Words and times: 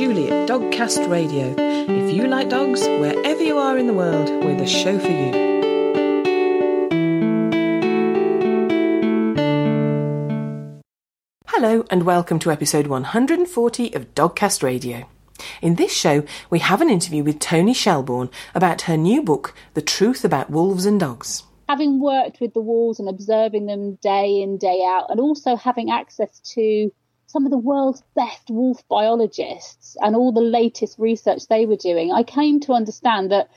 Julie 0.00 0.30
at 0.30 0.48
Dogcast 0.48 1.10
Radio. 1.10 1.54
If 1.58 2.16
you 2.16 2.26
like 2.26 2.48
dogs, 2.48 2.80
wherever 2.80 3.42
you 3.42 3.58
are 3.58 3.76
in 3.76 3.86
the 3.86 3.92
world, 3.92 4.30
we're 4.42 4.56
the 4.56 4.66
show 4.66 4.98
for 4.98 5.10
you. 5.10 5.30
Hello, 11.48 11.84
and 11.90 12.04
welcome 12.04 12.38
to 12.38 12.50
episode 12.50 12.86
140 12.86 13.92
of 13.92 14.14
Dogcast 14.14 14.62
Radio. 14.62 15.06
In 15.60 15.74
this 15.74 15.94
show, 15.94 16.24
we 16.48 16.60
have 16.60 16.80
an 16.80 16.88
interview 16.88 17.22
with 17.22 17.38
Toni 17.38 17.74
Shelbourne 17.74 18.30
about 18.54 18.80
her 18.82 18.96
new 18.96 19.22
book, 19.22 19.54
The 19.74 19.82
Truth 19.82 20.24
About 20.24 20.48
Wolves 20.48 20.86
and 20.86 20.98
Dogs 20.98 21.42
having 21.68 22.00
worked 22.00 22.40
with 22.40 22.52
the 22.52 22.60
wolves 22.60 22.98
and 22.98 23.08
observing 23.08 23.66
them 23.66 23.94
day 24.02 24.42
in, 24.42 24.58
day 24.58 24.82
out, 24.84 25.06
and 25.08 25.20
also 25.20 25.54
having 25.54 25.88
access 25.88 26.40
to 26.40 26.90
some 27.30 27.44
of 27.44 27.50
the 27.50 27.58
world's 27.58 28.02
best 28.16 28.50
wolf 28.50 28.82
biologists 28.88 29.96
and 30.00 30.16
all 30.16 30.32
the 30.32 30.40
latest 30.40 30.98
research 30.98 31.46
they 31.46 31.64
were 31.64 31.76
doing, 31.76 32.12
I 32.12 32.24
came 32.24 32.58
to 32.60 32.72
understand 32.72 33.30
that 33.30 33.48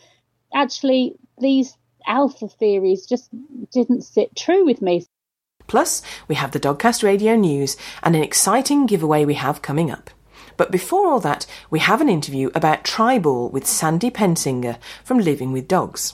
actually 0.54 1.16
these 1.40 1.76
alpha 2.06 2.48
theories 2.48 3.08
just 3.08 3.30
didn't 3.72 4.04
sit 4.04 4.36
true 4.36 4.64
with 4.64 4.82
me. 4.82 5.08
Plus, 5.66 6.04
we 6.28 6.36
have 6.36 6.52
the 6.52 6.60
Dogcast 6.60 7.04
Radio 7.04 7.36
News 7.36 7.76
and 8.04 8.16
an 8.16 8.22
exciting 8.22 8.86
giveaway 8.86 9.26
we 9.26 9.34
have 9.36 9.64
coming 9.64 9.90
up. 9.90 10.12
But 10.56 10.72
before 10.72 11.08
all 11.08 11.20
that, 11.22 11.48
we 11.72 11.80
have 11.80 12.00
an 12.00 12.10
interview 12.10 12.52
about 12.54 12.84
Treibball 12.84 13.52
with 13.52 13.66
Sandy 13.66 14.12
Pensinger 14.12 14.78
from 15.04 15.18
Living 15.18 15.52
with 15.52 15.68
Dogs. 15.68 16.14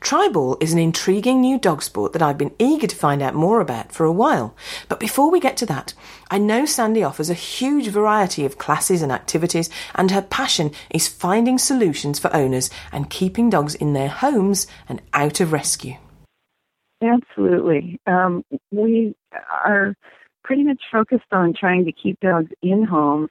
Treibball 0.00 0.62
is 0.62 0.72
an 0.72 0.78
intriguing 0.78 1.40
new 1.40 1.58
dog 1.58 1.82
sport 1.82 2.12
that 2.12 2.22
I've 2.22 2.38
been 2.38 2.54
eager 2.58 2.86
to 2.86 2.96
find 2.96 3.22
out 3.22 3.34
more 3.34 3.60
about 3.60 3.92
for 3.92 4.04
a 4.04 4.12
while. 4.12 4.54
But 4.88 5.00
before 5.00 5.30
we 5.30 5.40
get 5.40 5.56
to 5.58 5.66
that, 5.66 5.94
I 6.30 6.38
know 6.38 6.64
Sandy 6.64 7.02
offers 7.02 7.30
a 7.30 7.34
huge 7.34 7.88
variety 7.88 8.44
of 8.44 8.58
classes 8.58 9.02
and 9.02 9.12
activities, 9.12 9.70
and 9.94 10.10
her 10.10 10.22
passion 10.22 10.70
is 10.90 11.08
finding 11.08 11.58
solutions 11.58 12.18
for 12.18 12.34
owners 12.34 12.70
and 12.92 13.10
keeping 13.10 13.50
dogs 13.50 13.74
in 13.74 13.92
their 13.92 14.08
homes 14.08 14.66
and 14.88 15.02
out 15.12 15.40
of 15.40 15.52
rescue. 15.52 15.96
Absolutely. 17.02 17.98
Um, 18.06 18.44
we 18.70 19.14
are 19.64 19.94
pretty 20.44 20.64
much 20.64 20.82
focused 20.92 21.32
on 21.32 21.54
trying 21.54 21.84
to 21.86 21.92
keep 21.92 22.20
dogs 22.20 22.50
in 22.62 22.84
homes 22.84 23.30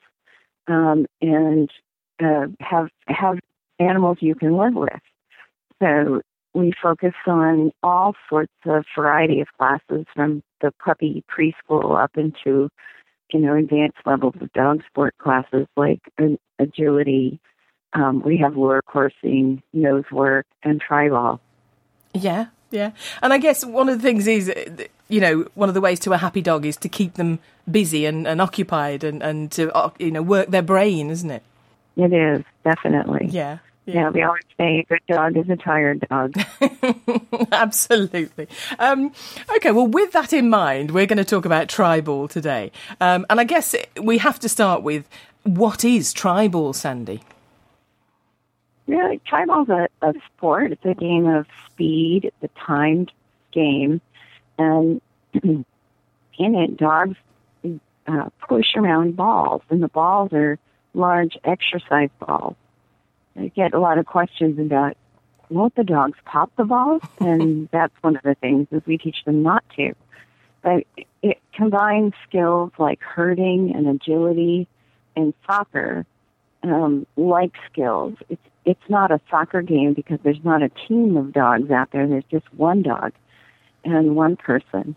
um, 0.66 1.06
and 1.20 1.70
uh, 2.22 2.46
have 2.60 2.88
have 3.06 3.38
animals 3.78 4.18
you 4.20 4.34
can 4.34 4.56
live 4.56 4.74
with. 4.74 5.00
So 5.82 6.20
we 6.54 6.72
focus 6.82 7.14
on 7.26 7.72
all 7.82 8.14
sorts 8.28 8.52
of 8.66 8.84
variety 8.96 9.40
of 9.40 9.48
classes 9.58 10.06
from 10.14 10.42
the 10.60 10.72
puppy 10.84 11.24
preschool 11.30 12.02
up 12.02 12.16
into 12.16 12.68
you 13.32 13.40
know 13.40 13.56
advanced 13.56 13.98
levels 14.04 14.34
of 14.40 14.52
dog 14.52 14.82
sport 14.86 15.14
classes 15.18 15.66
like 15.76 16.00
agility 16.58 17.40
um, 17.92 18.22
we 18.22 18.36
have 18.38 18.56
lure 18.56 18.82
coursing 18.82 19.62
nose 19.72 20.04
work 20.12 20.46
and 20.62 20.80
treibball. 20.80 21.40
Yeah 22.14 22.46
yeah. 22.70 22.92
And 23.22 23.32
i 23.32 23.38
guess 23.38 23.64
one 23.64 23.88
of 23.88 23.98
the 23.98 24.02
things 24.02 24.26
is 24.26 24.52
you 25.08 25.20
know 25.20 25.46
one 25.54 25.68
of 25.68 25.74
the 25.74 25.80
ways 25.80 26.00
to 26.00 26.12
a 26.12 26.16
happy 26.16 26.40
dog 26.40 26.64
is 26.66 26.76
to 26.78 26.88
keep 26.88 27.14
them 27.14 27.38
busy 27.70 28.06
and, 28.06 28.26
and 28.26 28.40
occupied 28.40 29.04
and, 29.04 29.22
and 29.22 29.50
to 29.52 29.72
uh, 29.74 29.90
you 29.98 30.10
know 30.10 30.22
work 30.22 30.48
their 30.48 30.62
brain 30.62 31.10
isn't 31.10 31.30
it? 31.30 31.42
It 31.96 32.12
is 32.12 32.44
definitely. 32.64 33.26
Yeah 33.30 33.58
yeah, 33.92 34.10
we 34.10 34.22
always 34.22 34.42
say 34.56 34.80
a 34.80 34.84
good 34.84 35.00
dog 35.08 35.36
is 35.36 35.48
a 35.48 35.56
tired 35.56 36.06
dog. 36.08 36.34
Absolutely. 37.52 38.48
Um, 38.78 39.12
okay, 39.56 39.70
well, 39.70 39.86
with 39.86 40.12
that 40.12 40.32
in 40.32 40.48
mind, 40.48 40.92
we're 40.92 41.06
going 41.06 41.18
to 41.18 41.24
talk 41.24 41.44
about 41.44 41.68
treibball 41.68 42.28
today. 42.28 42.72
Um, 43.00 43.26
and 43.28 43.40
I 43.40 43.44
guess 43.44 43.74
we 44.00 44.18
have 44.18 44.38
to 44.40 44.48
start 44.48 44.82
with 44.82 45.08
what 45.42 45.84
is 45.84 46.14
treibball, 46.14 46.74
Sandy? 46.74 47.22
Yeah, 48.86 49.14
treibball's 49.30 49.68
a, 49.68 49.88
a 50.06 50.14
sport. 50.26 50.72
It's 50.72 50.84
a 50.84 50.94
game 50.94 51.26
of 51.26 51.46
speed. 51.66 52.24
It's 52.24 52.42
a 52.42 52.60
timed 52.60 53.12
game. 53.52 54.00
And 54.58 55.00
in 55.42 55.64
it, 56.38 56.76
dogs 56.76 57.16
uh, 58.06 58.28
push 58.48 58.74
around 58.76 59.16
balls, 59.16 59.62
and 59.70 59.82
the 59.82 59.88
balls 59.88 60.32
are 60.32 60.58
large 60.94 61.36
exercise 61.44 62.10
balls. 62.18 62.56
I 63.40 63.48
get 63.48 63.72
a 63.72 63.80
lot 63.80 63.98
of 63.98 64.06
questions 64.06 64.58
about 64.58 64.96
won't 65.48 65.74
the 65.74 65.84
dogs 65.84 66.18
pop 66.26 66.52
the 66.56 66.64
balls? 66.64 67.02
And 67.20 67.68
that's 67.72 67.94
one 68.02 68.16
of 68.16 68.22
the 68.22 68.34
things 68.34 68.68
is 68.70 68.82
we 68.86 68.98
teach 68.98 69.24
them 69.24 69.42
not 69.42 69.64
to. 69.76 69.94
But 70.62 70.84
it 71.22 71.38
combines 71.54 72.12
skills 72.28 72.70
like 72.78 73.00
herding 73.00 73.72
and 73.74 73.88
agility 73.88 74.68
and 75.16 75.32
soccer, 75.46 76.04
um, 76.62 77.06
like 77.16 77.52
skills. 77.70 78.14
It's 78.28 78.42
it's 78.66 78.90
not 78.90 79.10
a 79.10 79.20
soccer 79.30 79.62
game 79.62 79.94
because 79.94 80.18
there's 80.22 80.44
not 80.44 80.62
a 80.62 80.68
team 80.86 81.16
of 81.16 81.32
dogs 81.32 81.70
out 81.70 81.90
there. 81.92 82.06
There's 82.06 82.24
just 82.30 82.52
one 82.54 82.82
dog 82.82 83.12
and 83.84 84.14
one 84.14 84.36
person. 84.36 84.94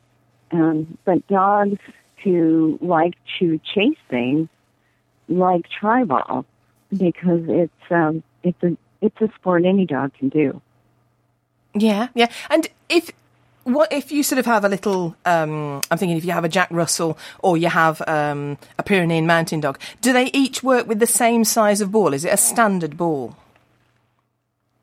Um, 0.52 0.98
but 1.06 1.25
dogs 1.28 1.80
who 2.24 2.78
like 2.81 3.14
to 3.40 3.60
chase 3.74 3.98
things 4.10 4.50
like 5.30 5.66
treibball 5.81 6.46
because 6.92 7.42
it's 7.48 7.92
um, 7.92 8.22
it's 8.44 8.62
a 8.64 8.78
it's 9.02 9.20
a 9.22 9.30
sport 9.36 9.66
any 9.66 9.86
dog 9.86 10.14
can 10.14 10.30
do. 10.30 10.62
Yeah, 11.74 12.08
yeah. 12.14 12.30
And 12.50 12.68
if 12.90 13.12
what 13.64 13.92
if 13.92 14.12
you 14.12 14.24
sort 14.24 14.40
of 14.40 14.46
have 14.46 14.66
a 14.66 14.70
little? 14.70 15.16
Um, 15.26 15.81
I'm 15.90 15.98
thinking 15.98 16.18
if 16.18 16.26
you 16.26 16.31
have 16.31 16.44
a 16.44 16.50
Jack 16.50 16.70
Russell 16.72 17.18
or 17.40 17.58
you 17.58 17.70
have 17.70 18.02
um, 18.08 18.58
a 18.78 18.84
Pyrenean 18.84 19.26
Mountain 19.26 19.62
Dog, 19.62 19.80
do 20.02 20.14
they 20.14 20.30
each 20.34 20.64
work 20.64 20.88
with 20.88 21.00
the 21.00 21.08
same 21.08 21.44
size 21.44 21.81
of 21.81 21.92
ball? 21.92 22.14
Is 22.14 22.26
it 22.26 22.34
a 22.34 22.38
standard 22.38 22.98
ball? 22.98 23.36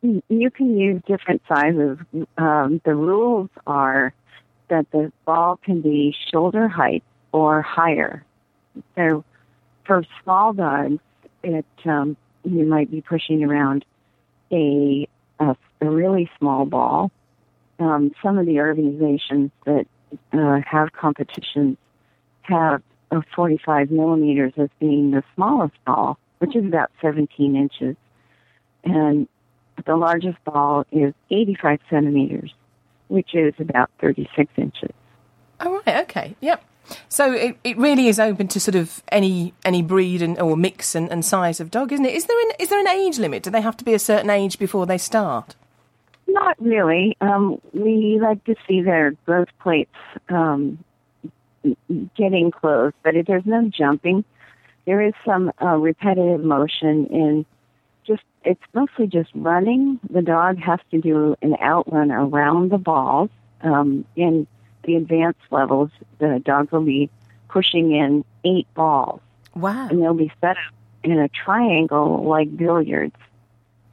You 0.03 0.51
can 0.51 0.79
use 0.79 1.03
different 1.07 1.43
sizes. 1.47 1.99
Um, 2.39 2.81
the 2.85 2.95
rules 2.95 3.51
are 3.67 4.15
that 4.69 4.91
the 4.93 5.13
ball 5.27 5.59
can 5.63 5.83
be 5.83 6.15
shoulder 6.33 6.69
height 6.69 7.03
or 7.33 7.61
higher. 7.61 8.25
So 8.97 9.25
for 9.85 10.05
small 10.23 10.55
dogs, 10.55 11.01
it 11.43 11.67
um, 11.85 12.17
you 12.45 12.65
might 12.65 12.91
be 12.91 13.01
pushing 13.01 13.45
around 13.45 13.85
a 14.53 15.09
a, 15.39 15.57
a 15.81 15.91
really 15.91 16.31
small 16.39 16.67
ball. 16.67 17.11
Um, 17.79 18.13
some 18.23 18.39
of 18.39 18.47
the 18.47 18.61
organizations 18.61 19.51
that 19.65 19.87
uh, 20.33 20.61
have 20.67 20.93
competitions 20.93 21.79
have 22.43 22.83
a 23.11 23.23
45 23.35 23.91
millimeters 23.91 24.53
as 24.57 24.69
being 24.79 25.13
the 25.13 25.23
smallest 25.35 25.75
ball, 25.87 26.19
which 26.39 26.55
is 26.55 26.65
about 26.65 26.91
17 27.01 27.57
inches, 27.57 27.97
and 28.85 29.27
the 29.87 29.97
largest 29.97 30.43
ball 30.45 30.85
is 30.93 31.15
85 31.31 31.81
centimeters, 31.89 32.53
which 33.09 33.35
is 33.35 33.55
about 33.59 33.91
36 34.01 34.53
inches. 34.57 34.91
Oh 35.61 35.83
right, 35.87 36.03
okay, 36.03 36.37
yep. 36.41 36.63
So 37.09 37.33
it, 37.33 37.57
it 37.65 37.77
really 37.77 38.09
is 38.09 38.19
open 38.19 38.49
to 38.49 38.61
sort 38.61 38.75
of 38.75 39.03
any 39.11 39.55
any 39.65 39.83
breed 39.83 40.23
and 40.23 40.39
or 40.39 40.57
mix 40.57 40.95
and, 40.95 41.11
and 41.11 41.25
size 41.25 41.61
of 41.61 41.71
dog, 41.71 41.93
isn't 41.93 42.05
it? 42.05 42.15
Is 42.15 42.27
there 42.27 42.41
an 42.41 42.53
is 42.59 42.69
there 42.69 42.81
an 42.81 42.89
age 42.89 43.19
limit? 43.19 43.43
Do 43.43 43.51
they 43.51 43.61
have 43.61 43.77
to 43.79 43.85
be 43.85 43.95
a 43.95 43.99
certain 43.99 44.31
age 44.31 44.59
before 44.59 44.87
they 44.87 44.99
start? 44.99 45.55
Not 46.27 46.61
really. 46.61 47.17
Um, 47.21 47.61
we 47.73 48.19
like 48.21 48.45
to 48.45 48.55
see 48.69 48.83
their 48.83 49.13
growth 49.27 49.49
plates 49.61 49.95
um, 50.29 50.79
getting 52.17 52.51
close, 52.51 52.93
but 53.03 53.17
if 53.17 53.27
there's 53.27 53.47
no 53.47 53.69
jumping. 53.69 54.25
There 54.87 55.03
is 55.03 55.13
some 55.25 55.53
uh, 55.63 55.77
repetitive 55.77 56.43
motion 56.43 57.07
in 57.07 57.47
just 58.07 58.23
it's 58.45 58.63
mostly 58.73 59.07
just 59.07 59.31
running. 59.35 60.01
The 60.09 60.23
dog 60.23 60.59
has 60.59 60.81
to 60.91 61.01
do 61.01 61.37
an 61.43 61.55
outrun 61.63 62.11
around 62.11 62.71
the 62.71 62.79
balls 62.79 63.31
um, 63.63 64.05
in 64.17 64.47
the 64.85 64.97
advanced 64.97 65.41
levels, 65.51 65.91
the 66.19 66.41
dogs 66.45 66.73
will 66.73 66.85
be 66.85 67.11
pushing 67.49 67.93
in 67.93 68.25
eight 68.45 68.67
balls. 68.75 69.21
Wow. 69.55 69.89
And 69.89 70.03
they'll 70.03 70.15
be 70.15 70.33
set 70.41 70.57
up 70.57 70.75
in 71.03 71.19
a 71.19 71.29
triangle 71.29 72.25
like 72.25 72.57
billiards. 72.57 73.17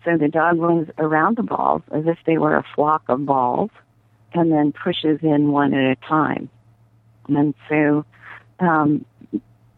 So 0.06 0.18
the 0.18 0.28
dog 0.28 0.60
runs 0.60 0.90
around 0.98 1.38
the 1.38 1.44
balls 1.44 1.82
as 1.92 2.06
if 2.06 2.18
they 2.26 2.38
were 2.38 2.56
a 2.56 2.64
flock 2.76 3.04
of 3.10 3.26
balls 3.26 3.72
and 4.34 4.52
then 4.52 4.72
pushes 4.72 5.20
in 5.22 5.52
one 5.52 5.74
at 5.74 5.92
a 5.92 5.96
time. 6.08 6.50
And 7.28 7.54
so 7.68 8.06
um, 8.60 9.06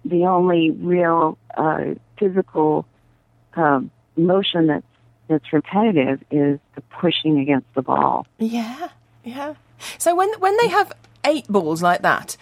the 0.05 0.25
only 0.25 0.71
real 0.71 1.37
uh, 1.57 1.95
physical 2.17 2.85
uh, 3.55 3.81
motion 4.15 4.67
that's 4.67 4.85
that's 5.27 5.53
repetitive 5.53 6.23
is 6.31 6.59
the 6.73 6.81
pushing 6.99 7.39
against 7.39 7.71
the 7.75 7.83
ball. 7.83 8.25
Yeah, 8.39 8.89
yeah. 9.23 9.53
So 9.97 10.15
when 10.15 10.31
when 10.39 10.57
they 10.57 10.69
have 10.69 10.93
eight 11.25 11.47
balls 11.47 11.81
like 11.81 12.01
that, 12.01 12.37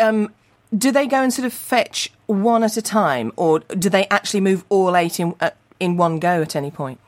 um, 0.00 0.32
do 0.76 0.92
they 0.92 1.06
go 1.06 1.22
and 1.22 1.32
sort 1.32 1.46
of 1.46 1.52
fetch 1.52 2.12
one 2.26 2.62
at 2.62 2.76
a 2.76 2.82
time, 2.82 3.32
or 3.36 3.60
do 3.60 3.88
they 3.88 4.06
actually 4.08 4.40
move 4.40 4.64
all 4.68 4.96
eight 4.96 5.18
in 5.18 5.34
uh, 5.40 5.50
in 5.80 5.96
one 5.96 6.18
go 6.18 6.42
at 6.42 6.54
any 6.56 6.70
point? 6.70 7.00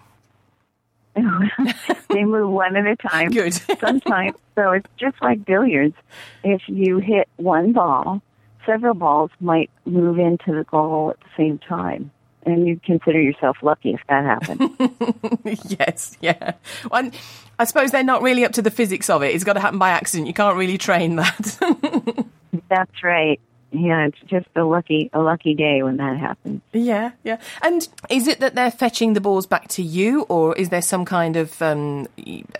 they 2.08 2.24
move 2.24 2.50
one 2.50 2.76
at 2.76 2.86
a 2.86 2.96
time. 2.96 3.30
Good. 3.30 3.52
Sometimes, 3.80 4.36
so 4.54 4.72
it's 4.72 4.88
just 4.96 5.20
like 5.20 5.44
billiards. 5.44 5.96
If 6.44 6.62
you 6.66 6.98
hit 6.98 7.28
one 7.36 7.72
ball, 7.72 8.22
several 8.64 8.94
balls 8.94 9.30
might 9.40 9.70
move 9.84 10.18
into 10.18 10.52
the 10.52 10.64
goal 10.64 11.10
at 11.10 11.20
the 11.20 11.30
same 11.36 11.58
time. 11.58 12.10
And 12.46 12.66
you'd 12.66 12.82
consider 12.82 13.20
yourself 13.20 13.58
lucky 13.62 13.92
if 13.92 14.00
that 14.08 14.24
happened. 14.24 15.58
yes, 15.78 16.16
yeah. 16.20 16.54
Well, 16.90 17.10
I 17.58 17.64
suppose 17.64 17.90
they're 17.90 18.02
not 18.02 18.22
really 18.22 18.44
up 18.44 18.52
to 18.52 18.62
the 18.62 18.70
physics 18.70 19.10
of 19.10 19.22
it. 19.22 19.34
It's 19.34 19.44
got 19.44 19.52
to 19.54 19.60
happen 19.60 19.78
by 19.78 19.90
accident. 19.90 20.26
You 20.26 20.32
can't 20.32 20.56
really 20.56 20.78
train 20.78 21.16
that. 21.16 22.26
That's 22.68 23.02
right. 23.02 23.38
Yeah, 23.72 24.06
it's 24.06 24.18
just 24.26 24.48
a 24.56 24.64
lucky 24.64 25.10
a 25.12 25.20
lucky 25.20 25.54
day 25.54 25.82
when 25.82 25.98
that 25.98 26.16
happens. 26.18 26.60
Yeah, 26.72 27.12
yeah. 27.22 27.38
And 27.62 27.86
is 28.08 28.26
it 28.26 28.40
that 28.40 28.56
they're 28.56 28.70
fetching 28.70 29.12
the 29.12 29.20
balls 29.20 29.46
back 29.46 29.68
to 29.68 29.82
you, 29.82 30.22
or 30.22 30.56
is 30.56 30.70
there 30.70 30.82
some 30.82 31.04
kind 31.04 31.36
of 31.36 31.60
um, 31.62 32.08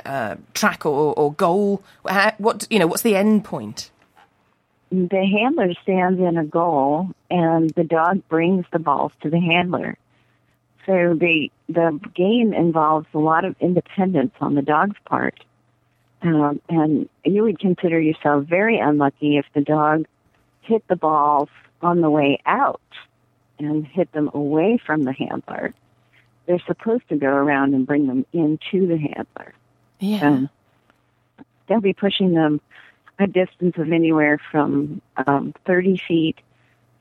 uh, 0.05 0.37
track 0.55 0.87
or, 0.87 1.13
or 1.19 1.33
goal? 1.33 1.83
What 2.39 2.67
you 2.71 2.79
know? 2.79 2.87
What's 2.87 3.03
the 3.03 3.17
end 3.17 3.45
point? 3.45 3.91
The 4.91 5.25
handler 5.25 5.73
stands 5.83 6.21
in 6.21 6.37
a 6.37 6.45
goal, 6.45 7.11
and 7.31 7.71
the 7.71 7.85
dog 7.85 8.29
brings 8.29 8.67
the 8.73 8.81
balls 8.81 9.13
to 9.23 9.31
the 9.31 9.41
handler. 9.41 9.97
So 10.87 11.15
the 11.15 11.51
the 11.69 12.01
game 12.15 12.53
involves 12.53 13.07
a 13.15 13.19
lot 13.19 13.45
of 13.45 13.55
independence 13.61 14.33
on 14.41 14.55
the 14.55 14.63
dog's 14.63 14.97
part, 15.05 15.39
um, 16.23 16.61
and 16.69 17.09
you 17.25 17.43
would 17.43 17.61
consider 17.61 18.01
yourself 18.01 18.47
very 18.47 18.79
unlucky 18.79 19.37
if 19.37 19.47
the 19.55 19.61
dog 19.61 20.07
hit 20.63 20.87
the 20.89 20.97
balls 20.97 21.49
on 21.83 22.01
the 22.01 22.11
way 22.11 22.41
out 22.45 22.81
and 23.59 23.87
hit 23.87 24.11
them 24.13 24.31
away 24.35 24.81
from 24.85 25.05
the 25.05 25.13
handler. 25.13 25.73
They're 26.47 26.63
supposed 26.67 27.09
to 27.11 27.17
go 27.17 27.29
around 27.29 27.75
and 27.75 27.87
bring 27.87 28.07
them 28.07 28.27
into 28.33 28.87
the 28.87 28.97
handler. 28.97 29.55
Yeah. 30.01 30.27
Um, 30.27 30.51
they'll 31.69 31.81
be 31.81 31.93
pushing 31.93 32.33
them 32.33 32.61
a 33.21 33.27
distance 33.27 33.77
of 33.77 33.93
anywhere 33.93 34.41
from 34.51 35.01
um, 35.27 35.55
30 35.67 36.01
feet 36.09 36.39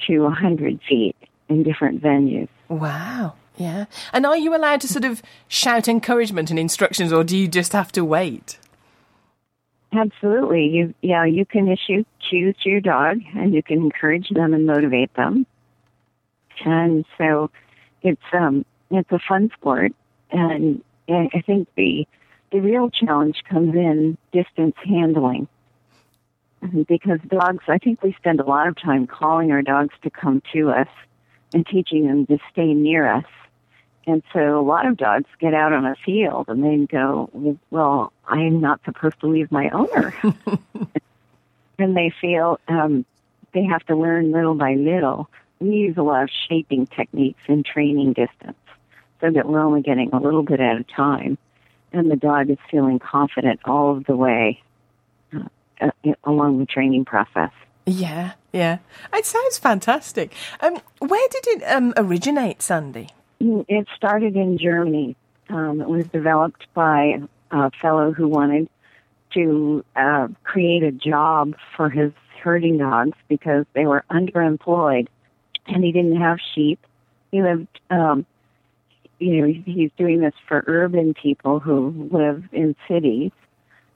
to 0.07 0.19
100 0.19 0.79
feet 0.87 1.15
in 1.47 1.63
different 1.63 2.01
venues. 2.01 2.49
Wow. 2.67 3.35
Yeah. 3.57 3.85
And 4.13 4.25
are 4.25 4.37
you 4.37 4.55
allowed 4.55 4.81
to 4.81 4.87
sort 4.87 5.05
of 5.05 5.21
shout 5.47 5.87
encouragement 5.87 6.49
and 6.49 6.59
instructions, 6.59 7.11
or 7.11 7.23
do 7.23 7.37
you 7.37 7.47
just 7.47 7.73
have 7.73 7.91
to 7.93 8.05
wait? 8.05 8.57
Absolutely. 9.91 10.67
You 10.67 10.93
yeah, 11.01 11.25
you 11.25 11.45
can 11.45 11.67
issue 11.67 12.05
cues 12.29 12.55
to 12.63 12.69
your 12.69 12.79
dog 12.79 13.17
and 13.35 13.53
you 13.53 13.63
can 13.63 13.79
encourage 13.79 14.29
them 14.29 14.53
and 14.53 14.65
motivate 14.65 15.13
them. 15.15 15.45
And 16.63 17.05
so 17.17 17.49
it's 18.03 18.21
um 18.31 18.65
it's 18.91 19.11
a 19.11 19.19
fun 19.27 19.49
sport 19.57 19.93
and 20.31 20.83
I 21.09 21.41
think 21.45 21.67
the 21.75 22.07
the 22.51 22.59
real 22.59 22.89
challenge 22.89 23.43
comes 23.49 23.75
in 23.75 24.17
distance 24.31 24.75
handling. 24.83 25.47
Because 26.87 27.19
dogs, 27.27 27.63
I 27.67 27.77
think 27.77 28.03
we 28.03 28.13
spend 28.13 28.39
a 28.39 28.45
lot 28.45 28.67
of 28.67 28.75
time 28.75 29.07
calling 29.07 29.51
our 29.51 29.61
dogs 29.61 29.93
to 30.03 30.09
come 30.09 30.41
to 30.53 30.71
us 30.71 30.89
and 31.53 31.65
teaching 31.65 32.07
them 32.07 32.25
to 32.27 32.37
stay 32.51 32.73
near 32.73 33.07
us 33.11 33.25
and 34.09 34.23
so 34.33 34.59
a 34.59 34.65
lot 34.65 34.87
of 34.87 34.97
dogs 34.97 35.29
get 35.39 35.53
out 35.53 35.71
on 35.71 35.85
a 35.85 35.95
field 36.03 36.45
and 36.47 36.63
they 36.63 36.85
go, 36.91 37.29
well, 37.69 38.11
I'm 38.27 38.59
not 38.59 38.81
supposed 38.83 39.19
to 39.19 39.27
leave 39.27 39.51
my 39.51 39.69
owner. 39.69 40.15
and 41.77 41.95
they 41.95 42.11
feel 42.19 42.59
um, 42.67 43.05
they 43.53 43.63
have 43.65 43.85
to 43.85 43.95
learn 43.95 44.31
little 44.31 44.55
by 44.55 44.73
little. 44.73 45.29
We 45.59 45.75
use 45.75 45.97
a 45.97 46.01
lot 46.01 46.23
of 46.23 46.29
shaping 46.47 46.87
techniques 46.87 47.41
in 47.47 47.61
training 47.61 48.13
distance 48.13 48.57
so 49.21 49.29
that 49.29 49.47
we're 49.47 49.61
only 49.61 49.81
getting 49.81 50.11
a 50.11 50.19
little 50.19 50.43
bit 50.43 50.59
at 50.59 50.77
a 50.77 50.83
time. 50.83 51.37
And 51.93 52.09
the 52.09 52.15
dog 52.15 52.49
is 52.49 52.57
feeling 52.71 52.97
confident 52.97 53.59
all 53.65 53.95
of 53.95 54.05
the 54.05 54.15
way 54.15 54.63
uh, 55.81 55.91
along 56.23 56.59
the 56.59 56.65
training 56.65 57.05
process. 57.05 57.51
Yeah, 57.85 58.33
yeah. 58.53 58.79
It 59.13 59.25
sounds 59.25 59.57
fantastic. 59.57 60.33
Um, 60.61 60.79
where 60.99 61.27
did 61.29 61.47
it 61.47 61.63
um, 61.63 61.93
originate, 61.97 62.61
Sandy? 62.61 63.09
It 63.39 63.87
started 63.95 64.35
in 64.35 64.57
Germany. 64.57 65.15
Um, 65.49 65.81
it 65.81 65.89
was 65.89 66.05
developed 66.07 66.67
by 66.73 67.21
a 67.51 67.71
fellow 67.81 68.11
who 68.11 68.27
wanted 68.27 68.69
to 69.33 69.83
uh, 69.95 70.27
create 70.43 70.83
a 70.83 70.91
job 70.91 71.55
for 71.75 71.89
his 71.89 72.11
herding 72.43 72.77
dogs 72.77 73.17
because 73.27 73.65
they 73.73 73.85
were 73.85 74.03
underemployed 74.09 75.07
and 75.67 75.83
he 75.83 75.91
didn't 75.91 76.19
have 76.19 76.39
sheep. 76.53 76.79
He 77.31 77.41
lived, 77.41 77.67
um, 77.89 78.25
you 79.19 79.41
know, 79.41 79.61
he's 79.65 79.91
doing 79.97 80.21
this 80.21 80.33
for 80.47 80.63
urban 80.67 81.13
people 81.13 81.59
who 81.59 82.09
live 82.11 82.43
in 82.51 82.75
cities 82.87 83.31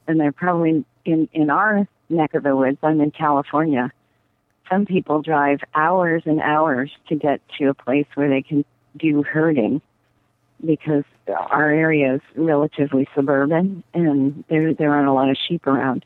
and 0.08 0.20
they're 0.20 0.32
probably 0.32 0.86
in, 1.06 1.30
in 1.34 1.50
our 1.50 1.88
neck 2.10 2.34
of 2.34 2.44
the 2.44 2.56
woods. 2.56 2.78
I'm 2.84 3.02
in 3.02 3.12
California. 3.12 3.92
Some 4.70 4.86
people 4.86 5.22
drive 5.22 5.60
hours 5.76 6.24
and 6.26 6.40
hours 6.42 6.92
to 7.10 7.16
get 7.16 7.42
to 7.58 7.66
a 7.66 7.74
place 7.74 8.08
where 8.16 8.30
they 8.30 8.42
can 8.42 8.66
do 8.98 9.24
herding 9.24 9.82
because 10.66 11.04
our 11.28 11.70
area 11.70 12.16
is 12.16 12.22
relatively 12.36 13.08
suburban 13.14 13.84
and 13.94 14.44
there 14.48 14.74
there 14.74 14.94
aren't 14.94 15.10
a 15.10 15.14
lot 15.14 15.30
of 15.30 15.38
sheep 15.48 15.68
around. 15.68 16.06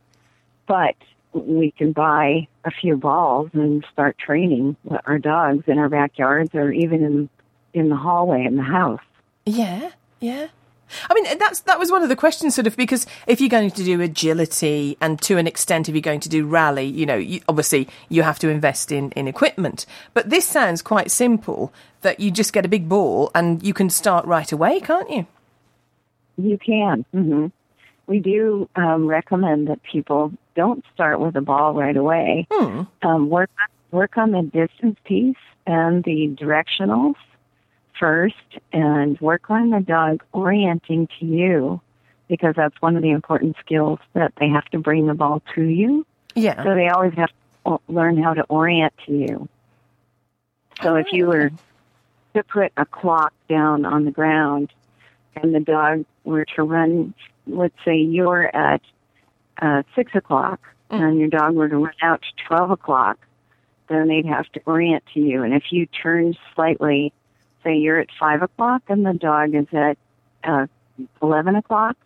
But 0.68 0.96
we 1.34 1.72
can 1.72 1.92
buy 1.92 2.48
a 2.66 2.72
few 2.72 2.98
balls 2.98 3.52
and 3.54 3.86
start 3.92 4.18
training 4.18 4.76
our 5.06 5.20
dogs 5.20 5.66
in 5.68 5.78
our 5.78 5.90
backyards 5.90 6.56
or 6.56 6.72
even 6.72 7.04
in 7.04 7.30
in 7.74 7.90
the 7.90 7.96
hallway 7.96 8.46
in 8.46 8.56
the 8.56 8.64
house. 8.64 9.02
Yeah, 9.46 9.92
yeah. 10.20 10.48
I 11.10 11.14
mean, 11.14 11.38
that's 11.38 11.62
that 11.62 11.80
was 11.80 11.92
one 11.92 12.04
of 12.04 12.10
the 12.10 12.16
questions, 12.16 12.56
sort 12.56 12.68
of, 12.68 12.76
because 12.78 13.06
if 13.26 13.40
you're 13.40 13.50
going 13.50 13.72
to 13.72 13.84
do 13.84 14.02
agility, 14.02 14.98
and 15.02 15.22
to 15.22 15.38
an 15.38 15.48
extent, 15.48 15.90
if 15.90 15.96
you're 15.96 16.02
going 16.02 16.20
to 16.22 16.30
do 16.30 16.46
rally, 16.46 16.86
you 16.86 17.06
know, 17.06 17.16
you, 17.16 17.42
obviously 17.48 17.88
you 18.10 18.24
have 18.24 18.40
to 18.40 18.50
invest 18.50 18.92
in 18.92 19.12
in 19.12 19.28
equipment. 19.28 19.86
But 20.14 20.30
this 20.30 20.46
sounds 20.46 20.82
quite 20.82 21.12
simple 21.12 21.74
that 22.02 22.20
you 22.20 22.32
just 22.32 22.54
get 22.54 22.66
a 22.66 22.70
big 22.70 22.88
ball 22.88 23.32
and 23.34 23.62
you 23.64 23.74
can 23.74 23.90
start 23.90 24.26
right 24.26 24.52
away, 24.52 24.80
can't 24.80 25.10
you? 25.10 25.26
You 26.38 26.58
can. 26.58 27.06
Mm-hmm. 27.14 27.48
We 28.06 28.20
do 28.20 28.70
um, 28.76 29.08
recommend 29.08 29.68
that 29.68 29.82
people 29.84 30.32
don't 30.56 30.84
start 30.94 31.20
with 31.20 31.36
a 31.36 31.42
ball 31.42 31.74
right 31.74 31.98
away. 31.98 32.48
Hmm. 32.52 32.84
Um, 33.02 33.30
work 33.30 33.50
work 33.92 34.18
on 34.18 34.32
the 34.32 34.44
distance 34.44 34.98
piece 35.06 35.36
and 35.66 36.04
the 36.04 36.36
directionals 36.40 37.16
first 38.00 38.36
and 38.72 39.20
work 39.20 39.50
on 39.50 39.70
the 39.70 39.80
dog 39.80 40.24
orienting 40.34 41.08
to 41.20 41.26
you 41.26 41.82
because 42.28 42.56
that's 42.56 42.76
one 42.82 42.96
of 42.96 43.02
the 43.02 43.12
important 43.12 43.56
skills 43.60 44.00
that 44.14 44.34
they 44.40 44.50
have 44.50 44.66
to 44.66 44.80
bring 44.80 45.08
the 45.08 45.14
ball 45.14 45.42
to 45.56 45.64
you. 45.64 46.06
Yeah. 46.36 46.64
So 46.64 46.76
they 46.76 46.90
always 46.90 47.14
have 47.14 47.30
to 47.66 47.80
learn 47.88 48.22
how 48.22 48.34
to 48.34 48.44
orient 48.44 48.94
to 49.06 49.14
you. 49.14 49.50
So 50.82 50.96
if 50.96 51.08
you 51.12 51.28
were 51.28 51.52
to 52.36 52.44
put 52.44 52.72
a 52.78 52.86
clock 52.86 53.34
down 53.50 53.86
on 53.86 54.06
the 54.06 54.12
ground 54.12 54.72
and 55.36 55.56
the 55.56 55.60
dog 55.60 56.06
were 56.24 56.46
to 56.56 56.64
run, 56.64 57.14
let's 57.48 57.78
say 57.84 57.98
you're 57.98 58.56
at 58.56 58.82
uh, 59.62 59.84
six 59.96 60.14
o'clock 60.14 60.60
mm. 60.92 61.02
and 61.02 61.18
your 61.18 61.30
dog 61.30 61.56
were 61.56 61.70
to 61.70 61.78
run 61.78 61.94
out 62.02 62.22
to 62.22 62.44
12 62.48 62.72
o'clock, 62.72 63.18
then 63.90 64.08
they'd 64.08 64.26
have 64.26 64.46
to 64.52 64.62
orient 64.66 65.04
to 65.14 65.20
you. 65.20 65.44
And 65.44 65.54
if 65.54 65.64
you 65.72 65.88
turn 65.88 66.36
slightly 66.54 67.14
say 67.68 67.76
you're 67.76 68.00
at 68.00 68.10
five 68.20 68.42
o'clock 68.42 68.84
and 68.88 69.06
the 69.06 69.14
dog 69.14 69.54
is 69.54 69.68
at 69.74 69.98
uh, 70.44 70.68
eleven 71.22 71.56
o'clock, 71.56 71.98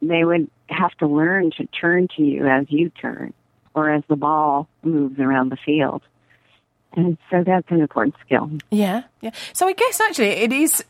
they 0.00 0.24
would 0.24 0.48
have 0.68 0.92
to 0.98 1.06
learn 1.06 1.50
to 1.58 1.66
turn 1.66 2.08
to 2.16 2.22
you 2.22 2.46
as 2.46 2.66
you 2.68 2.90
turn 2.90 3.32
or 3.74 3.90
as 3.90 4.02
the 4.08 4.16
ball 4.16 4.68
moves 4.82 5.18
around 5.18 5.50
the 5.50 5.56
field. 5.56 6.02
And 6.96 7.18
so 7.30 7.42
that's 7.44 7.68
an 7.70 7.80
important 7.80 8.14
skill. 8.24 8.50
Yeah, 8.70 9.02
yeah. 9.20 9.32
So 9.52 9.66
I 9.66 9.72
guess 9.72 10.00
actually 10.00 10.28
it 10.28 10.52
is, 10.52 10.84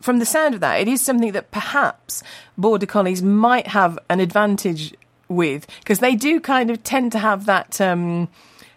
from 0.00 0.18
the 0.18 0.24
sound 0.24 0.54
of 0.54 0.60
that, 0.60 0.80
it 0.80 0.88
is 0.88 1.02
something 1.02 1.32
that 1.32 1.50
perhaps 1.50 2.22
border 2.56 2.86
collies 2.86 3.22
might 3.22 3.68
have 3.68 3.98
an 4.08 4.18
advantage 4.18 4.94
with 5.28 5.66
because 5.80 5.98
they 5.98 6.16
do 6.16 6.40
kind 6.40 6.70
of 6.70 6.82
tend 6.82 7.12
to 7.12 7.18
have 7.18 7.44
that 7.46 7.80
um, 7.80 8.28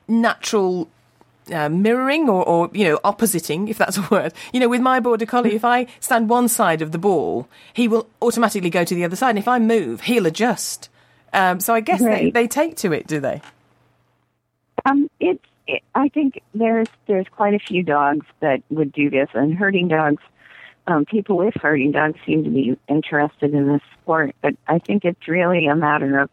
natural 0.08 0.90
uh, 1.52 1.70
mirroring 1.70 2.30
or, 2.30 2.44
or, 2.48 2.70
you 2.74 2.84
know, 2.84 3.00
oppositing, 3.04 3.70
if 3.70 3.78
that's 3.78 3.98
a 3.98 4.08
word. 4.12 4.34
You 4.54 4.60
know, 4.60 4.70
with 4.70 4.82
my 4.82 5.00
border 5.00 5.25
collie, 5.25 5.56
if 5.56 5.66
I 5.66 5.88
stand 6.00 6.30
one 6.30 6.48
side 6.48 6.82
of 6.82 6.92
the 6.92 6.98
ball, 6.98 7.48
he 7.74 7.88
will 7.88 8.08
automatically 8.22 8.70
go 8.70 8.84
to 8.84 8.96
the 8.96 9.04
other 9.04 9.16
side. 9.16 9.32
And 9.32 9.40
if 9.40 9.48
I 9.48 9.60
move, 9.60 10.02
he'll 10.02 10.25
adjust. 10.25 10.90
Um, 11.34 11.60
so 11.60 11.74
I 11.74 11.82
guess 11.82 12.02
right. 12.02 12.34
they, 12.34 12.44
they 12.44 12.48
take 12.48 12.78
to 12.78 12.92
it, 12.94 13.08
do 13.08 13.20
they? 13.20 13.42
Um, 14.86 15.10
it's. 15.20 15.44
It, 15.68 15.82
I 15.96 16.10
think 16.10 16.44
there's 16.54 16.88
there's 17.08 17.25
quite 17.28 17.56
a 17.56 17.60
few 17.60 17.82
dogs 17.82 18.28
that 18.40 18.62
would 18.70 18.92
do 18.92 19.10
this, 19.10 19.30
and 19.34 19.56
herding 19.56 19.88
dogs. 19.88 20.22
Um, 20.86 21.06
people 21.06 21.38
with 21.38 21.56
herding 21.56 21.92
dogs 21.92 22.20
seem 22.24 22.44
to 22.44 22.52
be 22.52 22.78
interested 22.88 23.52
in 23.52 23.68
this 23.68 23.82
sport, 24.00 24.36
but 24.44 24.54
I 24.68 24.78
think 24.78 25.06
it's 25.06 25.28
really 25.28 25.66
a 25.66 25.75
matter 25.75 26.20
of 26.20 26.30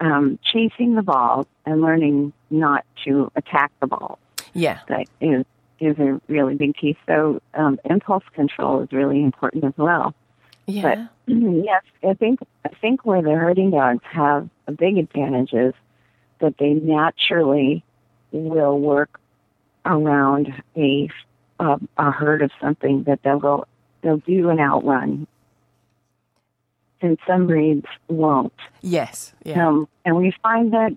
um, 0.00 0.40
chasing 0.42 0.96
the 0.96 1.02
ball 1.02 1.46
and 1.64 1.80
learning 1.80 2.32
not 2.50 2.84
to 3.04 3.30
attack 3.36 3.70
the 3.78 3.86
ball. 3.86 4.18
Yeah. 4.56 4.80
That 4.88 5.06
is 5.20 5.44
is 5.78 5.98
a 5.98 6.20
really 6.28 6.54
big 6.54 6.74
piece. 6.74 6.96
So 7.06 7.40
um, 7.54 7.78
impulse 7.84 8.24
control 8.34 8.82
is 8.82 8.90
really 8.92 9.22
important 9.22 9.64
as 9.64 9.74
well. 9.76 10.14
Yeah. 10.66 10.82
But 11.26 11.34
yes, 11.34 11.82
I 12.02 12.14
think 12.14 12.40
I 12.64 12.70
think 12.80 13.04
where 13.04 13.22
the 13.22 13.32
herding 13.32 13.70
dogs 13.70 14.02
have 14.10 14.48
a 14.66 14.72
big 14.72 14.98
advantage 14.98 15.52
is 15.52 15.74
that 16.40 16.56
they 16.58 16.74
naturally 16.74 17.84
will 18.32 18.78
work 18.78 19.20
around 19.84 20.62
a 20.76 21.08
a, 21.58 21.78
a 21.96 22.10
herd 22.10 22.42
of 22.42 22.50
something 22.60 23.04
that 23.04 23.20
they'll 23.22 23.38
go 23.38 23.66
they'll 24.02 24.18
do 24.18 24.50
an 24.50 24.60
outrun 24.60 25.26
and 27.00 27.18
some 27.26 27.46
breeds 27.46 27.86
won't. 28.08 28.52
Yes. 28.82 29.34
Yeah. 29.44 29.68
Um, 29.68 29.88
and 30.04 30.16
we 30.16 30.32
find 30.42 30.72
that 30.72 30.94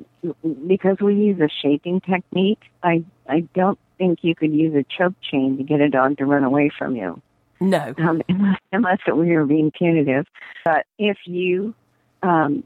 because 0.67 0.97
we 1.01 1.15
use 1.15 1.39
a 1.39 1.49
shaping 1.61 2.01
technique, 2.01 2.61
I 2.83 3.03
I 3.27 3.41
don't 3.53 3.79
think 3.97 4.19
you 4.21 4.35
could 4.35 4.53
use 4.53 4.73
a 4.75 4.85
choke 4.97 5.19
chain 5.21 5.57
to 5.57 5.63
get 5.63 5.81
a 5.81 5.89
dog 5.89 6.17
to 6.17 6.25
run 6.25 6.43
away 6.43 6.71
from 6.77 6.95
you. 6.95 7.21
No. 7.59 7.93
Um, 7.97 8.21
unless, 8.29 8.59
unless 8.71 8.99
we 9.13 9.35
were 9.35 9.45
being 9.45 9.71
punitive. 9.71 10.25
But 10.63 10.85
if 10.97 11.17
you 11.25 11.75
um, 12.23 12.63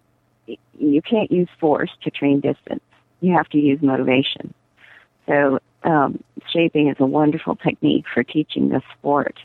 you 0.47 1.01
can't 1.01 1.31
use 1.31 1.49
force 1.59 1.91
to 2.03 2.11
train 2.11 2.39
distance, 2.39 2.83
you 3.21 3.33
have 3.33 3.49
to 3.49 3.57
use 3.57 3.81
motivation. 3.81 4.53
So 5.27 5.59
um, 5.83 6.23
shaping 6.51 6.89
is 6.89 6.97
a 6.99 7.05
wonderful 7.05 7.55
technique 7.55 8.05
for 8.13 8.23
teaching 8.23 8.69
the 8.69 8.81
sport. 8.97 9.39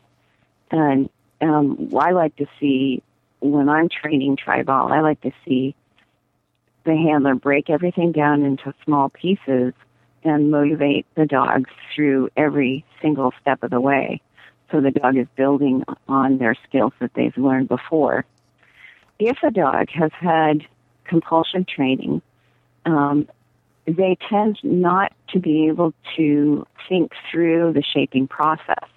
And 0.70 1.08
um, 1.40 1.90
I 1.98 2.12
like 2.12 2.36
to 2.36 2.46
see 2.58 3.02
when 3.40 3.68
I'm 3.68 3.88
training 3.88 4.36
Treibball, 4.36 4.90
I 4.90 5.00
like 5.00 5.20
to 5.22 5.32
see 5.44 5.74
the 6.84 6.96
handler 6.96 7.34
break 7.34 7.70
everything 7.70 8.12
down 8.12 8.42
into 8.42 8.74
small 8.84 9.10
pieces 9.10 9.74
and 10.24 10.50
motivate 10.50 11.06
the 11.14 11.26
dogs 11.26 11.70
through 11.94 12.30
every 12.36 12.84
single 13.00 13.32
step 13.40 13.62
of 13.62 13.70
the 13.70 13.80
way. 13.80 14.20
So 14.70 14.80
the 14.80 14.90
dog 14.90 15.16
is 15.16 15.26
building 15.36 15.84
on 16.08 16.38
their 16.38 16.56
skills 16.68 16.92
that 17.00 17.12
they've 17.14 17.36
learned 17.36 17.68
before. 17.68 18.24
If 19.18 19.38
a 19.42 19.50
dog 19.50 19.88
has 19.90 20.10
had 20.12 20.66
compulsion 21.04 21.64
training, 21.64 22.22
um, 22.84 23.28
they 23.86 24.16
tend 24.28 24.58
not 24.62 25.12
to 25.30 25.40
be 25.40 25.68
able 25.68 25.94
to 26.16 26.66
think 26.88 27.12
through 27.30 27.72
the 27.72 27.82
shaping 27.82 28.28
process 28.28 28.88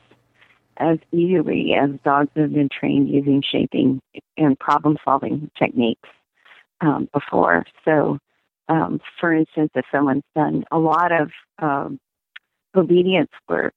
as 0.77 0.97
easily 1.11 1.73
as 1.73 1.91
dogs 2.03 2.29
have 2.35 2.53
been 2.53 2.69
trained 2.69 3.09
using 3.09 3.43
shaping 3.49 4.01
and 4.37 4.57
problem 4.59 4.97
solving 5.03 5.51
techniques 5.57 6.09
um, 6.81 7.07
before. 7.13 7.65
So, 7.85 8.17
um, 8.67 8.99
for 9.19 9.33
instance, 9.33 9.71
if 9.75 9.85
someone's 9.91 10.23
done 10.35 10.63
a 10.71 10.79
lot 10.79 11.11
of 11.11 11.31
um, 11.59 11.99
obedience 12.75 13.31
work, 13.47 13.75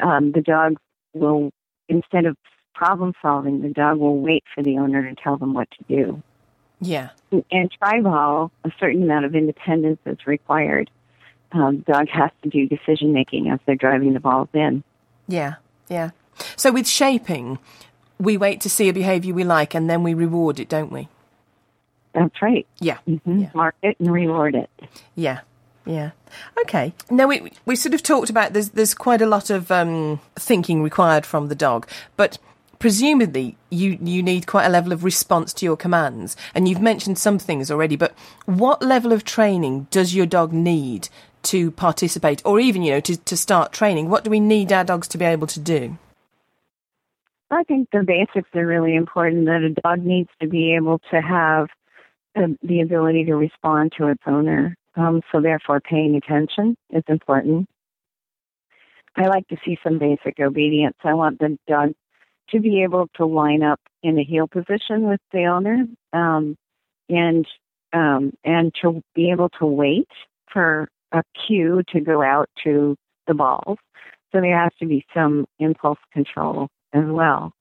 um, 0.00 0.32
the 0.32 0.40
dog 0.40 0.76
will, 1.14 1.50
instead 1.88 2.26
of 2.26 2.36
problem 2.74 3.12
solving, 3.20 3.60
the 3.62 3.70
dog 3.70 3.98
will 3.98 4.18
wait 4.18 4.44
for 4.54 4.62
the 4.62 4.78
owner 4.78 5.08
to 5.08 5.14
tell 5.20 5.36
them 5.36 5.54
what 5.54 5.68
to 5.72 5.84
do. 5.88 6.22
Yeah. 6.80 7.10
And 7.32 7.70
Treibball, 7.82 8.50
a 8.64 8.70
certain 8.78 9.02
amount 9.02 9.24
of 9.24 9.34
independence 9.34 9.98
is 10.06 10.18
required. 10.26 10.90
Um, 11.50 11.78
dog 11.88 12.08
has 12.08 12.30
to 12.42 12.48
do 12.48 12.68
decision 12.68 13.12
making 13.12 13.50
as 13.50 13.58
they're 13.66 13.74
driving 13.74 14.12
the 14.12 14.20
balls 14.20 14.48
in. 14.52 14.84
Yeah. 15.26 15.54
Yeah. 15.88 16.10
So 16.56 16.72
with 16.72 16.86
shaping, 16.86 17.58
we 18.18 18.36
wait 18.36 18.60
to 18.62 18.70
see 18.70 18.88
a 18.88 18.92
behaviour 18.92 19.34
we 19.34 19.44
like 19.44 19.74
and 19.74 19.88
then 19.88 20.02
we 20.02 20.14
reward 20.14 20.60
it, 20.60 20.68
don't 20.68 20.92
we? 20.92 21.08
That's 22.14 22.42
right. 22.42 22.66
Yeah. 22.80 22.98
Mm-hmm. 23.08 23.38
yeah. 23.38 23.50
Mark 23.54 23.74
it 23.82 23.98
and 24.00 24.10
reward 24.10 24.54
it. 24.54 24.70
Yeah. 25.14 25.40
Yeah. 25.86 26.10
Okay. 26.62 26.92
Now 27.10 27.26
we 27.26 27.52
we 27.64 27.76
sort 27.76 27.94
of 27.94 28.02
talked 28.02 28.28
about 28.28 28.52
there's 28.52 28.70
there's 28.70 28.94
quite 28.94 29.22
a 29.22 29.26
lot 29.26 29.50
of 29.50 29.70
um, 29.70 30.20
thinking 30.36 30.82
required 30.82 31.24
from 31.24 31.48
the 31.48 31.54
dog, 31.54 31.88
but 32.16 32.38
presumably 32.78 33.56
you 33.70 33.98
you 34.02 34.22
need 34.22 34.46
quite 34.46 34.66
a 34.66 34.70
level 34.70 34.92
of 34.92 35.02
response 35.02 35.54
to 35.54 35.64
your 35.64 35.76
commands, 35.76 36.36
and 36.54 36.68
you've 36.68 36.82
mentioned 36.82 37.18
some 37.18 37.38
things 37.38 37.70
already. 37.70 37.96
But 37.96 38.14
what 38.44 38.82
level 38.82 39.12
of 39.12 39.24
training 39.24 39.86
does 39.90 40.14
your 40.14 40.26
dog 40.26 40.52
need 40.52 41.08
to 41.44 41.70
participate, 41.70 42.42
or 42.44 42.60
even 42.60 42.82
you 42.82 42.92
know 42.92 43.00
to 43.00 43.16
to 43.16 43.36
start 43.36 43.72
training? 43.72 44.08
What 44.08 44.24
do 44.24 44.30
we 44.30 44.40
need 44.40 44.72
our 44.72 44.84
dogs 44.84 45.08
to 45.08 45.18
be 45.18 45.24
able 45.24 45.46
to 45.48 45.60
do? 45.60 45.98
I 47.50 47.62
think 47.64 47.88
the 47.90 48.02
basics 48.02 48.48
are 48.54 48.66
really 48.66 48.94
important. 48.94 49.46
That 49.46 49.62
a 49.62 49.80
dog 49.80 50.04
needs 50.04 50.28
to 50.40 50.48
be 50.48 50.74
able 50.74 51.00
to 51.10 51.20
have 51.20 51.68
the, 52.62 52.80
ability 52.80 53.24
to 53.24 53.34
respond 53.34 53.92
to 53.98 54.08
its 54.08 54.22
owner. 54.26 54.76
Um, 54.96 55.22
so 55.32 55.40
therefore, 55.40 55.80
paying 55.80 56.16
attention 56.16 56.76
is 56.90 57.04
important. 57.08 57.68
I 59.16 59.26
like 59.26 59.48
to 59.48 59.56
see 59.64 59.78
some 59.82 59.98
basic 59.98 60.38
obedience. 60.40 60.96
I 61.02 61.14
want 61.14 61.38
the 61.38 61.58
dog 61.66 61.94
to 62.50 62.60
be 62.60 62.82
able 62.82 63.08
to 63.16 63.26
line 63.26 63.62
up 63.62 63.80
in 64.02 64.18
a 64.18 64.24
heel 64.24 64.46
position 64.46 65.08
with 65.08 65.20
the 65.32 65.46
owner, 65.46 65.84
um, 66.12 66.56
and 67.08 67.46
um, 67.92 68.32
and 68.44 68.72
to 68.82 69.02
be 69.14 69.30
able 69.30 69.48
to 69.60 69.66
wait 69.66 70.08
for 70.52 70.88
a 71.12 71.22
cue 71.46 71.82
to 71.88 72.00
go 72.00 72.22
out 72.22 72.48
to 72.64 72.96
the 73.26 73.34
balls. 73.34 73.78
So 74.32 74.40
there 74.40 74.58
has 74.58 74.72
to 74.80 74.86
be 74.86 75.04
some 75.14 75.46
impulse 75.58 75.98
control 76.12 76.68
as 76.92 77.04
well. 77.06 77.52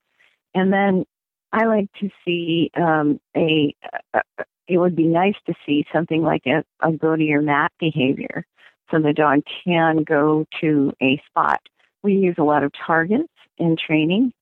And 0.54 0.72
then 0.72 1.06
I 1.52 1.66
like 1.66 1.88
to 2.02 2.10
see 2.26 2.72
um, 2.76 3.20
a, 3.36 3.74
a, 4.14 4.22
It 4.68 4.78
would 4.78 4.96
be 4.96 5.08
nice 5.08 5.36
to 5.46 5.54
see 5.66 5.86
something 5.94 6.22
like 6.22 6.46
a, 6.46 6.64
a 6.82 6.92
go 6.92 7.16
to 7.16 7.24
your 7.24 7.42
mat 7.42 7.72
behavior, 7.80 8.46
so 8.92 9.00
the 9.00 9.14
dog 9.14 9.44
can 9.64 10.04
go 10.04 10.46
to 10.62 10.94
a 11.02 11.22
spot. 11.28 11.62
We 12.04 12.14
use 12.14 12.36
a 12.38 12.44
lot 12.44 12.64
of 12.64 12.72
targets 12.86 13.32
in 13.58 13.78
training, 13.78 14.34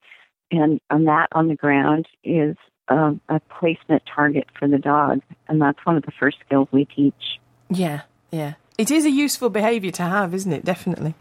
and 0.52 0.80
a 0.90 0.98
mat 0.98 1.30
on 1.34 1.48
the 1.48 1.56
ground 1.56 2.08
is 2.24 2.56
a, 2.88 3.14
a 3.30 3.40
placement 3.60 4.04
target 4.14 4.48
for 4.58 4.68
the 4.68 4.80
dog, 4.80 5.22
and 5.48 5.62
that's 5.62 5.86
one 5.86 5.98
of 5.98 6.04
the 6.04 6.14
first 6.20 6.38
skills 6.46 6.68
we 6.72 6.86
teach. 6.86 7.40
Yeah, 7.70 8.02
yeah. 8.32 8.54
It 8.78 8.92
is 8.92 9.06
a 9.06 9.10
useful 9.10 9.50
behaviour 9.50 9.92
to 9.92 10.04
have, 10.04 10.34
isn't 10.34 10.52
it? 10.52 10.66
Definitely. 10.66 11.14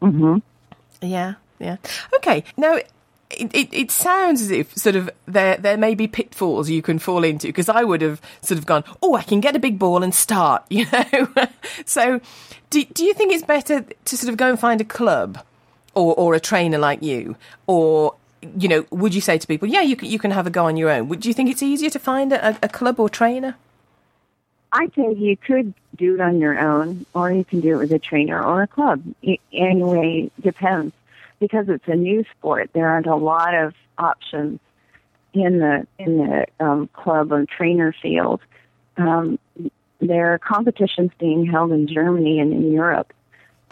Mm-hmm. 0.00 0.38
Yeah, 1.02 1.34
yeah. 1.58 1.76
Okay, 2.16 2.44
now 2.56 2.74
it, 2.74 2.90
it, 3.30 3.68
it, 3.72 3.90
sounds 3.90 4.40
as 4.42 4.50
if 4.50 4.76
sort 4.76 4.96
of 4.96 5.10
there 5.26 5.56
there 5.56 5.76
may 5.76 5.94
be 5.94 6.06
pitfalls 6.06 6.70
you 6.70 6.82
can 6.82 6.98
fall 6.98 7.24
into 7.24 7.48
because 7.48 7.68
I 7.68 7.82
would 7.82 8.02
have 8.02 8.20
sort 8.42 8.58
of 8.58 8.66
gone, 8.66 8.84
oh, 9.02 9.14
I 9.14 9.22
can 9.22 9.40
get 9.40 9.56
a 9.56 9.58
big 9.58 9.78
ball 9.78 10.02
and 10.02 10.14
start, 10.14 10.64
you 10.70 10.86
know. 10.92 11.28
so, 11.84 12.20
do 12.70 12.84
do 12.84 13.04
you 13.04 13.14
think 13.14 13.32
it's 13.32 13.44
better 13.44 13.84
to 14.04 14.16
sort 14.16 14.30
of 14.30 14.36
go 14.36 14.50
and 14.50 14.58
find 14.58 14.80
a 14.80 14.84
club 14.84 15.44
or 15.94 16.14
or 16.14 16.34
a 16.34 16.40
trainer 16.40 16.78
like 16.78 17.02
you, 17.02 17.36
or 17.66 18.14
you 18.58 18.68
know, 18.68 18.84
would 18.90 19.14
you 19.14 19.20
say 19.20 19.38
to 19.38 19.46
people, 19.46 19.68
yeah, 19.68 19.80
you 19.80 19.96
can 19.96 20.08
you 20.08 20.18
can 20.18 20.30
have 20.30 20.46
a 20.46 20.50
go 20.50 20.66
on 20.66 20.76
your 20.76 20.90
own? 20.90 21.08
Would 21.08 21.20
do 21.20 21.28
you 21.28 21.34
think 21.34 21.50
it's 21.50 21.62
easier 21.62 21.90
to 21.90 21.98
find 21.98 22.32
a, 22.32 22.58
a 22.62 22.68
club 22.68 23.00
or 23.00 23.08
trainer? 23.08 23.56
I 24.74 24.88
think 24.88 25.20
you 25.20 25.36
could 25.36 25.72
do 25.94 26.16
it 26.16 26.20
on 26.20 26.40
your 26.40 26.58
own, 26.58 27.06
or 27.14 27.30
you 27.30 27.44
can 27.44 27.60
do 27.60 27.74
it 27.76 27.78
with 27.78 27.92
a 27.92 28.00
trainer 28.00 28.42
or 28.42 28.62
a 28.62 28.66
club. 28.66 29.02
Anyway, 29.52 30.32
depends. 30.40 30.92
Because 31.38 31.68
it's 31.68 31.86
a 31.86 31.94
new 31.94 32.24
sport, 32.36 32.70
there 32.72 32.88
aren't 32.88 33.06
a 33.06 33.14
lot 33.14 33.54
of 33.54 33.74
options 33.98 34.58
in 35.32 35.58
the 35.58 35.86
in 35.98 36.18
the 36.18 36.46
um, 36.58 36.88
club 36.92 37.32
or 37.32 37.46
trainer 37.46 37.94
field. 38.02 38.40
Um, 38.96 39.38
there 40.00 40.32
are 40.32 40.38
competitions 40.38 41.12
being 41.18 41.46
held 41.46 41.70
in 41.70 41.86
Germany 41.86 42.40
and 42.40 42.52
in 42.52 42.72
Europe, 42.72 43.12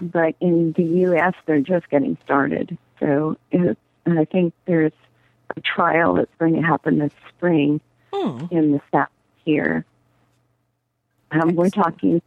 but 0.01 0.37
in 0.41 0.73
the 0.73 0.85
U.S. 0.85 1.35
they're 1.47 1.61
just 1.61 1.89
getting 1.91 2.17
started. 2.25 2.79
So, 3.01 3.37
it, 3.51 3.77
and 4.07 4.19
I 4.19 4.25
think 4.25 4.55
there's 4.67 4.93
a 5.57 5.61
trial 5.61 6.15
that's 6.15 6.35
going 6.39 6.55
to 6.55 6.63
happen 6.63 6.99
this 6.99 7.13
spring 7.29 7.81
hmm. 8.13 8.47
in 8.51 8.73
the 8.73 8.81
South 8.93 9.09
here 9.45 9.85
um, 11.33 11.55
we're 11.55 11.71
talking, 11.71 12.21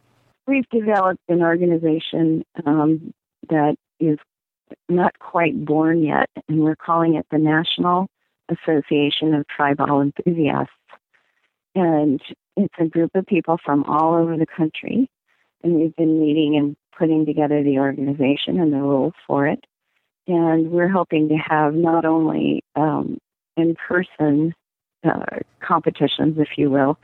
we've 0.46 0.68
developed 0.70 1.20
an 1.28 1.42
organization 1.42 2.44
um, 2.64 3.12
that 3.48 3.76
is 4.00 4.18
not 4.88 5.18
quite 5.18 5.64
born 5.64 6.02
yet, 6.02 6.28
and 6.48 6.60
we're 6.60 6.76
calling 6.76 7.14
it 7.14 7.26
the 7.30 7.38
National 7.38 8.08
Association 8.48 9.34
of 9.34 9.46
Treibball 9.46 10.02
Enthusiasts. 10.02 10.72
And 11.74 12.20
it's 12.56 12.74
a 12.78 12.86
group 12.86 13.10
of 13.14 13.26
people 13.26 13.58
from 13.64 13.84
all 13.84 14.14
over 14.14 14.36
the 14.36 14.46
country, 14.46 15.08
and 15.62 15.74
we've 15.74 15.94
been 15.96 16.20
meeting 16.20 16.56
and 16.56 16.76
putting 16.98 17.26
together 17.26 17.62
the 17.62 17.78
organization 17.78 18.58
and 18.58 18.72
the 18.72 18.78
rules 18.78 19.14
for 19.26 19.46
it. 19.46 19.64
And 20.26 20.70
we're 20.70 20.88
hoping 20.88 21.28
to 21.28 21.36
have 21.36 21.74
not 21.74 22.04
only 22.04 22.64
um, 22.74 23.18
in 23.56 23.76
person 23.76 24.54
uh, 25.04 25.24
competitions, 25.60 26.38
if 26.38 26.48
you 26.56 26.70
will, 26.70 26.98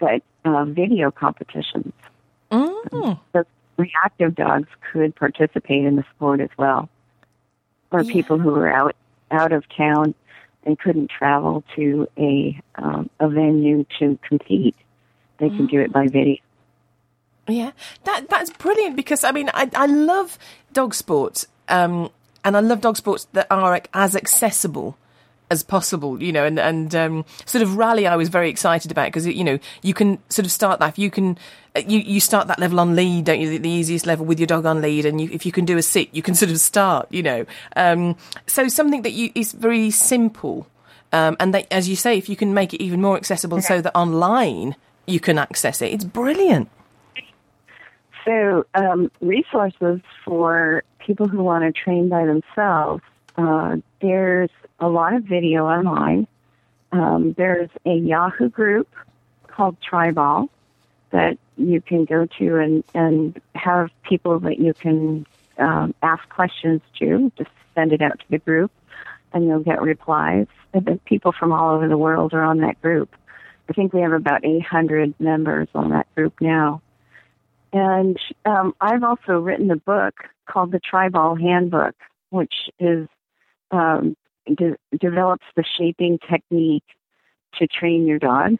but 0.00 0.22
uh, 0.44 0.64
video 0.64 1.10
competitions. 1.10 1.92
Mm. 2.50 3.18
So 3.32 3.44
reactive 3.76 4.34
dogs 4.34 4.68
could 4.92 5.14
participate 5.16 5.84
in 5.84 5.96
the 5.96 6.04
sport 6.14 6.40
as 6.40 6.50
well, 6.56 6.88
or 7.90 8.02
yeah. 8.02 8.12
people 8.12 8.38
who 8.38 8.54
are 8.54 8.68
out 8.68 8.96
out 9.30 9.52
of 9.52 9.64
town 9.76 10.14
and 10.64 10.78
couldn't 10.78 11.10
travel 11.10 11.64
to 11.76 12.08
a 12.18 12.60
um, 12.76 13.10
a 13.20 13.28
venue 13.28 13.84
to 13.98 14.18
compete. 14.28 14.76
They 15.38 15.48
mm. 15.48 15.56
can 15.56 15.66
do 15.66 15.80
it 15.80 15.92
by 15.92 16.06
video. 16.06 16.36
Yeah, 17.48 17.72
that 18.04 18.28
that's 18.28 18.50
brilliant 18.50 18.96
because 18.96 19.24
I 19.24 19.32
mean 19.32 19.50
I 19.52 19.70
I 19.74 19.86
love 19.86 20.38
dog 20.72 20.94
sports, 20.94 21.46
um, 21.68 22.10
and 22.44 22.56
I 22.56 22.60
love 22.60 22.80
dog 22.80 22.96
sports 22.96 23.26
that 23.32 23.46
are 23.50 23.80
as 23.92 24.16
accessible 24.16 24.96
as 25.50 25.62
possible, 25.62 26.22
you 26.22 26.32
know, 26.32 26.44
and 26.44 26.58
and 26.58 26.94
um, 26.94 27.24
sort 27.44 27.62
of 27.62 27.76
rally. 27.76 28.06
I 28.06 28.16
was 28.16 28.28
very 28.28 28.48
excited 28.48 28.90
about 28.90 29.06
because 29.06 29.26
you 29.26 29.44
know 29.44 29.58
you 29.82 29.94
can 29.94 30.18
sort 30.28 30.46
of 30.46 30.52
start 30.52 30.80
that. 30.80 30.90
If 30.90 30.98
you 30.98 31.10
can, 31.10 31.38
uh, 31.76 31.82
you 31.86 32.00
you 32.00 32.20
start 32.20 32.48
that 32.48 32.58
level 32.58 32.80
on 32.80 32.96
lead, 32.96 33.26
don't 33.26 33.40
you? 33.40 33.50
The, 33.50 33.58
the 33.58 33.70
easiest 33.70 34.06
level 34.06 34.26
with 34.26 34.38
your 34.38 34.46
dog 34.46 34.66
on 34.66 34.80
lead, 34.80 35.06
and 35.06 35.20
you, 35.20 35.28
if 35.32 35.44
you 35.46 35.52
can 35.52 35.64
do 35.64 35.76
a 35.76 35.82
sit, 35.82 36.08
you 36.12 36.22
can 36.22 36.34
sort 36.34 36.50
of 36.50 36.58
start, 36.58 37.06
you 37.10 37.22
know. 37.22 37.46
Um, 37.76 38.16
so 38.46 38.68
something 38.68 39.02
that 39.02 39.12
you 39.12 39.30
is 39.34 39.52
very 39.52 39.90
simple, 39.90 40.66
um, 41.12 41.36
and 41.38 41.54
that, 41.54 41.66
as 41.70 41.88
you 41.88 41.96
say, 41.96 42.16
if 42.16 42.28
you 42.28 42.36
can 42.36 42.54
make 42.54 42.74
it 42.74 42.82
even 42.82 43.00
more 43.00 43.16
accessible, 43.16 43.58
okay. 43.58 43.66
so 43.66 43.80
that 43.80 43.94
online 43.94 44.76
you 45.06 45.20
can 45.20 45.38
access 45.38 45.82
it, 45.82 45.92
it's 45.92 46.04
brilliant. 46.04 46.70
So 48.24 48.64
um, 48.74 49.10
resources 49.20 50.00
for 50.24 50.82
people 50.98 51.28
who 51.28 51.42
want 51.42 51.64
to 51.64 51.72
train 51.72 52.08
by 52.08 52.24
themselves. 52.24 53.02
Uh, 53.36 53.76
there's 54.00 54.50
a 54.84 54.88
lot 54.88 55.14
of 55.14 55.24
video 55.24 55.66
online. 55.66 56.26
Um, 56.92 57.32
there's 57.36 57.70
a 57.86 57.94
Yahoo 57.94 58.50
group 58.50 58.88
called 59.46 59.76
Treibball 59.80 60.48
that 61.10 61.38
you 61.56 61.80
can 61.80 62.04
go 62.04 62.26
to 62.38 62.56
and, 62.58 62.84
and 62.94 63.40
have 63.54 63.88
people 64.02 64.40
that 64.40 64.58
you 64.58 64.74
can 64.74 65.26
um, 65.58 65.94
ask 66.02 66.28
questions 66.28 66.82
to. 66.98 67.32
Just 67.38 67.50
send 67.74 67.92
it 67.92 68.02
out 68.02 68.18
to 68.18 68.24
the 68.28 68.38
group 68.38 68.70
and 69.32 69.46
you'll 69.46 69.60
get 69.60 69.80
replies. 69.80 70.48
And 70.74 71.02
people 71.04 71.32
from 71.32 71.52
all 71.52 71.74
over 71.74 71.88
the 71.88 71.96
world 71.96 72.34
are 72.34 72.42
on 72.42 72.58
that 72.58 72.80
group. 72.82 73.14
I 73.70 73.72
think 73.72 73.94
we 73.94 74.02
have 74.02 74.12
about 74.12 74.44
800 74.44 75.14
members 75.18 75.68
on 75.74 75.90
that 75.90 76.12
group 76.14 76.34
now. 76.40 76.82
And 77.72 78.18
um, 78.44 78.74
I've 78.80 79.02
also 79.02 79.40
written 79.40 79.70
a 79.70 79.76
book 79.76 80.14
called 80.46 80.72
the 80.72 80.80
Treibball 80.80 81.40
Handbook, 81.40 81.94
which 82.28 82.54
is 82.78 83.08
um, 83.70 84.16
de- 84.52 84.76
develops 84.98 85.46
the 85.56 85.64
shaping 85.76 86.18
technique 86.18 86.84
to 87.54 87.66
train 87.66 88.06
your 88.06 88.18
dog. 88.18 88.56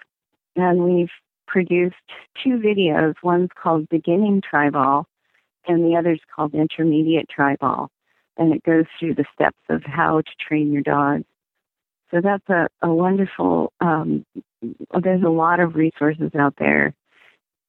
And 0.57 0.85
we've 0.85 1.11
produced 1.47 1.97
two 2.43 2.59
videos. 2.59 3.14
One's 3.23 3.50
called 3.61 3.88
Beginning 3.88 4.43
Treibball, 4.43 5.05
and 5.67 5.85
the 5.85 5.97
other's 5.97 6.21
called 6.35 6.55
Intermediate 6.55 7.29
Treibball. 7.29 7.88
And 8.37 8.55
it 8.55 8.62
goes 8.62 8.87
through 8.99 9.14
the 9.14 9.26
steps 9.35 9.59
of 9.69 9.83
how 9.85 10.21
to 10.21 10.31
train 10.41 10.73
your 10.73 10.83
dog. 10.83 11.25
So 12.11 12.21
that's 12.21 12.49
a, 12.49 12.69
a 12.83 12.93
wonderful, 12.93 13.73
um, 13.81 14.25
there's 14.62 15.23
a 15.23 15.29
lot 15.29 15.61
of 15.61 15.75
resources 15.75 16.31
out 16.38 16.55
there 16.59 16.95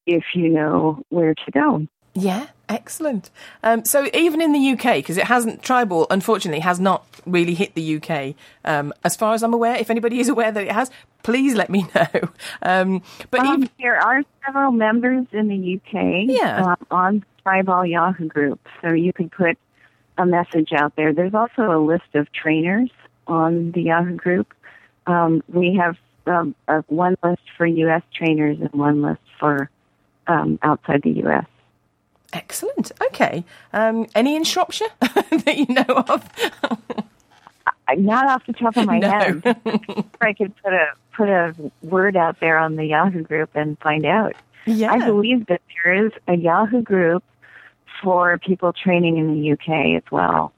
if 0.05 0.23
you 0.35 0.49
know 0.49 1.01
where 1.09 1.33
to 1.33 1.51
go. 1.51 1.87
Yeah, 2.13 2.47
excellent. 2.69 3.29
Um, 3.63 3.85
so 3.85 4.09
even 4.13 4.41
in 4.41 4.51
the 4.51 4.71
UK, 4.71 4.95
because 4.95 5.17
it 5.17 5.25
hasn't, 5.25 5.61
treibball, 5.61 6.07
unfortunately 6.09 6.61
has 6.61 6.79
not 6.79 7.05
really 7.25 7.53
hit 7.53 7.75
the 7.75 7.97
UK. 7.97 8.35
Um, 8.63 8.93
as 9.03 9.15
far 9.15 9.33
as 9.33 9.43
I'm 9.43 9.53
aware, 9.53 9.75
if 9.75 9.89
anybody 9.89 10.19
is 10.19 10.29
aware 10.35 10.51
that 10.51 10.63
it 10.63 10.71
has, 10.71 10.91
please 11.23 11.55
let 11.55 11.69
me 11.69 11.87
know. 11.95 12.29
Um, 12.61 13.01
but 13.31 13.41
um, 13.41 13.53
even, 13.53 13.69
there 13.79 13.97
are 13.97 14.23
several 14.45 14.71
members 14.71 15.25
in 15.31 15.47
the 15.47 15.75
UK 15.75 16.25
yeah. 16.27 16.73
uh, 16.73 16.75
on 16.91 17.25
Treibball 17.45 17.89
Yahoo 17.89 18.27
group, 18.27 18.59
so 18.81 18.91
you 18.91 19.13
can 19.13 19.29
put 19.29 19.57
a 20.17 20.25
message 20.25 20.71
out 20.73 20.95
there. 20.95 21.13
There's 21.13 21.33
also 21.33 21.63
a 21.71 21.79
list 21.79 22.13
of 22.13 22.31
trainers 22.31 22.89
on 23.27 23.71
the 23.71 23.83
Yahoo 23.83 24.15
group. 24.15 24.53
Um, 25.07 25.43
we 25.47 25.75
have 25.75 25.97
a, 26.25 26.81
one 26.87 27.17
list 27.23 27.41
for 27.57 27.65
U.S. 27.65 28.01
trainers 28.13 28.57
and 28.59 28.71
one 28.73 29.01
list 29.01 29.21
for 29.39 29.69
outside 30.27 31.01
the 31.03 31.11
U.S. 31.11 31.45
Excellent. 32.35 32.91
Okay. 33.01 33.45
Um, 33.71 34.07
any 34.13 34.35
in 34.35 34.43
Shropshire 34.43 34.89
that 34.99 35.55
you 35.57 35.65
know 35.69 36.03
of? 36.07 36.29
Not 37.97 38.27
off 38.27 38.45
the 38.45 38.53
top 38.53 38.75
of 38.75 38.85
my 38.85 38.99
no. 38.99 39.09
head. 39.09 39.41
I 40.19 40.33
could 40.33 40.53
put 40.61 40.73
a 40.73 40.87
put 41.13 41.29
a 41.29 41.55
word 41.81 42.17
out 42.17 42.41
there 42.41 42.57
on 42.57 42.75
the 42.75 42.85
Yahoo 42.85 43.23
group 43.23 43.51
and 43.55 43.79
find 43.79 44.05
out. 44.05 44.35
Yeah. 44.65 44.91
I 44.91 45.05
believe 45.05 45.45
that 45.47 45.61
there 45.83 46.05
is 46.05 46.11
a 46.27 46.35
Yahoo 46.35 46.81
group 46.81 47.23
for 48.03 48.37
people 48.39 48.73
training 48.73 49.17
in 49.17 49.33
the 49.33 49.51
UK 49.53 49.95
as 49.95 50.11
well. 50.11 50.51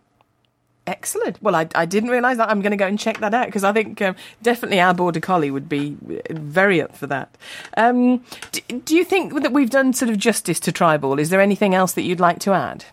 Excellent. 0.88 1.43
Well, 1.43 1.54
I, 1.54 1.67
I 1.76 1.86
didn't 1.86 2.10
realise 2.10 2.38
that. 2.38 2.50
I'm 2.50 2.62
going 2.62 2.71
to 2.71 2.78
go 2.78 2.88
and 2.88 2.97
check 2.97 3.19
that 3.19 3.34
out 3.34 3.47
because 3.47 3.65
I 3.65 3.73
think 3.73 4.02
um, 4.02 4.15
definitely 4.41 4.80
our 4.80 4.93
border 4.93 5.19
collie 5.19 5.52
would 5.52 5.67
be 5.67 5.97
very 6.30 6.82
up 6.82 6.95
for 6.95 7.08
that. 7.08 7.36
Um, 7.76 8.23
do, 8.54 8.62
do, 8.80 8.95
you 8.95 9.04
think 9.04 9.34
that 9.41 9.52
we've 9.52 9.69
done 9.69 9.91
sort 9.91 10.10
of 10.10 10.17
justice 10.17 10.62
to 10.62 10.71
Treibball? 10.71 11.19
Is 11.19 11.30
there 11.30 11.41
anything 11.41 11.76
else 11.76 11.91
that 11.91 12.04
you'd 12.04 12.21
like 12.21 12.39
to 12.39 12.54
add? 12.54 12.86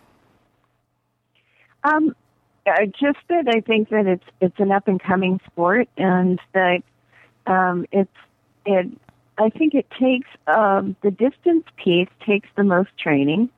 Um, 1.85 2.13
uh, 2.67 2.85
just 2.99 3.19
that 3.29 3.47
I 3.47 3.61
think 3.61 3.89
that 3.89 4.07
it's 4.07 4.25
it's 4.41 4.59
an 4.59 4.73
up 4.73 4.89
and 4.89 5.01
coming 5.01 5.39
sport, 5.45 5.87
and 5.97 6.37
that 6.53 6.83
um, 7.47 7.85
it's 7.93 8.11
it. 8.65 8.87
I 9.37 9.49
think 9.49 9.73
it 9.73 9.85
takes 9.97 10.27
um, 10.47 10.97
the 11.01 11.11
distance 11.11 11.63
piece 11.77 12.09
takes 12.25 12.49
the 12.57 12.63
most 12.65 12.89
training, 12.97 13.49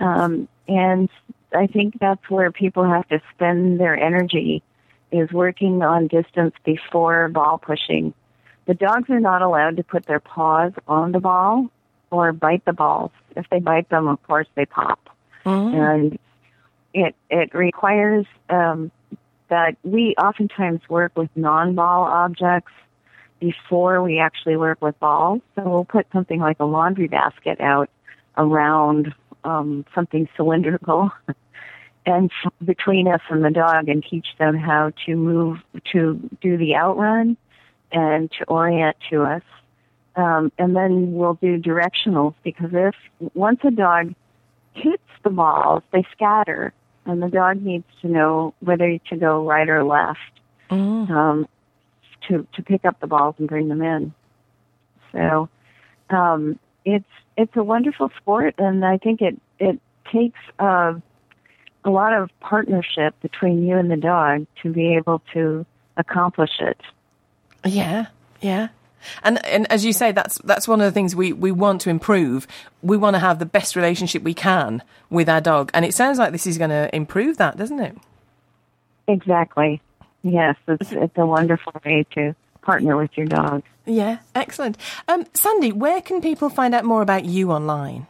um, 0.00 0.48
and 0.66 1.08
I 1.52 1.66
think 1.66 1.98
that's 1.98 2.28
where 2.28 2.52
people 2.52 2.84
have 2.84 3.08
to 3.08 3.20
spend 3.34 3.80
their 3.80 3.96
energy 3.96 4.62
is 5.10 5.32
working 5.32 5.82
on 5.82 6.06
distance 6.06 6.54
before 6.64 7.28
ball 7.28 7.58
pushing. 7.58 8.12
The 8.66 8.74
dogs 8.74 9.08
are 9.08 9.20
not 9.20 9.40
allowed 9.40 9.78
to 9.78 9.82
put 9.82 10.04
their 10.04 10.20
paws 10.20 10.72
on 10.86 11.12
the 11.12 11.20
ball 11.20 11.70
or 12.10 12.32
bite 12.32 12.64
the 12.66 12.74
balls. 12.74 13.10
If 13.34 13.46
they 13.50 13.60
bite 13.60 13.88
them, 13.88 14.08
of 14.08 14.22
course, 14.24 14.46
they 14.54 14.66
pop. 14.66 15.08
Mm-hmm. 15.46 15.80
And 15.80 16.18
it 16.92 17.14
it 17.30 17.54
requires 17.54 18.26
um, 18.50 18.90
that 19.48 19.76
we 19.82 20.14
oftentimes 20.18 20.80
work 20.88 21.12
with 21.16 21.30
non-ball 21.34 22.04
objects 22.04 22.72
before 23.40 24.02
we 24.02 24.18
actually 24.18 24.56
work 24.56 24.82
with 24.82 24.98
balls. 25.00 25.40
So 25.54 25.62
we'll 25.62 25.84
put 25.84 26.06
something 26.12 26.40
like 26.40 26.58
a 26.60 26.64
laundry 26.64 27.08
basket 27.08 27.60
out 27.60 27.88
around 28.36 29.14
um, 29.44 29.84
something 29.94 30.28
cylindrical 30.36 31.10
and 32.06 32.30
between 32.64 33.08
us 33.08 33.20
and 33.30 33.44
the 33.44 33.50
dog 33.50 33.88
and 33.88 34.04
teach 34.08 34.26
them 34.38 34.56
how 34.56 34.92
to 35.06 35.16
move 35.16 35.58
to 35.92 36.18
do 36.40 36.56
the 36.56 36.74
outrun 36.74 37.36
and 37.92 38.30
to 38.32 38.44
orient 38.44 38.96
to 39.10 39.22
us. 39.22 39.42
Um, 40.16 40.50
and 40.58 40.74
then 40.74 41.12
we'll 41.12 41.34
do 41.34 41.58
directionals 41.58 42.34
because 42.42 42.70
if 42.72 42.94
once 43.34 43.60
a 43.64 43.70
dog 43.70 44.14
hits 44.74 45.02
the 45.22 45.30
balls, 45.30 45.82
they 45.92 46.04
scatter, 46.12 46.72
and 47.06 47.22
the 47.22 47.28
dog 47.28 47.62
needs 47.62 47.86
to 48.02 48.08
know 48.08 48.54
whether 48.60 48.98
to 49.10 49.16
go 49.16 49.46
right 49.46 49.68
or 49.68 49.84
left 49.84 50.18
mm. 50.70 51.10
um, 51.10 51.46
to 52.26 52.46
to 52.54 52.62
pick 52.62 52.84
up 52.84 52.98
the 53.00 53.06
balls 53.06 53.34
and 53.38 53.48
bring 53.48 53.68
them 53.68 53.82
in. 53.82 54.12
So 55.12 55.48
um, 56.10 56.58
it's 56.84 57.04
it's 57.38 57.56
a 57.56 57.62
wonderful 57.62 58.10
sport, 58.20 58.56
and 58.58 58.84
I 58.84 58.98
think 58.98 59.22
it 59.22 59.40
it 59.58 59.80
takes 60.12 60.38
uh, 60.58 60.94
a 61.84 61.90
lot 61.90 62.12
of 62.12 62.30
partnership 62.40 63.14
between 63.22 63.66
you 63.66 63.78
and 63.78 63.90
the 63.90 63.96
dog 63.96 64.46
to 64.62 64.72
be 64.72 64.96
able 64.96 65.22
to 65.32 65.64
accomplish 65.96 66.50
it. 66.60 66.80
Yeah, 67.64 68.06
yeah. 68.40 68.68
And 69.22 69.44
and 69.46 69.70
as 69.70 69.84
you 69.84 69.92
say, 69.92 70.10
that's 70.10 70.38
that's 70.38 70.66
one 70.66 70.80
of 70.80 70.86
the 70.86 70.92
things 70.92 71.14
we, 71.14 71.32
we 71.32 71.52
want 71.52 71.80
to 71.82 71.90
improve. 71.90 72.48
We 72.82 72.96
want 72.96 73.14
to 73.14 73.20
have 73.20 73.38
the 73.38 73.46
best 73.46 73.76
relationship 73.76 74.24
we 74.24 74.34
can 74.34 74.82
with 75.08 75.28
our 75.28 75.40
dog, 75.40 75.70
and 75.72 75.84
it 75.84 75.94
sounds 75.94 76.18
like 76.18 76.32
this 76.32 76.46
is 76.46 76.58
going 76.58 76.70
to 76.70 76.94
improve 76.94 77.36
that, 77.36 77.56
doesn't 77.56 77.78
it? 77.78 77.96
Exactly. 79.06 79.80
Yes, 80.22 80.56
it's 80.66 80.90
it's 80.90 81.16
a 81.16 81.24
wonderful 81.24 81.72
way 81.84 82.04
to 82.14 82.34
partner 82.62 82.96
with 82.96 83.16
your 83.16 83.26
dog. 83.26 83.62
Yeah, 83.88 84.18
excellent. 84.34 84.76
Um, 85.08 85.24
Sandy, 85.32 85.72
where 85.72 86.02
can 86.02 86.20
people 86.20 86.50
find 86.50 86.74
out 86.74 86.84
more 86.84 87.00
about 87.00 87.24
you 87.24 87.50
online? 87.50 88.06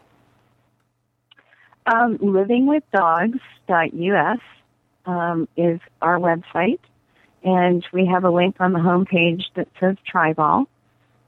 Um, 1.86 2.18
livingwithdogs.us 2.18 4.40
um, 5.06 5.46
is 5.56 5.78
our 6.02 6.18
website, 6.18 6.80
and 7.44 7.86
we 7.92 8.06
have 8.06 8.24
a 8.24 8.30
link 8.30 8.56
on 8.58 8.72
the 8.72 8.80
homepage 8.80 9.44
that 9.54 9.68
says 9.78 9.94
Treibball, 10.12 10.66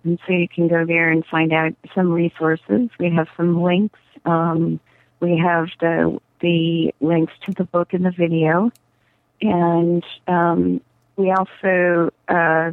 and 0.02 0.18
so 0.26 0.32
you 0.32 0.48
can 0.48 0.66
go 0.66 0.84
there 0.84 1.12
and 1.12 1.24
find 1.26 1.52
out 1.52 1.74
some 1.94 2.10
resources. 2.10 2.90
We 2.98 3.14
have 3.14 3.28
some 3.36 3.62
links. 3.62 4.00
Um, 4.24 4.80
we 5.20 5.38
have 5.38 5.68
the 5.80 6.18
the 6.40 6.92
links 7.00 7.34
to 7.46 7.52
the 7.52 7.62
book 7.64 7.92
and 7.92 8.04
the 8.04 8.10
video, 8.10 8.72
and 9.40 10.04
um, 10.26 10.80
we 11.16 11.30
also 11.30 12.10
uh, 12.28 12.72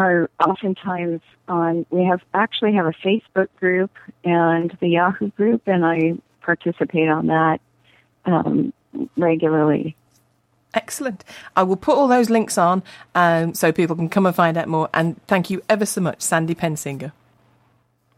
are 0.00 0.30
oftentimes 0.40 1.20
on. 1.48 1.86
We 1.90 2.04
have 2.04 2.20
actually 2.34 2.74
have 2.74 2.86
a 2.86 2.92
Facebook 3.04 3.48
group 3.58 3.90
and 4.24 4.76
the 4.80 4.88
Yahoo 4.88 5.30
group, 5.30 5.62
and 5.66 5.84
I 5.84 6.14
participate 6.40 7.08
on 7.08 7.26
that 7.26 7.60
um, 8.24 8.72
regularly. 9.16 9.96
Excellent. 10.72 11.24
I 11.56 11.64
will 11.64 11.76
put 11.76 11.96
all 11.96 12.06
those 12.08 12.30
links 12.30 12.56
on 12.56 12.82
um, 13.14 13.54
so 13.54 13.72
people 13.72 13.96
can 13.96 14.08
come 14.08 14.26
and 14.26 14.34
find 14.34 14.56
out 14.56 14.68
more. 14.68 14.88
And 14.94 15.20
thank 15.26 15.50
you 15.50 15.62
ever 15.68 15.84
so 15.84 16.00
much, 16.00 16.20
Sandy 16.22 16.54
Pensinger. 16.54 17.12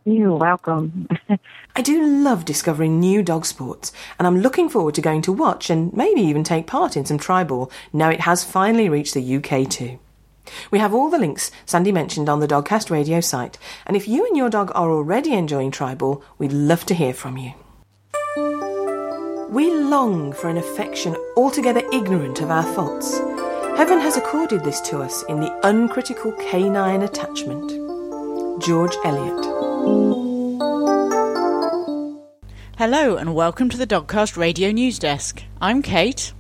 You're 0.05 0.35
welcome. 0.35 1.09
I 1.77 1.83
do 1.83 2.05
love 2.05 2.45
discovering 2.45 2.99
new 2.99 3.23
dog 3.23 3.47
sports, 3.47 3.93
and 4.19 4.27
I'm 4.27 4.41
looking 4.41 4.69
forward 4.69 4.97
to 4.97 5.01
going 5.01 5.23
to 5.23 5.33
watch 5.33 5.71
and 5.71 5.93
maybe 5.93 6.21
even 6.23 6.43
take 6.43 6.67
part 6.67 6.97
in 6.97 7.07
some 7.07 7.19
treibball 7.19 7.71
now 7.93 8.11
it 8.11 8.21
has 8.21 8.43
finally 8.43 8.89
reached 8.89 9.15
the 9.15 9.37
UK 9.37 9.69
too. 9.71 9.99
We 10.71 10.79
have 10.79 10.95
all 10.95 11.11
the 11.11 11.19
links 11.19 11.51
Sandy 11.67 11.93
mentioned 11.93 12.29
on 12.29 12.41
the 12.41 12.49
Dogcast 12.49 12.91
Radio 12.91 13.21
site, 13.21 13.59
and 13.87 13.97
if 13.97 14.09
you 14.09 14.27
and 14.27 14.37
your 14.37 14.51
dog 14.51 14.71
are 14.75 14.91
already 14.91 15.33
enjoying 15.33 15.71
treibball, 15.71 16.23
we'd 16.39 16.53
love 16.53 16.85
to 16.87 16.95
hear 16.95 17.15
from 17.15 17.37
you. 17.37 17.53
We 19.51 19.71
long 19.71 20.33
for 20.33 20.49
an 20.49 20.57
affection 20.57 21.17
altogether 21.37 21.83
ignorant 21.93 22.41
of 22.41 22.51
our 22.51 22.63
faults. 22.75 23.19
Heaven 23.77 24.01
has 24.01 24.17
accorded 24.17 24.65
this 24.65 24.81
to 24.83 25.01
us 25.01 25.23
in 25.25 25.41
the 25.41 25.53
uncritical 25.67 26.33
canine 26.33 27.03
attachment. 27.03 27.71
George 28.63 28.95
Eliot. 29.05 29.45
Hello 32.79 33.17
and 33.17 33.35
welcome 33.35 33.69
to 33.69 33.77
the 33.77 33.87
Dogcast 33.87 34.37
Radio 34.37 34.71
News 34.71 34.99
Desk. 34.99 35.43
I'm 35.61 35.83
Kate. 35.83 36.33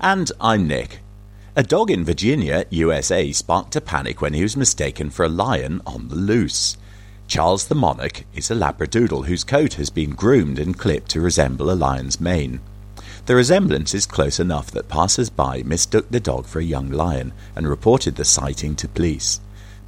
And 0.00 0.30
I'm 0.40 0.66
Nick. 0.66 1.00
A 1.56 1.64
dog 1.64 1.90
in 1.90 2.04
Virginia, 2.04 2.64
USA, 2.70 3.32
sparked 3.32 3.74
a 3.74 3.80
panic 3.80 4.22
when 4.22 4.34
he 4.34 4.42
was 4.44 4.56
mistaken 4.56 5.10
for 5.10 5.24
a 5.24 5.28
lion 5.28 5.82
on 5.84 6.06
the 6.06 6.14
loose. 6.14 6.76
Charles 7.26 7.66
the 7.66 7.74
Monarch 7.74 8.24
is 8.32 8.52
a 8.52 8.54
Labradoodle 8.54 9.26
whose 9.26 9.42
coat 9.42 9.74
has 9.74 9.90
been 9.90 10.10
groomed 10.10 10.60
and 10.60 10.78
clipped 10.78 11.10
to 11.10 11.20
resemble 11.20 11.68
a 11.68 11.74
lion's 11.74 12.20
mane. 12.20 12.60
The 13.26 13.34
resemblance 13.34 13.94
is 13.94 14.06
close 14.06 14.38
enough 14.38 14.70
that 14.70 14.88
passers 14.88 15.28
by 15.28 15.64
mistook 15.64 16.08
the 16.12 16.20
dog 16.20 16.46
for 16.46 16.60
a 16.60 16.64
young 16.64 16.88
lion 16.88 17.32
and 17.56 17.66
reported 17.68 18.14
the 18.14 18.24
sighting 18.24 18.76
to 18.76 18.86
police. 18.86 19.40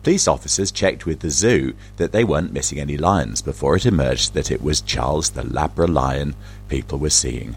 Police 0.03 0.27
officers 0.27 0.73
checked 0.73 1.07
with 1.07 1.21
the 1.21 1.31
zoo 1.31 1.75
that 1.97 2.11
they 2.11 2.25
weren't 2.25 2.53
missing 2.53 2.81
any 2.81 2.97
lions 2.97 3.41
before 3.41 3.77
it 3.77 3.87
emerged 3.87 4.35
that 4.35 4.51
it 4.51 4.63
was 4.63 4.81
Charles 4.81 5.31
the 5.31 5.43
Labra 5.43 5.89
lion 5.89 6.35
people 6.69 6.99
were 6.99 7.09
seeing. 7.09 7.55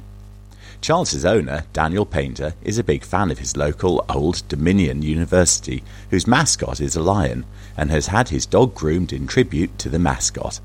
Charles's 0.81 1.25
owner, 1.25 1.63
Daniel 1.73 2.05
Painter, 2.05 2.53
is 2.63 2.77
a 2.77 2.83
big 2.83 3.03
fan 3.03 3.31
of 3.31 3.39
his 3.39 3.57
local 3.57 4.05
Old 4.09 4.47
Dominion 4.47 5.01
University, 5.01 5.83
whose 6.09 6.27
mascot 6.27 6.79
is 6.79 6.95
a 6.95 7.01
lion, 7.01 7.45
and 7.77 7.89
has 7.91 8.07
had 8.07 8.29
his 8.29 8.45
dog 8.45 8.75
groomed 8.75 9.11
in 9.11 9.27
tribute 9.27 9.77
to 9.79 9.89
the 9.89 9.99
mascot. 9.99 10.59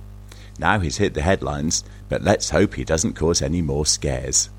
Now 0.59 0.79
he's 0.81 0.99
hit 0.99 1.15
the 1.15 1.23
headlines, 1.23 1.85
but 2.09 2.23
let's 2.23 2.51
hope 2.51 2.75
he 2.75 2.85
doesn't 2.85 3.15
cause 3.15 3.41
any 3.41 3.63
more 3.63 3.87
scares. 3.87 4.51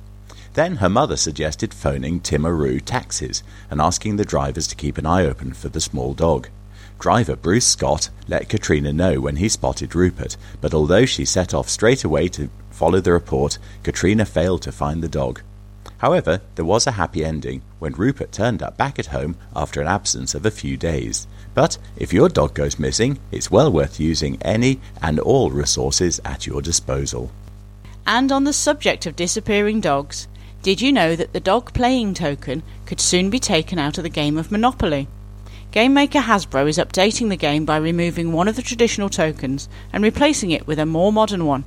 Then 0.55 0.77
her 0.77 0.89
mother 0.89 1.17
suggested 1.17 1.73
phoning 1.73 2.21
Timaru 2.21 2.83
taxis 2.85 3.43
and 3.71 3.81
asking 3.81 4.17
the 4.17 4.25
drivers 4.25 4.67
to 4.69 4.77
keep 4.77 4.99
an 4.99 5.07
eye 5.07 5.25
open 5.25 5.53
for 5.53 5.69
the 5.69 5.81
small 5.81 6.13
dog. 6.13 6.49
Driver 6.99 7.37
Bruce 7.37 7.67
Scott 7.67 8.11
let 8.29 8.49
Katrina 8.49 8.93
know 8.93 9.21
when 9.21 9.37
he 9.37 9.49
spotted 9.49 9.95
Rupert, 9.95 10.37
but 10.61 10.75
although 10.75 11.07
she 11.07 11.25
set 11.25 11.55
off 11.55 11.69
straight 11.69 12.05
away 12.05 12.29
to 12.29 12.51
follow 12.71 13.01
the 13.01 13.13
report, 13.13 13.59
Katrina 13.83 14.25
failed 14.25 14.63
to 14.63 14.73
find 14.73 15.03
the 15.03 15.09
dog. 15.09 15.41
However, 15.99 16.41
there 16.55 16.65
was 16.65 16.87
a 16.87 16.93
happy 16.93 17.25
ending 17.25 17.63
when 17.79 17.93
Rupert 17.93 18.33
turned 18.33 18.63
up 18.63 18.77
back 18.77 18.99
at 18.99 19.07
home 19.07 19.37
after 19.55 19.81
an 19.81 19.87
absence 19.87 20.35
of 20.35 20.45
a 20.45 20.51
few 20.51 20.77
days. 20.77 21.27
But 21.55 21.79
if 21.97 22.13
your 22.13 22.29
dog 22.29 22.55
goes 22.55 22.79
missing, 22.79 23.19
it's 23.31 23.51
well 23.51 23.71
worth 23.71 24.01
using 24.01 24.41
any 24.43 24.81
and 25.03 25.21
all 25.21 25.51
resources 25.51 26.21
at 26.25 26.47
your 26.47 26.63
disposal. 26.63 27.31
And 28.07 28.33
on 28.33 28.45
the 28.45 28.53
subject 28.53 29.07
of 29.07 29.15
disappearing 29.15 29.81
dogs, 29.81 30.27
did 30.63 30.83
you 30.83 30.93
know 30.93 31.17
that 31.17 31.33
the 31.33 31.41
dog 31.41 31.73
playing 31.73 32.13
token 32.13 32.63
could 32.85 33.01
soon 33.01 33.31
be 33.31 33.39
taken 33.39 33.79
out 33.79 33.97
of 33.97 34.05
the 34.05 34.11
game 34.11 34.37
of 34.37 34.51
Monopoly? 34.51 35.09
Game 35.73 35.95
maker 35.95 36.21
Hasbro 36.21 36.69
is 36.69 36.77
updating 36.77 37.31
the 37.31 37.37
game 37.37 37.65
by 37.65 37.79
removing 37.79 38.33
one 38.33 38.47
of 38.47 38.57
the 38.57 38.63
traditional 38.63 39.09
tokens 39.09 39.71
and 39.91 40.05
replacing 40.05 40.51
it 40.51 40.67
with 40.67 40.79
a 40.79 40.85
more 40.85 41.13
modern 41.13 41.47
one. 41.47 41.65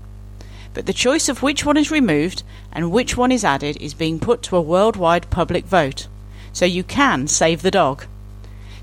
But 0.76 0.86
the 0.86 0.94
choice 0.94 1.28
of 1.28 1.42
which 1.42 1.66
one 1.66 1.78
is 1.78 1.90
removed 1.90 2.44
and 2.72 2.92
which 2.92 3.18
one 3.18 3.32
is 3.32 3.44
added 3.44 3.78
is 3.82 3.96
being 3.96 4.20
put 4.20 4.44
to 4.44 4.58
a 4.58 4.62
worldwide 4.62 5.30
public 5.32 5.66
vote, 5.66 6.08
so 6.52 6.66
you 6.66 6.84
can 6.84 7.28
save 7.28 7.64
the 7.64 7.72
dog. 7.72 8.06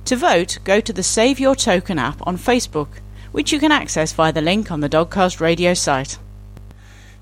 To 0.06 0.16
vote, 0.16 0.58
go 0.64 0.80
to 0.80 0.92
the 0.92 1.04
Save 1.04 1.38
Your 1.38 1.54
Token 1.54 2.00
app 2.00 2.26
on 2.26 2.36
Facebook, 2.36 2.98
which 3.30 3.52
you 3.52 3.60
can 3.60 3.70
access 3.70 4.12
via 4.12 4.32
the 4.32 4.40
link 4.40 4.72
on 4.72 4.80
the 4.80 4.88
Dogcast 4.88 5.38
Radio 5.38 5.74
site. 5.74 6.18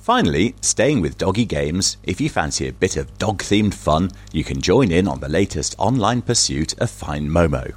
Finally, 0.09 0.55
staying 0.63 1.03
with 1.03 1.19
doggy 1.19 1.45
games, 1.45 1.99
if 2.03 2.19
you 2.19 2.31
fancy 2.31 2.67
a 2.67 2.73
bit 2.73 2.97
of 2.97 3.19
dog 3.19 3.43
themed 3.43 3.75
fun, 3.75 4.11
you 4.33 4.43
can 4.43 4.59
join 4.59 4.91
in 4.91 5.07
on 5.07 5.21
the 5.21 5.29
latest 5.29 5.75
online 5.77 6.23
pursuit 6.23 6.73
of 6.81 6.89
Find 6.89 7.29
Momo. 7.29 7.75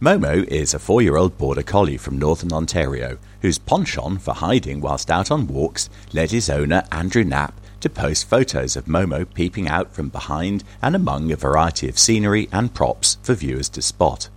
Momo 0.00 0.44
is 0.44 0.74
a 0.74 0.78
four 0.78 1.02
year 1.02 1.16
old 1.16 1.36
border 1.38 1.64
collie 1.64 1.96
from 1.96 2.20
northern 2.20 2.52
Ontario 2.52 3.18
whose 3.42 3.58
penchant 3.58 4.22
for 4.22 4.32
hiding 4.32 4.80
whilst 4.80 5.10
out 5.10 5.32
on 5.32 5.48
walks 5.48 5.90
led 6.12 6.30
his 6.30 6.48
owner, 6.48 6.84
Andrew 6.92 7.24
Knapp, 7.24 7.60
to 7.80 7.90
post 7.90 8.28
photos 8.28 8.76
of 8.76 8.84
Momo 8.84 9.26
peeping 9.34 9.66
out 9.66 9.92
from 9.92 10.08
behind 10.08 10.62
and 10.80 10.94
among 10.94 11.32
a 11.32 11.36
variety 11.36 11.88
of 11.88 11.98
scenery 11.98 12.48
and 12.52 12.72
props 12.72 13.18
for 13.24 13.34
viewers 13.34 13.68
to 13.70 13.82
spot. 13.82 14.28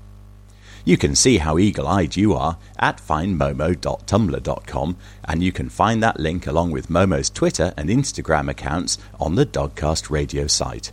You 0.86 0.98
can 0.98 1.16
see 1.16 1.38
how 1.38 1.58
eagle 1.58 1.88
eyed 1.88 2.18
you 2.18 2.34
are 2.34 2.58
at 2.78 2.98
findmomo.tumblr.com, 2.98 4.98
and 5.24 5.42
you 5.42 5.52
can 5.52 5.70
find 5.70 6.04
that 6.04 6.20
link 6.20 6.46
along 6.46 6.70
with 6.72 6.90
Momo's 6.90 7.30
Twitter 7.30 7.74
and 7.78 7.90
Instagram 7.90 8.50
accounts 8.50 8.98
on 9.20 9.36
the 9.36 9.46
Dogcast 9.46 10.10
Radio 10.10 10.48
site. 10.48 10.92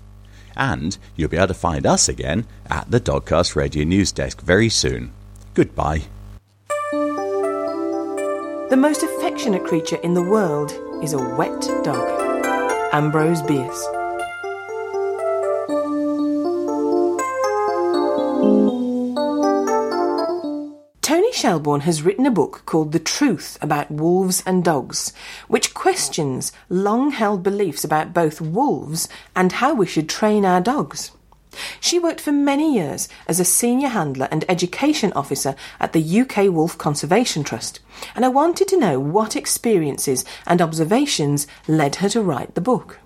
And 0.56 0.96
you'll 1.16 1.28
be 1.28 1.36
able 1.36 1.48
to 1.48 1.54
find 1.54 1.86
us 1.86 2.08
again 2.08 2.46
at 2.68 2.88
the 2.90 3.00
Dogcast 3.00 3.56
Radio 3.56 3.84
News 3.84 4.12
Desk 4.12 4.40
very 4.40 4.68
soon. 4.68 5.12
Goodbye. 5.54 6.02
The 8.70 8.78
most 8.78 9.02
affectionate 9.02 9.64
creature 9.64 9.96
in 9.96 10.14
the 10.14 10.22
world 10.22 10.70
is 11.02 11.12
a 11.12 11.36
wet 11.36 11.60
dog. 11.82 12.08
Ambrose 12.92 13.42
Bierce. 13.42 13.99
Shelbourne 21.40 21.80
has 21.80 22.02
written 22.02 22.26
a 22.26 22.30
book 22.30 22.64
called 22.66 22.92
The 22.92 22.98
Truth 22.98 23.56
About 23.62 23.90
Wolves 23.90 24.42
and 24.44 24.62
Dogs, 24.62 25.14
which 25.48 25.72
questions 25.72 26.52
long 26.68 27.12
held 27.12 27.42
beliefs 27.42 27.82
about 27.82 28.12
both 28.12 28.42
wolves 28.42 29.08
and 29.34 29.50
how 29.52 29.72
we 29.72 29.86
should 29.86 30.06
train 30.06 30.44
our 30.44 30.60
dogs. 30.60 31.12
She 31.80 31.98
worked 31.98 32.20
for 32.20 32.30
many 32.30 32.74
years 32.74 33.08
as 33.26 33.40
a 33.40 33.46
senior 33.46 33.88
handler 33.88 34.28
and 34.30 34.44
education 34.50 35.14
officer 35.14 35.56
at 35.80 35.94
the 35.94 36.20
UK 36.20 36.52
Wolf 36.52 36.76
Conservation 36.76 37.42
Trust, 37.42 37.80
and 38.14 38.26
I 38.26 38.28
wanted 38.28 38.68
to 38.68 38.78
know 38.78 39.00
what 39.00 39.34
experiences 39.34 40.26
and 40.46 40.60
observations 40.60 41.46
led 41.66 41.96
her 41.96 42.10
to 42.10 42.20
write 42.20 42.54
the 42.54 42.60
book. 42.60 42.98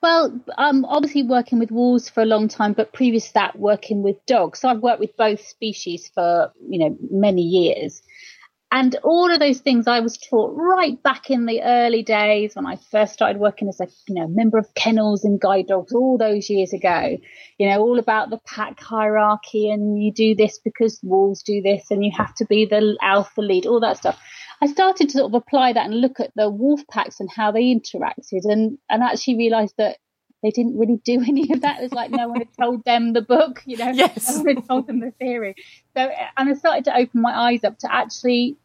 Well, 0.00 0.40
I'm 0.56 0.84
obviously 0.84 1.24
working 1.24 1.58
with 1.58 1.72
wolves 1.72 2.08
for 2.08 2.22
a 2.22 2.26
long 2.26 2.46
time, 2.48 2.72
but 2.72 2.92
previous 2.92 3.28
to 3.28 3.34
that, 3.34 3.58
working 3.58 4.02
with 4.02 4.24
dogs. 4.26 4.60
So 4.60 4.68
I've 4.68 4.82
worked 4.82 5.00
with 5.00 5.16
both 5.16 5.40
species 5.40 6.08
for 6.14 6.52
you 6.68 6.78
know 6.78 6.96
many 7.10 7.42
years, 7.42 8.00
and 8.70 8.94
all 9.02 9.32
of 9.32 9.40
those 9.40 9.58
things 9.58 9.88
I 9.88 9.98
was 9.98 10.16
taught 10.16 10.54
right 10.54 11.02
back 11.02 11.30
in 11.30 11.46
the 11.46 11.62
early 11.62 12.04
days 12.04 12.54
when 12.54 12.64
I 12.64 12.76
first 12.76 13.14
started 13.14 13.40
working 13.40 13.68
as 13.68 13.80
a 13.80 13.88
you 14.06 14.14
know 14.14 14.28
member 14.28 14.56
of 14.58 14.72
kennels 14.74 15.24
and 15.24 15.40
guide 15.40 15.66
dogs 15.66 15.92
all 15.92 16.16
those 16.16 16.48
years 16.48 16.72
ago. 16.72 17.16
You 17.58 17.68
know, 17.68 17.80
all 17.80 17.98
about 17.98 18.30
the 18.30 18.38
pack 18.46 18.78
hierarchy 18.78 19.68
and 19.68 20.00
you 20.00 20.12
do 20.12 20.36
this 20.36 20.60
because 20.60 21.00
wolves 21.02 21.42
do 21.42 21.60
this 21.60 21.90
and 21.90 22.04
you 22.04 22.12
have 22.16 22.34
to 22.36 22.46
be 22.46 22.66
the 22.66 22.96
alpha 23.02 23.40
lead, 23.40 23.66
all 23.66 23.80
that 23.80 23.96
stuff. 23.96 24.20
I 24.60 24.66
started 24.66 25.08
to 25.10 25.18
sort 25.18 25.30
of 25.30 25.34
apply 25.34 25.72
that 25.72 25.86
and 25.86 26.00
look 26.00 26.20
at 26.20 26.32
the 26.34 26.50
wolf 26.50 26.80
packs 26.90 27.20
and 27.20 27.30
how 27.30 27.52
they 27.52 27.74
interacted 27.74 28.44
and, 28.44 28.78
and 28.90 29.02
actually 29.02 29.36
realized 29.36 29.74
that 29.78 29.98
they 30.42 30.50
didn't 30.50 30.78
really 30.78 31.00
do 31.04 31.22
any 31.26 31.52
of 31.52 31.62
that. 31.62 31.78
It 31.78 31.82
was 31.82 31.92
like 31.92 32.10
no 32.10 32.28
one 32.28 32.38
had 32.38 32.48
told 32.60 32.84
them 32.84 33.12
the 33.12 33.22
book, 33.22 33.62
you 33.66 33.76
know, 33.76 33.90
yes. 33.90 34.36
no 34.36 34.42
one 34.42 34.56
had 34.56 34.68
told 34.68 34.86
them 34.86 35.00
the 35.00 35.12
theory. 35.12 35.54
So, 35.96 36.10
and 36.36 36.48
I 36.48 36.54
started 36.54 36.84
to 36.86 36.96
open 36.96 37.20
my 37.20 37.36
eyes 37.36 37.64
up 37.64 37.78
to 37.80 37.92
actually, 37.92 38.56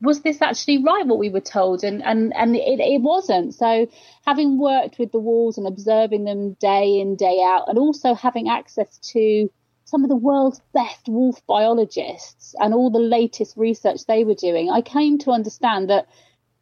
was 0.00 0.22
this 0.22 0.42
actually 0.42 0.82
right 0.82 1.06
what 1.06 1.18
we 1.18 1.30
were 1.30 1.40
told? 1.40 1.84
And 1.84 2.02
and 2.02 2.34
and 2.36 2.54
it, 2.54 2.80
it 2.80 3.00
wasn't. 3.00 3.54
So, 3.54 3.86
having 4.26 4.58
worked 4.58 4.98
with 4.98 5.10
the 5.10 5.18
wolves 5.18 5.56
and 5.56 5.66
observing 5.66 6.24
them 6.24 6.54
day 6.60 7.00
in 7.00 7.16
day 7.16 7.40
out, 7.42 7.64
and 7.68 7.78
also 7.78 8.14
having 8.14 8.48
access 8.48 8.98
to 9.12 9.50
some 9.90 10.04
of 10.04 10.08
the 10.08 10.16
world's 10.16 10.60
best 10.72 11.08
wolf 11.08 11.44
biologists 11.48 12.54
and 12.60 12.72
all 12.72 12.90
the 12.90 13.00
latest 13.00 13.56
research 13.56 14.06
they 14.06 14.22
were 14.22 14.34
doing, 14.34 14.70
I 14.70 14.82
came 14.82 15.18
to 15.18 15.32
understand 15.32 15.90
that 15.90 16.06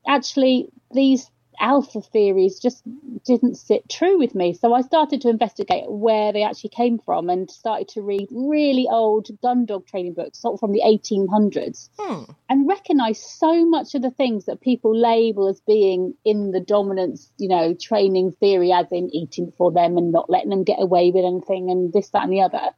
actually 0.07 0.71
these 0.95 1.31
alpha 1.61 2.01
theories 2.01 2.59
just 2.59 2.83
didn't 3.27 3.57
sit 3.57 3.87
true 3.91 4.17
with 4.17 4.35
me. 4.35 4.55
So 4.55 4.73
I 4.73 4.81
started 4.81 5.21
to 5.23 5.29
investigate 5.29 5.85
where 5.91 6.33
they 6.33 6.43
actually 6.43 6.71
came 6.71 6.99
from 6.99 7.29
and 7.29 7.51
started 7.51 7.89
to 7.89 8.03
read 8.03 8.29
really 8.31 8.87
old 8.91 9.29
gun 9.43 9.67
dog 9.67 9.87
training 9.87 10.15
books, 10.15 10.41
sort 10.41 10.55
of 10.55 10.61
from 10.61 10.73
the 10.73 10.83
1800s, 10.87 11.91
hmm. 11.99 12.31
and 12.49 12.67
recognize 12.67 13.23
so 13.23 13.67
much 13.67 13.95
of 13.95 14.03
the 14.03 14.11
things 14.11 14.47
that 14.47 14.61
people 14.61 14.97
label 14.97 15.49
as 15.49 15.61
being 15.67 16.15
in 16.25 16.53
the 16.53 16.61
dominance, 16.61 17.31
you 17.37 17.49
know, 17.49 17.75
training 17.75 18.33
theory, 18.33 18.73
as 18.73 18.87
in 18.91 19.15
eating 19.15 19.53
for 19.59 19.71
them 19.71 19.99
and 19.99 20.13
not 20.13 20.31
letting 20.31 20.51
them 20.51 20.65
get 20.65 20.81
away 20.81 21.11
with 21.11 21.25
anything 21.25 21.71
and 21.71 21.93
this, 21.93 22.09
that, 22.11 22.23
and 22.23 22.33
the 22.33 22.41
other 22.41 22.71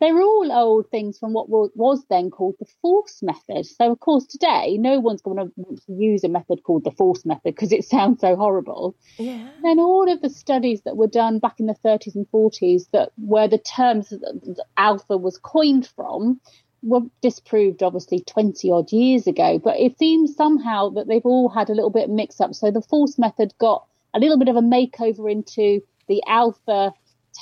they're 0.00 0.20
all 0.20 0.50
old 0.50 0.90
things 0.90 1.18
from 1.18 1.34
what 1.34 1.48
was 1.48 2.04
then 2.08 2.30
called 2.30 2.56
the 2.58 2.66
force 2.80 3.22
method. 3.22 3.66
So, 3.66 3.92
of 3.92 4.00
course, 4.00 4.26
today 4.26 4.78
no 4.78 4.98
one's 4.98 5.20
going 5.20 5.36
to 5.36 5.52
want 5.56 5.84
to 5.86 5.92
use 5.92 6.24
a 6.24 6.28
method 6.28 6.62
called 6.62 6.84
the 6.84 6.90
force 6.90 7.26
method 7.26 7.54
because 7.54 7.70
it 7.70 7.84
sounds 7.94 8.20
so 8.20 8.34
horrible. 8.34 8.96
Yeah. 9.18 9.48
Then 9.62 9.78
all 9.78 10.10
of 10.10 10.22
the 10.22 10.30
studies 10.30 10.80
that 10.82 10.96
were 10.96 11.06
done 11.06 11.38
back 11.38 11.60
in 11.60 11.66
the 11.66 11.76
30s 11.84 12.14
and 12.14 12.26
40s 12.32 12.90
that 12.92 13.12
were 13.18 13.46
the 13.46 13.58
terms 13.58 14.08
that 14.08 14.64
alpha 14.76 15.16
was 15.18 15.38
coined 15.38 15.86
from 15.86 16.40
were 16.82 17.02
disproved 17.20 17.82
obviously 17.82 18.20
20 18.20 18.70
odd 18.70 18.90
years 18.90 19.26
ago. 19.26 19.58
But 19.58 19.78
it 19.78 19.98
seems 19.98 20.34
somehow 20.34 20.88
that 20.90 21.08
they've 21.08 21.26
all 21.26 21.50
had 21.50 21.68
a 21.68 21.74
little 21.74 21.90
bit 21.90 22.08
mix 22.08 22.40
up. 22.40 22.54
So 22.54 22.70
the 22.70 22.80
force 22.80 23.18
method 23.18 23.52
got 23.58 23.86
a 24.14 24.18
little 24.18 24.38
bit 24.38 24.48
of 24.48 24.56
a 24.56 24.62
makeover 24.62 25.30
into 25.30 25.82
the 26.08 26.22
alpha 26.26 26.92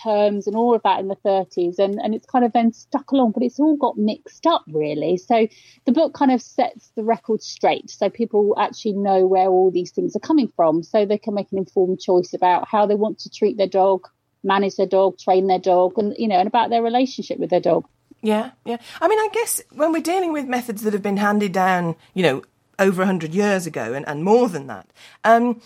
terms 0.03 0.47
and 0.47 0.57
all 0.57 0.75
of 0.75 0.83
that 0.83 1.01
in 1.01 1.09
the 1.09 1.17
30s 1.17 1.79
and, 1.79 1.99
and 2.03 2.15
it's 2.15 2.27
kind 2.27 2.45
of 2.45 2.53
then 2.53 2.73
stuck 2.73 3.11
along 3.11 3.33
but 3.33 3.43
it's 3.43 3.59
all 3.59 3.77
got 3.77 3.97
mixed 3.97 4.47
up 4.47 4.65
really. 4.69 5.17
So 5.17 5.49
the 5.87 5.93
book 5.93 6.15
kind 6.15 6.31
of 6.31 6.41
sets 6.41 6.93
the 6.97 7.05
record 7.05 7.43
straight 7.43 7.91
so 7.91 8.09
people 8.09 8.55
actually 8.59 8.93
know 8.93 9.27
where 9.27 9.49
all 9.49 9.71
these 9.71 9.91
things 9.91 10.15
are 10.17 10.21
coming 10.21 10.53
from 10.57 10.83
so 10.83 11.05
they 11.05 11.19
can 11.19 11.35
make 11.35 11.53
an 11.53 11.59
informed 11.59 12.01
choice 12.01 12.33
about 12.35 12.69
how 12.69 12.87
they 12.87 12.95
want 12.95 13.19
to 13.21 13.31
treat 13.31 13.57
their 13.57 13.69
dog 13.69 14.09
manage 14.45 14.77
their 14.77 14.87
dog 14.87 15.19
train 15.19 15.47
their 15.47 15.59
dog 15.59 15.99
and 15.99 16.15
you 16.17 16.29
know 16.29 16.39
and 16.39 16.47
about 16.47 16.71
their 16.71 16.83
relationship 16.83 17.39
with 17.39 17.51
their 17.51 17.61
dog. 17.61 17.87
Yeah 18.23 18.53
yeah. 18.65 18.79
I 19.01 19.09
mean 19.09 19.19
i 19.19 19.29
guess 19.33 19.61
when 19.73 19.93
we're 19.93 20.03
dealing 20.03 20.33
with 20.33 20.47
methods 20.47 20.83
that 20.83 20.93
have 20.93 21.03
been 21.03 21.17
handed 21.17 21.53
down 21.53 21.97
you 22.15 22.23
know 22.23 22.43
over 22.79 23.01
100 23.01 23.35
years 23.35 23.67
ago 23.67 23.93
and, 23.93 24.07
and 24.09 24.23
more 24.23 24.49
than 24.49 24.69
that 24.69 24.89
um, 25.25 25.61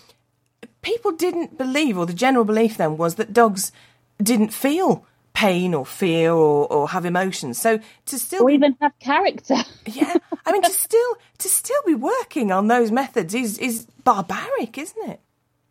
people 0.81 1.11
didn't 1.11 1.57
believe 1.57 1.97
or 1.97 2.05
the 2.05 2.13
general 2.13 2.45
belief 2.45 2.77
then 2.77 2.97
was 2.97 3.15
that 3.15 3.33
dogs 3.33 3.71
didn't 4.21 4.53
feel 4.53 5.05
pain 5.33 5.73
or 5.73 5.85
fear 5.85 6.31
or, 6.31 6.71
or 6.71 6.89
have 6.89 7.05
emotions. 7.05 7.59
So 7.59 7.79
to 8.05 8.19
still 8.19 8.43
or 8.43 8.49
even 8.49 8.75
have 8.81 8.97
character. 8.99 9.57
yeah, 9.85 10.15
I 10.45 10.51
mean 10.51 10.61
to 10.61 10.69
still 10.69 11.17
to 11.39 11.49
still 11.49 11.81
be 11.85 11.95
working 11.95 12.51
on 12.51 12.67
those 12.67 12.91
methods 12.91 13.33
is 13.33 13.57
is 13.57 13.87
barbaric, 14.03 14.77
isn't 14.77 15.09
it? 15.09 15.19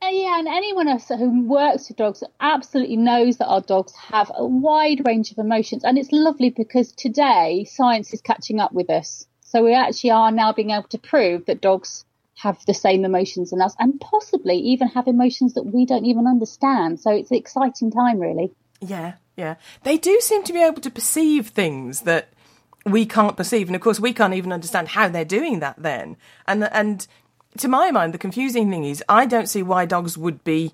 Uh, 0.03 0.09
yeah, 0.11 0.37
and 0.37 0.49
anyone 0.49 0.89
else 0.89 1.07
who 1.09 1.47
works 1.47 1.89
with 1.89 1.97
dogs 1.97 2.25
absolutely 2.41 2.97
knows 2.97 3.37
that 3.37 3.47
our 3.47 3.61
dogs 3.61 3.95
have 3.95 4.33
a 4.35 4.45
wide 4.45 5.01
range 5.07 5.31
of 5.31 5.39
emotions, 5.39 5.85
and 5.85 5.97
it's 5.97 6.11
lovely 6.11 6.51
because 6.51 6.91
today 6.91 7.65
science 7.71 8.13
is 8.13 8.21
catching 8.21 8.59
up 8.59 8.73
with 8.73 8.91
us. 8.91 9.27
So 9.43 9.63
we 9.63 9.75
actually 9.75 10.11
are 10.11 10.33
now 10.33 10.53
being 10.53 10.71
able 10.71 10.89
to 10.89 10.99
prove 10.99 11.47
that 11.47 11.61
dogs 11.61 12.05
have 12.37 12.65
the 12.67 12.75
same 12.75 13.05
emotions 13.05 13.53
as 13.53 13.61
us 13.61 13.77
and 13.79 14.01
possibly 14.01 14.57
even 14.57 14.89
have 14.89 15.07
emotions 15.07 15.55
that 15.55 15.65
we 15.65 15.87
don't 15.87 16.07
even 16.07 16.27
understand. 16.27 17.01
So 17.01 17.11
it's 17.11 17.31
an 17.31 17.37
exciting 17.37 17.91
time, 17.91 18.19
really. 18.19 18.53
Yeah, 18.81 19.15
yeah. 19.37 19.57
They 19.85 19.99
do 19.99 20.19
seem 20.21 20.43
to 20.45 20.53
be 20.53 20.63
able 20.63 20.81
to 20.83 20.91
perceive 20.91 21.49
things 21.49 22.03
that 22.03 22.29
we 22.85 23.07
can't 23.07 23.37
perceive. 23.37 23.69
And 23.69 23.77
of 23.77 23.83
course, 23.83 24.01
we 24.01 24.13
can't 24.13 24.35
even 24.35 24.53
understand 24.53 24.89
how 24.89 25.09
they're 25.09 25.25
doing 25.25 25.61
that 25.61 25.77
then. 25.79 26.17
And, 26.47 26.65
and 26.73 27.07
to 27.59 27.69
my 27.69 27.91
mind, 27.91 28.15
the 28.15 28.19
confusing 28.19 28.71
thing 28.71 28.85
is 28.85 29.05
I 29.09 29.27
don't 29.27 29.49
see 29.49 29.63
why 29.63 29.85
dogs 29.85 30.19
would 30.19 30.43
be 30.43 30.73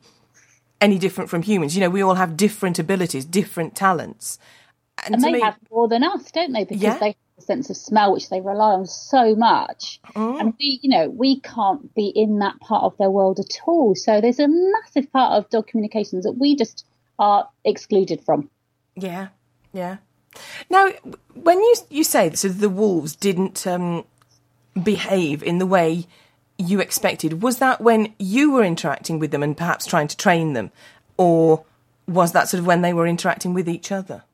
any 0.80 0.98
different 0.98 1.28
from 1.28 1.42
humans. 1.42 1.74
You 1.76 1.80
know, 1.80 1.90
we 1.90 2.02
all 2.02 2.14
have 2.14 2.36
different 2.36 2.78
abilities, 2.78 3.24
different 3.24 3.74
talents. 3.74 4.38
And, 5.04 5.16
and 5.16 5.24
they 5.24 5.32
me, 5.32 5.40
have 5.40 5.58
more 5.70 5.88
than 5.88 6.04
us, 6.04 6.30
don't 6.30 6.52
they? 6.52 6.64
Because 6.64 6.82
yeah. 6.82 6.98
they 6.98 7.16
sense 7.42 7.70
of 7.70 7.76
smell, 7.76 8.12
which 8.12 8.28
they 8.28 8.40
rely 8.40 8.72
on 8.72 8.86
so 8.86 9.34
much. 9.34 10.00
Mm. 10.14 10.40
And 10.40 10.54
we, 10.58 10.80
you 10.82 10.90
know, 10.90 11.08
we 11.08 11.40
can't 11.40 11.94
be 11.94 12.08
in 12.08 12.38
that 12.40 12.58
part 12.60 12.84
of 12.84 12.96
their 12.98 13.10
world 13.10 13.38
at 13.38 13.58
all. 13.66 13.94
So 13.94 14.20
there's 14.20 14.38
a 14.38 14.48
massive 14.48 15.10
part 15.12 15.32
of 15.32 15.50
dog 15.50 15.66
communications 15.66 16.24
that 16.24 16.32
we 16.32 16.56
just 16.56 16.86
are 17.18 17.48
excluded 17.64 18.22
from. 18.24 18.50
Yeah, 18.94 19.28
yeah. 19.72 19.98
Now, 20.70 20.90
when 21.34 21.58
you 21.58 21.74
you 21.90 22.04
say 22.04 22.32
so, 22.34 22.48
the 22.48 22.68
wolves 22.68 23.16
didn't 23.16 23.66
um, 23.66 24.04
behave 24.80 25.42
in 25.42 25.58
the 25.58 25.66
way 25.66 26.06
you 26.58 26.80
expected. 26.80 27.42
Was 27.42 27.58
that 27.58 27.80
when 27.80 28.14
you 28.18 28.52
were 28.52 28.64
interacting 28.64 29.18
with 29.18 29.30
them 29.30 29.42
and 29.42 29.56
perhaps 29.56 29.86
trying 29.86 30.08
to 30.08 30.16
train 30.16 30.52
them, 30.52 30.70
or 31.16 31.64
was 32.06 32.32
that 32.32 32.48
sort 32.48 32.60
of 32.60 32.66
when 32.66 32.82
they 32.82 32.92
were 32.92 33.06
interacting 33.06 33.54
with 33.54 33.68
each 33.68 33.90
other? 33.92 34.24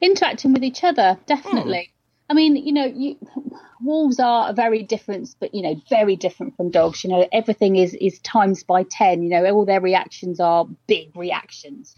Interacting 0.00 0.52
with 0.52 0.64
each 0.64 0.84
other, 0.84 1.18
definitely. 1.26 1.90
I 2.28 2.34
mean, 2.34 2.56
you 2.56 2.72
know, 2.72 2.86
you, 2.86 3.16
wolves 3.82 4.18
are 4.18 4.54
very 4.54 4.82
different, 4.82 5.34
but 5.40 5.54
you 5.54 5.62
know, 5.62 5.80
very 5.90 6.16
different 6.16 6.56
from 6.56 6.70
dogs. 6.70 7.04
You 7.04 7.10
know, 7.10 7.28
everything 7.32 7.76
is 7.76 7.94
is 7.94 8.18
times 8.20 8.62
by 8.62 8.84
ten. 8.84 9.22
You 9.22 9.30
know, 9.30 9.44
all 9.50 9.64
their 9.64 9.80
reactions 9.80 10.40
are 10.40 10.66
big 10.86 11.14
reactions. 11.16 11.94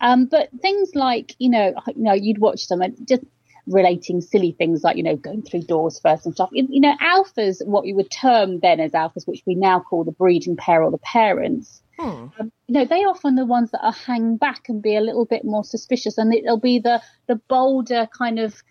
Um, 0.00 0.26
but 0.26 0.48
things 0.60 0.94
like, 0.94 1.34
you 1.38 1.50
know, 1.50 1.74
you 1.88 2.02
know, 2.02 2.12
you'd 2.12 2.38
watch 2.38 2.68
them 2.68 2.82
and 2.82 2.96
just 3.06 3.24
relating 3.66 4.20
silly 4.20 4.52
things 4.52 4.82
like, 4.82 4.96
you 4.96 5.02
know, 5.02 5.16
going 5.16 5.42
through 5.42 5.62
doors 5.62 6.00
first 6.00 6.24
and 6.24 6.34
stuff. 6.34 6.50
You 6.52 6.80
know, 6.80 6.94
alphas, 7.02 7.64
what 7.66 7.84
we 7.84 7.92
would 7.92 8.10
term 8.10 8.60
then 8.60 8.80
as 8.80 8.92
alphas, 8.92 9.26
which 9.26 9.42
we 9.46 9.54
now 9.54 9.80
call 9.80 10.04
the 10.04 10.12
breeding 10.12 10.56
pair 10.56 10.82
or 10.82 10.90
the 10.90 10.98
parents. 10.98 11.82
Hmm. 11.98 12.26
Um, 12.38 12.52
you 12.68 12.74
know, 12.74 12.84
they 12.84 13.04
often 13.04 13.34
the 13.34 13.44
ones 13.44 13.72
that 13.72 13.84
are 13.84 13.92
hang 13.92 14.36
back 14.36 14.68
and 14.68 14.80
be 14.80 14.96
a 14.96 15.00
little 15.00 15.24
bit 15.24 15.44
more 15.44 15.64
suspicious, 15.64 16.16
and 16.16 16.32
it'll 16.32 16.60
be 16.60 16.78
the 16.78 17.02
the 17.26 17.36
bolder 17.48 18.08
kind 18.16 18.38
of 18.38 18.62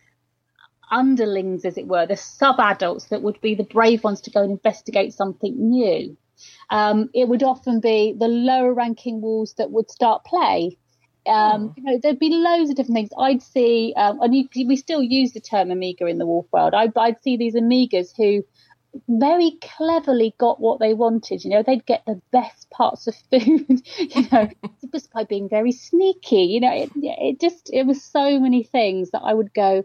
underlings, 0.91 1.65
as 1.65 1.77
it 1.77 1.87
were, 1.87 2.05
the 2.05 2.17
sub 2.17 2.59
adults 2.59 3.05
that 3.05 3.21
would 3.21 3.39
be 3.41 3.55
the 3.55 3.63
brave 3.63 4.03
ones 4.03 4.21
to 4.21 4.31
go 4.31 4.41
and 4.41 4.51
investigate 4.51 5.13
something 5.13 5.55
new. 5.57 6.17
Um, 6.69 7.09
it 7.13 7.27
would 7.27 7.43
often 7.43 7.79
be 7.79 8.15
the 8.17 8.27
lower 8.27 8.73
ranking 8.73 9.21
wolves 9.21 9.53
that 9.53 9.71
would 9.71 9.89
start 9.89 10.23
play. 10.23 10.77
Um, 11.25 11.69
hmm. 11.69 11.73
you 11.77 11.83
know, 11.83 11.99
there'd 12.01 12.19
be 12.19 12.29
loads 12.29 12.69
of 12.69 12.75
different 12.75 12.95
things. 12.95 13.09
I'd 13.17 13.41
see, 13.41 13.93
um, 13.97 14.21
and 14.21 14.35
you, 14.35 14.47
we 14.67 14.75
still 14.75 15.01
use 15.01 15.33
the 15.33 15.41
term 15.41 15.71
omega 15.71 16.05
in 16.05 16.17
the 16.17 16.25
wolf 16.25 16.47
world. 16.51 16.73
I, 16.73 16.91
I'd 16.95 17.21
see 17.21 17.37
these 17.37 17.55
omegas 17.55 18.15
who 18.15 18.43
very 19.07 19.57
cleverly 19.61 20.33
got 20.37 20.59
what 20.59 20.79
they 20.79 20.93
wanted. 20.93 21.43
You 21.43 21.51
know, 21.51 21.63
they'd 21.63 21.85
get 21.85 22.03
the 22.05 22.21
best 22.31 22.69
parts 22.69 23.07
of 23.07 23.15
food, 23.29 23.81
you 23.97 24.27
know, 24.31 24.49
just 24.91 25.11
by 25.11 25.23
being 25.23 25.49
very 25.49 25.71
sneaky. 25.71 26.43
You 26.43 26.61
know, 26.61 26.73
it, 26.73 26.91
it 26.95 27.39
just, 27.39 27.69
it 27.73 27.85
was 27.85 28.03
so 28.03 28.39
many 28.39 28.63
things 28.63 29.11
that 29.11 29.21
I 29.23 29.33
would 29.33 29.53
go, 29.53 29.83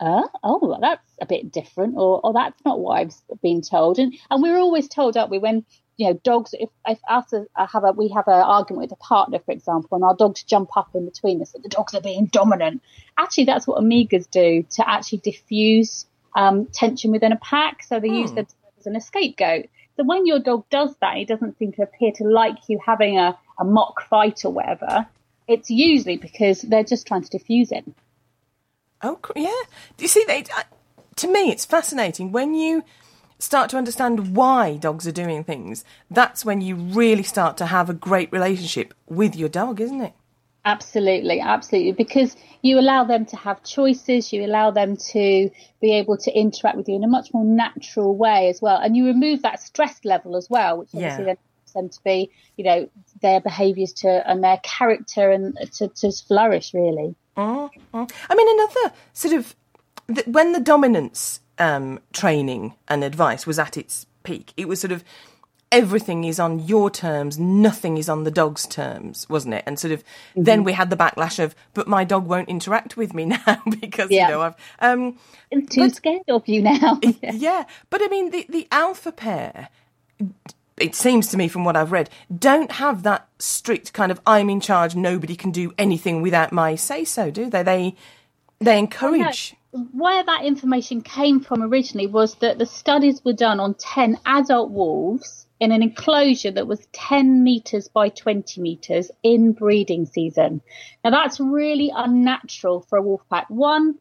uh, 0.00 0.26
oh, 0.42 0.78
that's 0.80 1.08
a 1.20 1.26
bit 1.26 1.52
different, 1.52 1.94
or 1.96 2.20
oh, 2.24 2.32
that's 2.32 2.64
not 2.64 2.80
what 2.80 2.98
I've 3.00 3.40
been 3.42 3.62
told. 3.62 3.98
And 3.98 4.14
and 4.30 4.42
we're 4.42 4.58
always 4.58 4.88
told, 4.88 5.16
aren't 5.16 5.30
we, 5.30 5.38
when 5.38 5.64
you 5.96 6.08
know 6.08 6.20
dogs, 6.24 6.54
if, 6.58 6.68
if 6.86 6.98
after 7.08 7.46
I 7.56 7.66
have 7.66 7.84
a 7.84 7.92
we 7.92 8.08
have 8.08 8.26
an 8.26 8.34
argument 8.34 8.82
with 8.82 8.92
a 8.92 9.02
partner, 9.02 9.38
for 9.38 9.52
example, 9.52 9.96
and 9.96 10.04
our 10.04 10.16
dogs 10.16 10.42
jump 10.42 10.76
up 10.76 10.90
in 10.94 11.04
between 11.04 11.40
us, 11.40 11.52
that 11.52 11.62
the 11.62 11.68
dogs 11.68 11.94
are 11.94 12.00
being 12.00 12.26
dominant. 12.26 12.82
Actually, 13.16 13.44
that's 13.44 13.66
what 13.66 13.80
omegas 13.82 14.28
do 14.30 14.64
to 14.70 14.88
actually 14.88 15.18
diffuse 15.18 16.06
um, 16.34 16.66
tension 16.66 17.12
within 17.12 17.32
a 17.32 17.36
pack. 17.36 17.82
So 17.84 18.00
they 18.00 18.08
use 18.08 18.30
hmm. 18.30 18.36
them 18.36 18.46
as 18.78 18.86
an 18.86 19.00
scapegoat. 19.00 19.66
So 19.96 20.04
when 20.04 20.26
your 20.26 20.40
dog 20.40 20.64
does 20.70 20.94
that, 21.00 21.16
he 21.16 21.24
doesn't 21.24 21.56
seem 21.58 21.72
to 21.74 21.82
appear 21.82 22.10
to 22.16 22.24
like 22.24 22.68
you 22.68 22.80
having 22.84 23.18
a, 23.18 23.38
a 23.58 23.64
mock 23.64 24.02
fight 24.08 24.44
or 24.44 24.52
whatever. 24.52 25.06
It's 25.46 25.70
usually 25.70 26.16
because 26.16 26.62
they're 26.62 26.82
just 26.82 27.06
trying 27.06 27.22
to 27.22 27.30
diffuse 27.30 27.70
it. 27.70 27.84
Oh, 29.04 29.20
yeah. 29.36 29.62
Do 29.96 30.04
you 30.04 30.08
see, 30.08 30.24
they, 30.26 30.44
uh, 30.56 30.62
to 31.16 31.28
me, 31.28 31.50
it's 31.50 31.64
fascinating 31.66 32.32
when 32.32 32.54
you 32.54 32.82
start 33.38 33.68
to 33.70 33.76
understand 33.76 34.34
why 34.34 34.76
dogs 34.76 35.06
are 35.06 35.12
doing 35.12 35.44
things, 35.44 35.84
that's 36.10 36.44
when 36.44 36.62
you 36.62 36.74
really 36.74 37.22
start 37.22 37.58
to 37.58 37.66
have 37.66 37.90
a 37.90 37.94
great 37.94 38.32
relationship 38.32 38.94
with 39.06 39.36
your 39.36 39.50
dog, 39.50 39.80
isn't 39.80 40.00
it? 40.00 40.14
Absolutely, 40.64 41.40
absolutely. 41.40 41.92
Because 41.92 42.34
you 42.62 42.78
allow 42.78 43.04
them 43.04 43.26
to 43.26 43.36
have 43.36 43.62
choices, 43.62 44.32
you 44.32 44.46
allow 44.46 44.70
them 44.70 44.96
to 44.96 45.50
be 45.82 45.92
able 45.92 46.16
to 46.16 46.32
interact 46.32 46.78
with 46.78 46.88
you 46.88 46.96
in 46.96 47.04
a 47.04 47.08
much 47.08 47.34
more 47.34 47.44
natural 47.44 48.16
way 48.16 48.48
as 48.48 48.62
well. 48.62 48.78
And 48.78 48.96
you 48.96 49.04
remove 49.04 49.42
that 49.42 49.60
stress 49.60 50.00
level 50.04 50.36
as 50.36 50.48
well, 50.48 50.78
which 50.78 50.88
obviously 50.94 51.24
yeah. 51.24 51.34
then 51.34 51.36
them 51.74 51.88
to 51.90 51.98
be, 52.04 52.30
you 52.56 52.64
know, 52.64 52.88
their 53.20 53.40
behaviours 53.40 53.92
to 53.92 54.08
and 54.08 54.42
their 54.42 54.58
character 54.62 55.30
and 55.30 55.58
to, 55.72 55.88
to 55.88 56.12
flourish 56.12 56.72
really. 56.72 57.14
Mm-hmm. 57.36 58.04
I 58.30 58.34
mean, 58.34 58.48
another 58.60 58.94
sort 59.12 59.34
of 59.34 59.54
when 60.26 60.52
the 60.52 60.60
dominance 60.60 61.40
um, 61.58 62.00
training 62.12 62.74
and 62.88 63.02
advice 63.02 63.46
was 63.46 63.58
at 63.58 63.76
its 63.76 64.06
peak, 64.22 64.52
it 64.56 64.68
was 64.68 64.80
sort 64.80 64.92
of 64.92 65.04
everything 65.74 66.22
is 66.22 66.38
on 66.38 66.60
your 66.60 66.88
terms, 66.88 67.38
nothing 67.38 67.98
is 67.98 68.08
on 68.08 68.22
the 68.22 68.30
dog's 68.30 68.66
terms, 68.66 69.28
wasn't 69.28 69.54
it? 69.54 69.64
And 69.66 69.78
sort 69.78 69.92
of 69.92 70.00
mm-hmm. 70.00 70.44
then 70.44 70.64
we 70.64 70.72
had 70.72 70.88
the 70.88 70.96
backlash 70.96 71.42
of, 71.42 71.54
but 71.74 71.88
my 71.88 72.04
dog 72.04 72.26
won't 72.26 72.48
interact 72.48 72.96
with 72.96 73.12
me 73.12 73.24
now 73.46 73.62
because 73.80 74.10
yeah. 74.10 74.28
you 74.28 74.34
know 74.34 74.42
I've 74.42 74.54
um, 74.78 75.18
I'm 75.52 75.66
too 75.66 75.88
but, 75.88 75.96
scared 75.96 76.22
of 76.28 76.46
you 76.48 76.62
now. 76.62 77.00
yeah. 77.02 77.32
yeah, 77.32 77.64
but 77.90 78.02
I 78.02 78.08
mean 78.08 78.30
the 78.30 78.46
the 78.48 78.68
alpha 78.70 79.12
pair. 79.12 79.68
It 80.76 80.94
seems 80.94 81.28
to 81.28 81.36
me, 81.36 81.48
from 81.48 81.64
what 81.64 81.76
I've 81.76 81.92
read, 81.92 82.10
don't 82.36 82.72
have 82.72 83.04
that 83.04 83.28
strict 83.38 83.92
kind 83.92 84.10
of 84.10 84.20
"I'm 84.26 84.50
in 84.50 84.60
charge, 84.60 84.96
nobody 84.96 85.36
can 85.36 85.50
do 85.52 85.72
anything 85.78 86.20
without 86.20 86.52
my 86.52 86.74
say 86.74 87.04
so," 87.04 87.30
do 87.30 87.48
they? 87.48 87.62
They 87.62 87.94
they 88.60 88.78
encourage. 88.78 89.54
Where 89.92 90.22
that 90.22 90.44
information 90.44 91.00
came 91.02 91.40
from 91.40 91.60
originally 91.62 92.06
was 92.06 92.36
that 92.36 92.58
the 92.58 92.66
studies 92.66 93.24
were 93.24 93.32
done 93.32 93.58
on 93.58 93.74
10 93.74 94.18
adult 94.24 94.70
wolves 94.70 95.46
in 95.58 95.72
an 95.72 95.82
enclosure 95.82 96.52
that 96.52 96.68
was 96.68 96.86
10 96.92 97.42
metres 97.42 97.88
by 97.88 98.08
20 98.08 98.60
metres 98.60 99.10
in 99.24 99.52
breeding 99.52 100.06
season. 100.06 100.60
Now, 101.02 101.10
that's 101.10 101.40
really 101.40 101.90
unnatural 101.94 102.82
for 102.88 102.98
a 102.98 103.02
wolf 103.02 103.22
pack. 103.28 103.46
One, 103.48 103.96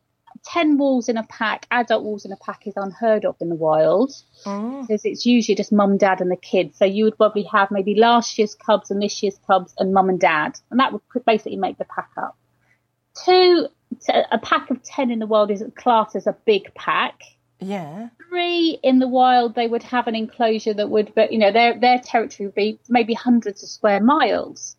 10 0.45 0.77
wolves 0.77 1.10
in 1.10 1.17
a 1.17 1.23
pack, 1.23 1.65
adult 1.71 2.03
wolves 2.03 2.25
in 2.25 2.32
a 2.32 2.38
pack, 2.38 2.67
is 2.67 2.73
unheard 2.75 3.25
of 3.25 3.36
in 3.39 3.49
the 3.49 3.56
wild 3.56 4.13
oh. 4.45 4.82
because 4.82 5.06
it's 5.06 5.25
usually 5.25 5.56
just 5.56 5.71
mum, 5.71 5.97
dad, 5.97 6.21
and 6.21 6.29
the 6.29 6.36
kids. 6.36 6.77
So 6.77 6.86
you 6.86 7.06
would 7.06 7.17
probably 7.17 7.43
have 7.43 7.71
maybe 7.71 7.95
last 7.95 8.38
year's 8.38 8.56
cubs 8.56 8.91
and 8.91 9.01
this 9.01 9.23
year's 9.23 9.39
cubs 9.47 9.73
and 9.77 9.93
mum 9.93 10.10
and 10.10 10.19
dad, 10.19 10.60
and 10.69 10.79
that 10.79 10.91
would 10.91 11.01
basically 11.25 11.58
make 11.58 11.77
the 11.77 11.86
pack 11.86 12.10
up. 12.17 12.38
Two, 13.25 13.67
a 14.32 14.38
pack 14.39 14.69
of 14.69 14.84
10 14.84 15.12
in 15.12 15.19
the 15.19 15.27
wild 15.27 15.51
is 15.51 15.63
classed 15.75 16.15
as 16.15 16.27
a 16.27 16.36
big 16.45 16.73
pack. 16.73 17.21
Yeah. 17.60 18.10
Three 18.29 18.79
in 18.84 18.99
the 18.99 19.08
wild, 19.08 19.56
they 19.56 19.67
would 19.67 19.84
have 19.84 20.08
an 20.08 20.15
enclosure 20.15 20.73
that 20.73 20.89
would, 20.89 21.13
but 21.15 21.32
you 21.32 21.39
know, 21.39 21.51
their 21.51 21.79
their 21.79 21.99
territory 21.99 22.47
would 22.47 22.56
be 22.56 22.79
maybe 22.89 23.13
hundreds 23.13 23.63
of 23.63 23.69
square 23.69 24.01
miles, 24.01 24.75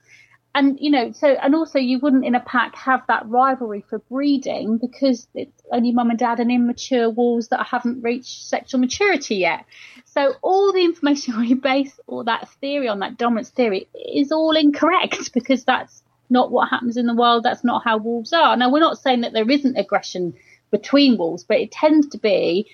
and 0.54 0.78
you 0.80 0.90
know, 0.90 1.10
so 1.10 1.28
and 1.28 1.54
also 1.54 1.80
you 1.80 1.98
wouldn't 1.98 2.24
in 2.24 2.36
a 2.36 2.40
pack 2.40 2.76
have 2.76 3.02
that 3.08 3.28
rivalry 3.28 3.84
for 3.88 3.98
breeding 3.98 4.78
because 4.78 5.26
it's 5.34 5.62
only 5.72 5.90
mum 5.90 6.10
and 6.10 6.18
dad 6.18 6.38
and 6.38 6.50
immature 6.50 7.10
wolves 7.10 7.48
that 7.48 7.66
haven't 7.66 8.02
reached 8.02 8.46
sexual 8.46 8.80
maturity 8.80 9.36
yet. 9.36 9.64
So 10.04 10.34
all 10.42 10.72
the 10.72 10.84
information 10.84 11.36
we 11.40 11.54
base 11.54 11.98
all 12.06 12.24
that 12.24 12.48
theory 12.60 12.88
on 12.88 13.00
that 13.00 13.18
dominance 13.18 13.50
theory 13.50 13.88
is 13.94 14.30
all 14.30 14.52
incorrect 14.56 15.32
because 15.34 15.64
that's 15.64 16.02
not 16.30 16.52
what 16.52 16.68
happens 16.68 16.96
in 16.96 17.06
the 17.06 17.14
wild. 17.14 17.42
That's 17.42 17.64
not 17.64 17.82
how 17.82 17.98
wolves 17.98 18.32
are. 18.32 18.56
Now 18.56 18.70
we're 18.70 18.78
not 18.78 18.98
saying 18.98 19.22
that 19.22 19.32
there 19.32 19.50
isn't 19.50 19.76
aggression 19.76 20.34
between 20.70 21.18
wolves, 21.18 21.44
but 21.44 21.58
it 21.58 21.72
tends 21.72 22.08
to 22.08 22.18
be 22.18 22.68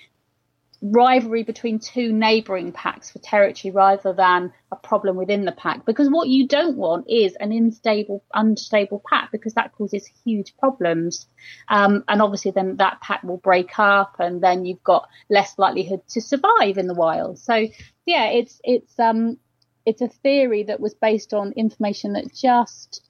rivalry 0.81 1.43
between 1.43 1.79
two 1.79 2.11
neighbouring 2.11 2.71
packs 2.71 3.11
for 3.11 3.19
territory 3.19 3.71
rather 3.71 4.13
than 4.13 4.51
a 4.71 4.75
problem 4.75 5.15
within 5.15 5.45
the 5.45 5.51
pack. 5.51 5.85
Because 5.85 6.09
what 6.09 6.27
you 6.27 6.47
don't 6.47 6.75
want 6.75 7.05
is 7.07 7.35
an 7.39 7.51
unstable, 7.51 8.23
unstable 8.33 9.03
pack 9.07 9.31
because 9.31 9.53
that 9.53 9.73
causes 9.73 10.09
huge 10.25 10.57
problems. 10.57 11.27
Um, 11.69 12.03
and 12.07 12.21
obviously, 12.21 12.51
then 12.51 12.77
that 12.77 12.99
pack 13.01 13.23
will 13.23 13.37
break 13.37 13.77
up, 13.77 14.15
and 14.19 14.41
then 14.41 14.65
you've 14.65 14.83
got 14.83 15.07
less 15.29 15.57
likelihood 15.57 16.01
to 16.09 16.21
survive 16.21 16.77
in 16.77 16.87
the 16.87 16.95
wild. 16.95 17.37
So, 17.37 17.67
yeah, 18.05 18.25
it's 18.29 18.59
it's 18.63 18.99
um 18.99 19.37
it's 19.85 20.01
a 20.01 20.07
theory 20.07 20.63
that 20.63 20.79
was 20.79 20.93
based 20.93 21.33
on 21.33 21.53
information 21.53 22.13
that 22.13 22.33
just 22.33 23.01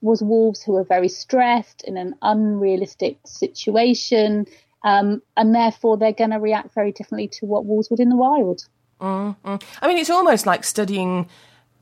was 0.00 0.22
wolves 0.22 0.62
who 0.62 0.72
were 0.72 0.84
very 0.84 1.08
stressed 1.08 1.82
in 1.82 1.96
an 1.96 2.14
unrealistic 2.22 3.18
situation, 3.26 4.46
um, 4.82 5.22
and 5.36 5.54
therefore 5.54 5.96
they're 5.96 6.12
going 6.12 6.30
to 6.30 6.38
react 6.38 6.74
very 6.74 6.92
differently 6.92 7.28
to 7.28 7.46
what 7.46 7.64
wolves 7.64 7.90
would 7.90 8.00
in 8.00 8.08
the 8.08 8.16
wild. 8.16 8.66
Mm-hmm. 9.00 9.56
I 9.82 9.88
mean, 9.88 9.98
it's 9.98 10.10
almost 10.10 10.46
like 10.46 10.64
studying 10.64 11.28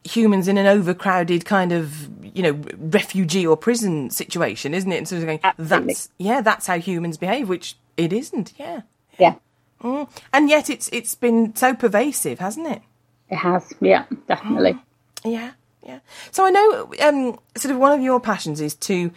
humans 0.05 0.47
in 0.47 0.57
an 0.57 0.67
overcrowded 0.67 1.45
kind 1.45 1.73
of 1.73 2.09
you 2.37 2.43
know 2.43 2.61
refugee 2.77 3.47
or 3.47 3.57
prison 3.57 4.11
situation, 4.11 4.75
isn't 4.75 4.91
it? 4.91 4.99
And 4.99 5.09
sort 5.09 5.21
of 5.21 5.27
going, 5.27 5.41
Absolutely. 5.43 5.87
that's 5.87 6.09
yeah, 6.19 6.41
that's 6.41 6.67
how 6.67 6.79
humans 6.79 7.17
behave, 7.17 7.49
which 7.49 7.77
it 7.97 8.13
isn't. 8.13 8.53
Yeah, 8.57 8.83
yeah. 9.19 9.37
Mm. 9.83 10.09
And 10.33 10.49
yet 10.49 10.71
it's 10.71 10.89
it's 10.93 11.15
been 11.15 11.55
so 11.57 11.75
pervasive, 11.75 12.39
hasn't 12.39 12.67
it? 12.67 12.83
It 13.29 13.37
has, 13.37 13.73
yeah, 13.81 14.05
definitely. 14.29 14.73
Mm. 14.73 14.81
Yeah. 15.25 15.53
Yeah. 15.87 16.01
So 16.33 16.45
I 16.45 16.51
know 16.51 16.93
um, 17.01 17.39
sort 17.57 17.73
of 17.73 17.81
one 17.81 17.93
of 17.93 18.01
your 18.01 18.19
passions 18.19 18.61
is 18.61 18.75
to 18.75 19.13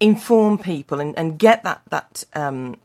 inform 0.00 0.58
people 0.58 1.00
and, 1.00 1.16
and 1.16 1.38
get 1.38 1.62
that 1.62 1.82
that 1.90 2.24
um, 2.34 2.76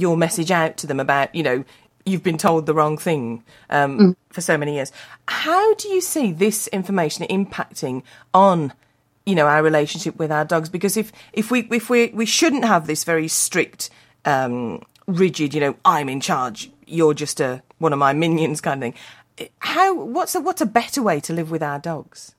your 0.00 0.16
message 0.16 0.50
out 0.50 0.76
to 0.78 0.86
them 0.86 1.00
about 1.00 1.34
you 1.34 1.42
know 1.42 1.64
you've 2.04 2.22
been 2.22 2.38
told 2.38 2.66
the 2.66 2.74
wrong 2.74 2.96
thing 2.96 3.42
um, 3.68 3.98
mm. 3.98 4.16
for 4.30 4.40
so 4.40 4.56
many 4.56 4.74
years. 4.74 4.92
How 5.26 5.74
do 5.74 5.88
you 5.88 6.00
see 6.00 6.32
this 6.32 6.68
information 6.68 7.26
impacting 7.26 8.02
on 8.32 8.72
you 9.26 9.34
know 9.34 9.46
our 9.46 9.62
relationship 9.62 10.16
with 10.16 10.30
our 10.30 10.44
dogs? 10.44 10.68
Because 10.68 10.96
if 10.96 11.12
if 11.32 11.50
we 11.50 11.68
if 11.70 11.90
we 11.90 12.08
we 12.08 12.26
shouldn't 12.26 12.64
have 12.64 12.86
this 12.86 13.04
very 13.04 13.28
strict, 13.28 13.90
um, 14.24 14.82
rigid, 15.06 15.54
you 15.54 15.60
know, 15.60 15.76
I'm 15.84 16.08
in 16.08 16.20
charge, 16.20 16.70
you're 16.86 17.14
just 17.14 17.40
a 17.40 17.62
one 17.78 17.92
of 17.92 17.98
my 17.98 18.12
minions 18.12 18.60
kind 18.60 18.82
of 18.82 18.94
thing. 18.94 19.50
How 19.58 19.94
what's 19.94 20.34
a 20.34 20.40
what's 20.40 20.60
a 20.60 20.66
better 20.66 21.02
way 21.02 21.20
to 21.20 21.32
live 21.32 21.50
with 21.50 21.62
our 21.62 21.78
dogs? 21.78 22.34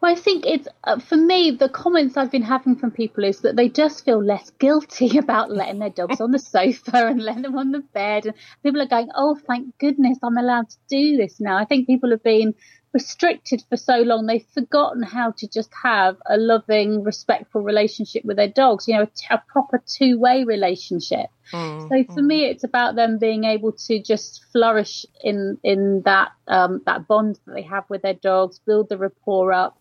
Well, 0.00 0.12
I 0.12 0.14
think 0.14 0.46
it's 0.46 0.68
uh, 0.84 1.00
for 1.00 1.16
me. 1.16 1.50
The 1.50 1.68
comments 1.68 2.16
I've 2.16 2.30
been 2.30 2.42
having 2.42 2.76
from 2.76 2.92
people 2.92 3.24
is 3.24 3.40
that 3.40 3.56
they 3.56 3.68
just 3.68 4.04
feel 4.04 4.22
less 4.22 4.50
guilty 4.50 5.18
about 5.18 5.50
letting 5.50 5.80
their 5.80 5.90
dogs 5.90 6.20
on 6.20 6.30
the 6.30 6.38
sofa 6.38 7.08
and 7.08 7.20
letting 7.20 7.42
them 7.42 7.58
on 7.58 7.72
the 7.72 7.80
bed, 7.80 8.26
and 8.26 8.34
people 8.62 8.80
are 8.80 8.86
going, 8.86 9.08
"Oh, 9.14 9.36
thank 9.46 9.76
goodness, 9.78 10.18
I'm 10.22 10.38
allowed 10.38 10.70
to 10.70 10.76
do 10.88 11.16
this 11.16 11.40
now." 11.40 11.56
I 11.56 11.64
think 11.64 11.88
people 11.88 12.10
have 12.10 12.22
been 12.22 12.54
restricted 12.94 13.62
for 13.68 13.76
so 13.76 13.98
long 13.98 14.24
they've 14.24 14.46
forgotten 14.54 15.02
how 15.02 15.30
to 15.32 15.46
just 15.46 15.70
have 15.82 16.16
a 16.26 16.38
loving, 16.38 17.02
respectful 17.04 17.60
relationship 17.60 18.24
with 18.24 18.36
their 18.36 18.48
dogs. 18.48 18.86
You 18.86 18.98
know, 18.98 19.02
a, 19.02 19.34
a 19.34 19.42
proper 19.48 19.82
two-way 19.84 20.44
relationship. 20.44 21.26
Mm, 21.52 21.88
so 21.88 22.14
for 22.14 22.22
mm. 22.22 22.26
me, 22.26 22.44
it's 22.44 22.62
about 22.62 22.94
them 22.94 23.18
being 23.18 23.44
able 23.44 23.72
to 23.72 24.00
just 24.00 24.44
flourish 24.52 25.04
in 25.24 25.58
in 25.64 26.02
that 26.04 26.30
um, 26.46 26.82
that 26.86 27.08
bond 27.08 27.40
that 27.46 27.54
they 27.54 27.62
have 27.62 27.84
with 27.90 28.02
their 28.02 28.14
dogs, 28.14 28.60
build 28.60 28.88
the 28.88 28.96
rapport 28.96 29.52
up 29.52 29.77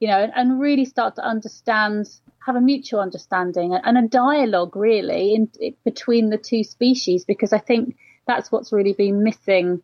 you 0.00 0.08
know, 0.08 0.18
and, 0.18 0.32
and 0.34 0.60
really 0.60 0.84
start 0.84 1.16
to 1.16 1.24
understand, 1.24 2.06
have 2.44 2.56
a 2.56 2.60
mutual 2.60 3.00
understanding 3.00 3.74
and, 3.74 3.82
and 3.84 3.98
a 3.98 4.08
dialogue 4.08 4.76
really 4.76 5.34
in, 5.34 5.50
in, 5.60 5.74
between 5.84 6.30
the 6.30 6.38
two 6.38 6.64
species, 6.64 7.24
because 7.24 7.52
I 7.52 7.58
think 7.58 7.96
that's 8.26 8.52
what's 8.52 8.72
really 8.72 8.92
been 8.92 9.22
missing 9.22 9.82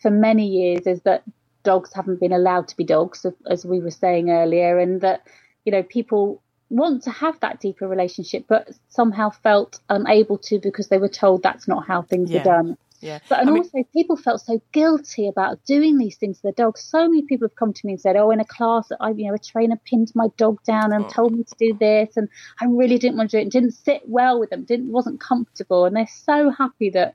for 0.00 0.10
many 0.10 0.46
years 0.46 0.86
is 0.86 1.00
that 1.02 1.22
dogs 1.62 1.92
haven't 1.94 2.20
been 2.20 2.32
allowed 2.32 2.68
to 2.68 2.76
be 2.76 2.84
dogs, 2.84 3.24
as 3.48 3.64
we 3.64 3.80
were 3.80 3.90
saying 3.90 4.30
earlier, 4.30 4.78
and 4.78 5.00
that, 5.00 5.22
you 5.64 5.72
know, 5.72 5.82
people 5.82 6.42
want 6.68 7.04
to 7.04 7.10
have 7.10 7.38
that 7.40 7.60
deeper 7.60 7.88
relationship, 7.88 8.44
but 8.48 8.68
somehow 8.88 9.30
felt 9.30 9.80
unable 9.88 10.38
to 10.38 10.58
because 10.58 10.88
they 10.88 10.98
were 10.98 11.08
told 11.08 11.42
that's 11.42 11.68
not 11.68 11.86
how 11.86 12.02
things 12.02 12.30
yeah. 12.30 12.40
are 12.40 12.44
done. 12.44 12.76
Yeah. 13.04 13.18
But 13.28 13.40
and 13.40 13.50
I 13.50 13.52
also 13.52 13.84
people 13.92 14.16
felt 14.16 14.40
so 14.40 14.62
guilty 14.72 15.28
about 15.28 15.62
doing 15.66 15.98
these 15.98 16.16
things 16.16 16.38
to 16.38 16.44
their 16.44 16.52
dogs. 16.52 16.82
So 16.82 17.06
many 17.06 17.20
people 17.20 17.46
have 17.46 17.54
come 17.54 17.74
to 17.74 17.86
me 17.86 17.92
and 17.92 18.00
said, 18.00 18.16
"Oh, 18.16 18.30
in 18.30 18.40
a 18.40 18.46
class, 18.46 18.90
I 18.98 19.10
you 19.10 19.28
know 19.28 19.34
a 19.34 19.38
trainer 19.38 19.78
pinned 19.84 20.10
my 20.14 20.28
dog 20.38 20.62
down 20.64 20.90
and 20.90 21.04
oh. 21.04 21.08
told 21.08 21.32
me 21.32 21.44
to 21.44 21.54
do 21.58 21.76
this, 21.78 22.16
and 22.16 22.30
I 22.62 22.64
really 22.64 22.96
didn't 22.96 23.18
want 23.18 23.30
to 23.32 23.36
do 23.36 23.40
it. 23.42 23.48
It 23.48 23.52
didn't 23.52 23.72
sit 23.72 24.02
well 24.06 24.40
with 24.40 24.48
them. 24.48 24.64
Didn't 24.64 24.90
wasn't 24.90 25.20
comfortable, 25.20 25.84
and 25.84 25.94
they're 25.94 26.06
so 26.06 26.50
happy 26.50 26.90
that." 26.90 27.14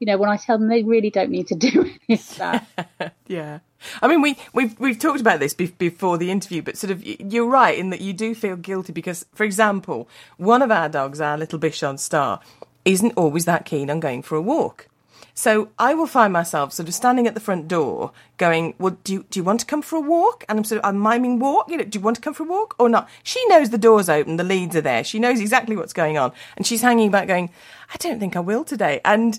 You 0.00 0.08
know, 0.08 0.18
when 0.18 0.28
I 0.28 0.36
tell 0.36 0.58
them 0.58 0.68
they 0.68 0.82
really 0.82 1.08
don't 1.08 1.30
need 1.30 1.46
to 1.46 1.54
do 1.70 1.82
any 2.08 2.18
of 2.18 2.36
that. 2.36 3.14
yeah. 3.26 3.60
I 4.02 4.08
mean, 4.08 4.22
we, 4.22 4.36
we've 4.52 4.78
we've 4.78 4.98
talked 4.98 5.20
about 5.20 5.40
this 5.40 5.54
be- 5.54 5.68
before 5.68 6.18
the 6.18 6.30
interview, 6.30 6.62
but 6.62 6.76
sort 6.76 6.90
of 6.90 7.02
you're 7.04 7.48
right 7.48 7.78
in 7.78 7.90
that 7.90 8.00
you 8.00 8.12
do 8.12 8.34
feel 8.34 8.56
guilty 8.56 8.92
because, 8.92 9.24
for 9.34 9.44
example, 9.44 10.08
one 10.36 10.62
of 10.62 10.70
our 10.70 10.88
dogs, 10.88 11.20
our 11.20 11.38
little 11.38 11.58
Bichon 11.58 11.98
Star, 11.98 12.40
isn't 12.84 13.12
always 13.16 13.46
that 13.46 13.64
keen 13.64 13.88
on 13.88 14.00
going 14.00 14.20
for 14.20 14.36
a 14.36 14.42
walk. 14.42 14.88
So 15.34 15.70
I 15.80 15.94
will 15.94 16.06
find 16.06 16.32
myself 16.32 16.72
sort 16.72 16.88
of 16.88 16.94
standing 16.94 17.26
at 17.26 17.34
the 17.34 17.40
front 17.40 17.66
door 17.66 18.12
going, 18.36 18.74
well, 18.78 18.96
do 19.02 19.12
you, 19.12 19.26
do 19.30 19.40
you 19.40 19.44
want 19.44 19.60
to 19.60 19.66
come 19.66 19.82
for 19.82 19.96
a 19.96 20.00
walk? 20.00 20.44
And 20.48 20.58
I'm 20.58 20.64
sort 20.64 20.78
of, 20.78 20.84
I'm 20.84 21.00
miming 21.00 21.40
walk, 21.40 21.68
you 21.68 21.76
know, 21.76 21.84
do 21.84 21.98
you 21.98 22.04
want 22.04 22.16
to 22.16 22.22
come 22.22 22.34
for 22.34 22.44
a 22.44 22.46
walk 22.46 22.76
or 22.78 22.88
not? 22.88 23.08
She 23.24 23.44
knows 23.48 23.70
the 23.70 23.78
door's 23.78 24.08
open, 24.08 24.36
the 24.36 24.44
leads 24.44 24.76
are 24.76 24.80
there. 24.80 25.02
She 25.02 25.18
knows 25.18 25.40
exactly 25.40 25.76
what's 25.76 25.92
going 25.92 26.16
on. 26.16 26.32
And 26.56 26.64
she's 26.64 26.82
hanging 26.82 27.10
back 27.10 27.26
going, 27.26 27.50
I 27.92 27.96
don't 27.96 28.20
think 28.20 28.36
I 28.36 28.40
will 28.40 28.62
today. 28.62 29.00
And 29.04 29.38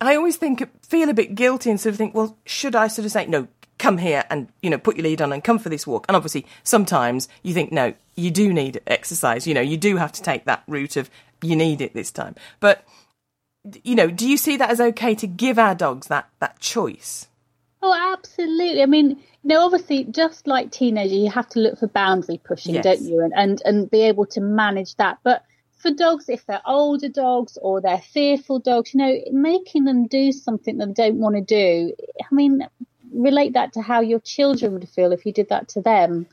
I 0.00 0.16
always 0.16 0.36
think 0.36 0.68
feel 0.82 1.08
a 1.08 1.14
bit 1.14 1.34
guilty 1.34 1.70
and 1.70 1.80
sort 1.80 1.94
of 1.94 1.98
think, 1.98 2.14
well, 2.14 2.36
should 2.46 2.76
I 2.76 2.86
sort 2.86 3.06
of 3.06 3.12
say 3.12 3.26
no? 3.26 3.48
Come 3.76 3.98
here 3.98 4.24
and 4.30 4.48
you 4.62 4.70
know 4.70 4.78
put 4.78 4.96
your 4.96 5.02
lead 5.02 5.20
on 5.20 5.32
and 5.32 5.42
come 5.42 5.58
for 5.58 5.68
this 5.68 5.84
walk. 5.84 6.06
And 6.08 6.16
obviously, 6.16 6.46
sometimes 6.62 7.28
you 7.42 7.52
think 7.52 7.72
no, 7.72 7.92
you 8.14 8.30
do 8.30 8.52
need 8.52 8.80
exercise. 8.86 9.48
You 9.48 9.54
know, 9.54 9.60
you 9.60 9.76
do 9.76 9.96
have 9.96 10.12
to 10.12 10.22
take 10.22 10.44
that 10.44 10.62
route 10.68 10.96
of 10.96 11.10
you 11.42 11.56
need 11.56 11.80
it 11.80 11.92
this 11.92 12.12
time. 12.12 12.36
But 12.60 12.86
you 13.82 13.94
know, 13.94 14.08
do 14.10 14.28
you 14.28 14.36
see 14.36 14.56
that 14.56 14.70
as 14.70 14.80
okay 14.80 15.14
to 15.16 15.26
give 15.26 15.58
our 15.58 15.74
dogs 15.74 16.08
that 16.08 16.28
that 16.40 16.58
choice? 16.60 17.26
Oh, 17.82 18.14
absolutely. 18.14 18.82
I 18.82 18.86
mean, 18.86 19.10
you 19.10 19.18
know, 19.44 19.64
obviously, 19.64 20.04
just 20.04 20.46
like 20.46 20.70
teenager, 20.70 21.14
you 21.14 21.30
have 21.30 21.48
to 21.50 21.60
look 21.60 21.78
for 21.78 21.86
boundary 21.86 22.40
pushing, 22.42 22.74
Yes. 22.74 22.84
don't 22.84 23.02
you? 23.02 23.20
And, 23.20 23.32
and 23.36 23.62
and 23.64 23.90
be 23.90 24.02
able 24.02 24.26
to 24.26 24.40
manage 24.40 24.94
that. 24.96 25.18
But 25.22 25.44
for 25.76 25.90
dogs, 25.90 26.28
if 26.28 26.46
they're 26.46 26.62
older 26.66 27.08
dogs 27.10 27.58
or 27.60 27.80
they're 27.80 27.98
fearful 27.98 28.58
dogs, 28.58 28.94
you 28.94 28.98
know, 28.98 29.14
making 29.32 29.84
them 29.84 30.06
do 30.06 30.32
something 30.32 30.78
that 30.78 30.94
they 30.96 31.10
don't 31.10 31.18
want 31.20 31.36
to 31.36 31.42
do. 31.42 31.92
I 32.20 32.34
mean, 32.34 32.66
relate 33.12 33.52
that 33.52 33.74
to 33.74 33.82
how 33.82 34.00
your 34.00 34.20
children 34.20 34.72
would 34.74 34.88
feel 34.88 35.12
if 35.12 35.26
you 35.26 35.32
did 35.32 35.50
that 35.50 35.68
to 35.68 35.82
them. 35.82 36.26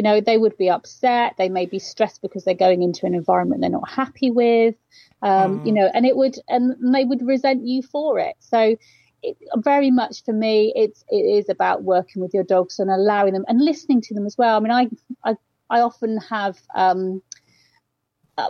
You 0.00 0.04
know, 0.04 0.20
they 0.20 0.38
would 0.38 0.56
be 0.56 0.70
upset. 0.70 1.34
They 1.36 1.50
may 1.50 1.66
be 1.66 1.78
stressed 1.78 2.22
because 2.22 2.44
they're 2.44 2.54
going 2.66 2.82
into 2.82 3.06
an 3.06 3.14
environment 3.14 3.60
they're 3.60 3.70
not 3.80 3.90
happy 3.90 4.30
with. 4.30 4.74
Um, 5.22 5.60
You 5.62 5.74
know, 5.74 5.90
and 5.94 6.06
it 6.06 6.16
would, 6.16 6.36
and 6.48 6.94
they 6.94 7.04
would 7.04 7.22
resent 7.26 7.66
you 7.66 7.82
for 7.82 8.18
it. 8.18 8.36
So, 8.40 8.76
it, 9.22 9.36
very 9.56 9.90
much 9.90 10.24
for 10.24 10.32
me, 10.32 10.72
it's 10.74 11.04
it 11.10 11.24
is 11.38 11.48
about 11.50 11.82
working 11.84 12.22
with 12.22 12.32
your 12.32 12.44
dogs 12.44 12.78
and 12.78 12.90
allowing 12.90 13.34
them 13.34 13.44
and 13.48 13.60
listening 13.62 14.00
to 14.02 14.14
them 14.14 14.26
as 14.26 14.36
well. 14.38 14.56
I 14.56 14.60
mean, 14.60 14.72
I 14.72 14.84
I, 15.30 15.36
I 15.76 15.80
often 15.80 16.18
have 16.30 16.56
um, 16.74 17.22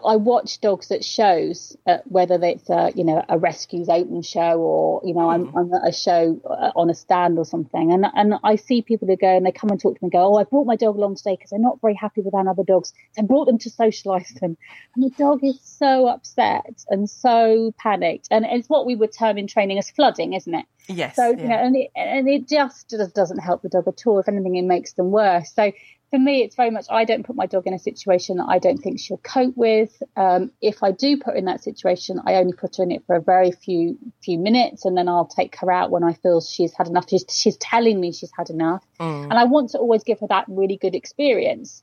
I 0.05 0.17
watch 0.17 0.61
dogs 0.61 0.91
at 0.91 1.05
shows, 1.05 1.77
uh, 1.87 1.99
whether 2.05 2.39
it's 2.43 2.69
a, 2.71 2.93
you 2.95 3.05
know 3.05 3.25
a 3.29 3.39
rescues 3.39 3.89
open 3.89 4.23
show 4.23 4.59
or 4.61 5.01
you 5.05 5.15
know 5.15 5.31
I'm, 5.31 5.57
I'm 5.57 5.73
at 5.75 5.89
a 5.89 5.93
show 5.93 6.41
uh, 6.45 6.73
on 6.77 6.91
a 6.91 6.95
stand 6.95 7.39
or 7.39 7.45
something, 7.45 7.93
and 7.93 8.07
and 8.15 8.35
I 8.43 8.57
see 8.57 8.83
people 8.83 9.09
who 9.09 9.17
go 9.17 9.37
and 9.37 9.47
they 9.47 9.53
come 9.53 9.71
and 9.71 9.81
talk 9.81 9.95
to 9.95 9.99
me 10.03 10.07
and 10.07 10.13
go, 10.13 10.35
oh, 10.35 10.37
I 10.37 10.45
brought 10.45 10.67
my 10.67 10.77
dog 10.77 10.97
along 10.97 11.17
today 11.17 11.37
because 11.37 11.51
they're 11.51 11.59
not 11.59 11.81
very 11.81 11.95
happy 11.95 12.21
with 12.21 12.35
other 12.35 12.65
dogs. 12.65 12.93
So 13.13 13.23
I 13.23 13.27
brought 13.27 13.47
them 13.47 13.59
to 13.59 13.71
socialise 13.71 14.39
them, 14.41 14.57
and 14.95 15.05
the 15.05 15.11
dog 15.11 15.41
is 15.43 15.61
so 15.61 16.07
upset 16.07 16.85
and 16.89 17.09
so 17.09 17.75
panicked, 17.79 18.29
and 18.31 18.45
it's 18.45 18.69
what 18.69 18.87
we 18.87 18.97
would 18.97 19.13
term 19.13 19.39
in 19.39 19.47
training 19.47 19.79
as 19.79 19.91
flooding, 19.91 20.35
isn't 20.35 20.55
it? 20.55 20.67
Yes. 20.89 21.17
So 21.17 21.31
yeah. 21.31 21.43
you 21.43 21.49
know, 21.49 21.55
and 21.55 21.77
it, 21.77 21.91
and 21.97 22.29
it 22.29 22.49
just 22.49 22.91
just 22.91 23.15
doesn't 23.15 23.39
help 23.39 23.63
the 23.63 23.69
dog 23.69 23.89
at 23.89 24.07
all. 24.07 24.19
If 24.19 24.29
anything, 24.29 24.57
it 24.57 24.65
makes 24.65 24.93
them 24.95 25.11
worse. 25.11 25.53
So 25.53 25.73
for 26.11 26.19
me, 26.19 26.43
it's 26.43 26.57
very 26.57 26.71
much 26.71 26.87
I 26.91 27.05
don't 27.05 27.25
put 27.25 27.37
my 27.37 27.47
dog 27.47 27.67
in 27.67 27.75
a 27.75 27.79
situation 27.79 28.39
that 28.39 28.47
I 28.49 28.59
don't 28.59 28.79
think 28.79 28.99
she'll 28.99 29.19
cope 29.19 29.57
with. 29.57 30.03
Um, 30.17 30.51
if 30.61 30.83
I 30.83 30.91
do 30.91 31.19
put 31.19 31.35
her 31.35 31.37
in 31.37 31.45
that 31.45 31.63
situation, 31.63 32.21
I 32.27 32.35
only 32.35 32.53
put 32.53 32.77
her 32.77 32.83
in 32.83 32.91
it 32.91 33.05
for 33.07 33.15
a 33.15 33.21
very 33.21 33.53
few 33.53 33.97
few 34.23 34.39
minutes, 34.39 34.85
and 34.85 34.97
then 34.97 35.09
I'll 35.09 35.27
take 35.27 35.57
her 35.57 35.71
out 35.71 35.91
when 35.91 36.03
I 36.03 36.15
feel 36.15 36.41
she's 36.41 36.75
had 36.75 36.89
enough. 36.89 37.09
She's, 37.09 37.25
she's 37.31 37.57
telling 37.57 38.01
me 38.01 38.13
she's 38.13 38.33
had 38.37 38.51
enough, 38.51 38.85
and 39.31 39.33
I 39.33 39.45
want 39.45 39.71
to 39.71 39.79
always 39.79 40.03
give 40.03 40.19
her 40.21 40.27
that 40.27 40.47
really 40.49 40.77
good 40.77 40.97
experience. 40.97 41.83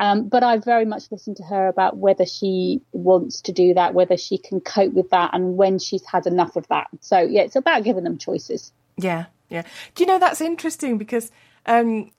Um, 0.00 0.28
but 0.28 0.42
I 0.44 0.58
very 0.58 0.84
much 0.84 1.10
listen 1.10 1.34
to 1.36 1.42
her 1.44 1.68
about 1.68 1.96
whether 1.96 2.24
she 2.24 2.82
wants 2.92 3.42
to 3.42 3.52
do 3.52 3.74
that, 3.74 3.94
whether 3.94 4.16
she 4.16 4.38
can 4.38 4.60
cope 4.60 4.92
with 4.92 5.10
that, 5.10 5.30
and 5.34 5.56
when 5.56 5.78
she's 5.78 6.04
had 6.04 6.26
enough 6.26 6.56
of 6.56 6.66
that. 6.68 6.88
So 7.00 7.20
yeah, 7.20 7.42
it's 7.42 7.56
about 7.56 7.84
giving 7.84 8.04
them 8.04 8.18
choices. 8.18 8.72
Yeah, 8.96 9.26
yeah. 9.48 9.62
Do 9.94 10.02
you 10.02 10.08
know 10.08 10.18
that's 10.18 10.40
interesting 10.40 10.98
because 10.98 11.30
um, 11.66 12.10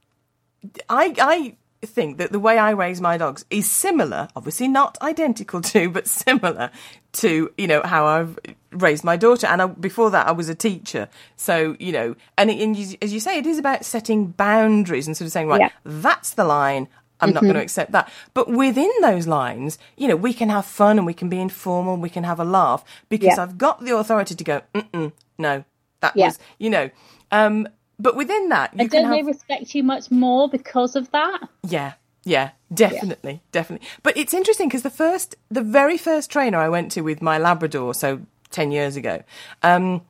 I 0.90 1.14
I 1.20 1.56
think 1.86 2.18
that 2.18 2.32
the 2.34 2.40
way 2.40 2.58
I 2.58 2.72
raise 2.72 3.00
my 3.00 3.18
dogs 3.18 3.46
is 3.50 3.70
similar, 3.70 4.28
obviously 4.36 4.68
not 4.68 4.98
identical 5.02 5.62
to, 5.74 5.90
but 5.90 6.08
similar 6.08 6.72
to 7.14 7.52
you 7.58 7.68
know 7.68 7.82
how 7.84 8.06
I've 8.06 8.38
raised 8.72 9.04
my 9.04 9.16
daughter. 9.18 9.48
And 9.48 9.62
I, 9.62 9.66
before 9.68 10.12
that, 10.12 10.28
I 10.28 10.32
was 10.32 10.50
a 10.50 10.56
teacher, 10.56 11.08
so 11.38 11.76
you 11.80 11.92
know, 11.92 12.16
and, 12.38 12.50
it, 12.50 12.62
and 12.62 12.76
you, 12.76 12.98
as 13.02 13.14
you 13.14 13.20
say, 13.20 13.38
it 13.38 13.46
is 13.48 13.58
about 13.58 13.86
setting 13.86 14.28
boundaries 14.28 15.08
and 15.08 15.16
sort 15.16 15.28
of 15.28 15.32
saying, 15.32 15.48
right, 15.48 15.62
Yeah. 15.62 15.70
that's 15.86 16.32
the 16.34 16.44
line. 16.44 16.88
I'm 17.22 17.34
not 17.34 17.44
going 17.44 17.56
to 17.56 17.62
accept 17.62 17.92
that. 17.92 18.10
But 18.34 18.48
within 18.50 18.90
those 19.02 19.28
lines, 19.28 19.78
you 19.98 20.08
know, 20.08 20.16
we 20.16 20.34
can 20.34 20.48
have 20.48 20.66
fun 20.66 20.98
and 20.98 21.06
we 21.06 21.14
can 21.14 21.28
be 21.28 21.38
informal, 21.42 21.98
we 21.98 22.10
can 22.10 22.24
have 22.24 22.40
a 22.40 22.46
laugh 22.46 22.86
because 23.10 23.36
Yeah. 23.36 23.44
I've 23.44 23.58
got 23.58 23.84
the 23.84 23.98
authority 23.98 24.36
to 24.36 24.44
go, 24.46 24.62
Mm-mm, 24.74 25.12
no, 25.38 25.66
that 26.00 26.16
Yeah. 26.16 26.28
was, 26.28 26.40
you 26.60 26.70
know. 26.70 26.90
Um, 27.32 27.68
but 28.00 28.16
within 28.16 28.50
that, 28.50 28.74
you 28.74 28.82
And 28.82 28.92
can 28.92 29.04
don't 29.04 29.12
have, 29.12 29.26
they 29.26 29.32
respect 29.32 29.76
you 29.76 29.84
much 29.84 30.10
more 30.10 30.50
because 30.50 30.96
of 30.96 31.12
that? 31.12 31.40
yeah, 31.64 31.94
yeah, 32.24 32.52
definitely, 32.74 33.42
definitely. 33.52 33.88
But 34.04 34.18
it's 34.18 34.34
interesting 34.34 34.68
because 34.68 34.84
the 34.84 34.90
first, 34.90 35.36
the 35.50 35.62
very 35.62 35.98
first 35.98 36.32
trainer 36.32 36.58
I 36.58 36.70
went 36.70 36.92
to 36.94 37.02
with 37.02 37.22
my 37.22 37.38
Labrador, 37.38 37.94
so 37.94 38.22
ten 38.52 38.72
years 38.72 38.96
ago, 38.96 39.24
um, 39.64 40.02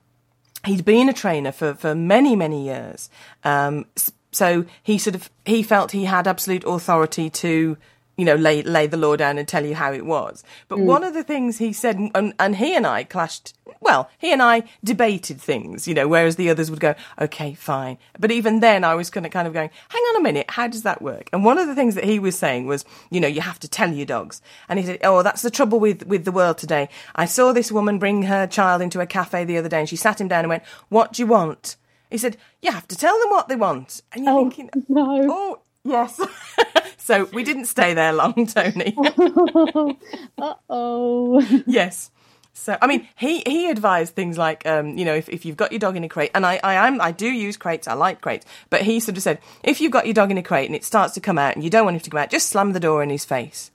he'd 0.65 0.85
been 0.85 1.09
a 1.09 1.13
trainer 1.13 1.51
for 1.51 1.73
for 1.73 1.95
many 1.95 2.35
many 2.35 2.65
years. 2.65 3.09
Um, 3.43 3.85
so 4.31 4.65
he 4.83 4.97
sort 4.97 5.15
of 5.15 5.29
he 5.45 5.63
felt 5.63 5.91
he 5.91 6.05
had 6.05 6.27
absolute 6.27 6.63
authority 6.65 7.29
to. 7.29 7.77
You 8.19 8.25
know, 8.25 8.35
lay 8.35 8.61
lay 8.63 8.85
the 8.87 8.97
law 8.97 9.15
down 9.15 9.37
and 9.37 9.47
tell 9.47 9.65
you 9.65 9.75
how 9.75 9.93
it 9.93 10.05
was. 10.05 10.43
But 10.67 10.77
hmm. 10.79 10.85
one 10.85 11.03
of 11.05 11.13
the 11.13 11.23
things 11.23 11.57
he 11.57 11.71
said, 11.73 11.95
and, 12.13 12.33
and 12.37 12.55
he 12.57 12.75
and 12.75 12.85
I 12.85 13.05
clashed. 13.05 13.53
Well, 13.81 14.09
he 14.17 14.33
and 14.33 14.41
I 14.43 14.63
debated 14.83 15.39
things, 15.39 15.87
you 15.87 15.93
know, 15.93 16.07
whereas 16.07 16.35
the 16.35 16.49
others 16.49 16.69
would 16.69 16.81
go, 16.81 16.95
okay, 17.19 17.53
fine. 17.53 17.97
But 18.19 18.31
even 18.31 18.59
then, 18.59 18.83
I 18.83 18.93
was 18.95 19.09
kind 19.09 19.25
of 19.25 19.31
kind 19.31 19.47
of 19.47 19.53
going, 19.53 19.69
hang 19.87 20.01
on 20.01 20.17
a 20.17 20.21
minute, 20.21 20.47
how 20.51 20.67
does 20.67 20.83
that 20.83 21.01
work? 21.01 21.29
And 21.31 21.45
one 21.45 21.57
of 21.57 21.67
the 21.67 21.75
things 21.75 21.95
that 21.95 22.03
he 22.03 22.19
was 22.19 22.37
saying 22.37 22.67
was, 22.67 22.83
you 23.09 23.21
know, 23.21 23.27
you 23.27 23.41
have 23.41 23.59
to 23.59 23.69
tell 23.69 23.91
your 23.93 24.05
dogs. 24.05 24.41
And 24.67 24.79
he 24.79 24.85
said, 24.85 24.99
oh, 25.03 25.23
that's 25.23 25.41
the 25.41 25.49
trouble 25.57 25.79
with 25.79 26.05
with 26.05 26.25
the 26.25 26.33
world 26.33 26.57
today. 26.57 26.89
I 27.15 27.25
saw 27.25 27.53
this 27.53 27.71
woman 27.71 27.99
bring 27.99 28.23
her 28.23 28.45
child 28.47 28.81
into 28.81 28.99
a 28.99 29.05
cafe 29.05 29.45
the 29.45 29.57
other 29.57 29.69
day, 29.69 29.79
and 29.79 29.87
she 29.89 29.95
sat 29.95 30.19
him 30.19 30.27
down 30.27 30.43
and 30.43 30.49
went, 30.49 30.63
"What 30.89 31.13
do 31.13 31.21
you 31.21 31.27
want?" 31.27 31.77
He 32.11 32.17
said, 32.17 32.35
"You 32.61 32.71
have 32.71 32.87
to 32.89 32.97
tell 32.97 33.17
them 33.19 33.29
what 33.29 33.47
they 33.47 33.55
want." 33.55 34.01
And 34.11 34.25
you're 34.25 34.33
Oh, 34.33 34.49
thinking, 34.49 34.69
no. 34.89 35.27
oh, 35.31 35.59
yes." 35.89 36.19
so 36.97 37.25
we 37.33 37.43
didn't 37.43 37.65
stay 37.65 37.93
there 37.93 38.13
long, 38.13 38.45
Toni. 38.47 38.95
Uh 40.37 40.53
oh. 40.69 41.41
yes. 41.67 42.11
So 42.53 42.77
I 42.81 42.87
mean, 42.87 43.07
he 43.17 43.41
he 43.45 43.69
advised 43.69 44.15
things 44.15 44.37
like, 44.37 44.65
um, 44.65 44.97
you 44.97 45.05
know, 45.05 45.15
if, 45.15 45.29
if 45.29 45.45
you've 45.45 45.57
got 45.57 45.71
your 45.71 45.79
dog 45.79 45.95
in 45.95 46.03
a 46.03 46.09
crate, 46.09 46.31
and 46.33 46.45
I 46.45 46.59
I 46.63 46.87
am 46.87 47.01
I 47.01 47.11
do 47.11 47.27
use 47.27 47.57
crates, 47.57 47.87
I 47.87 47.93
like 47.93 48.21
crates, 48.21 48.45
but 48.69 48.81
he 48.81 48.99
sort 48.99 49.17
of 49.17 49.23
said, 49.23 49.39
if 49.63 49.81
you've 49.81 49.91
got 49.91 50.05
your 50.05 50.13
dog 50.13 50.31
in 50.31 50.37
a 50.37 50.43
crate 50.43 50.67
and 50.67 50.75
it 50.75 50.83
starts 50.83 51.13
to 51.15 51.21
come 51.21 51.37
out 51.37 51.55
and 51.55 51.63
you 51.63 51.69
don't 51.69 51.85
want 51.85 51.95
him 51.95 52.01
to 52.01 52.09
come 52.09 52.19
out, 52.19 52.29
just 52.29 52.49
slam 52.49 52.73
the 52.73 52.79
door 52.79 53.01
in 53.01 53.09
his 53.09 53.25
face. 53.25 53.71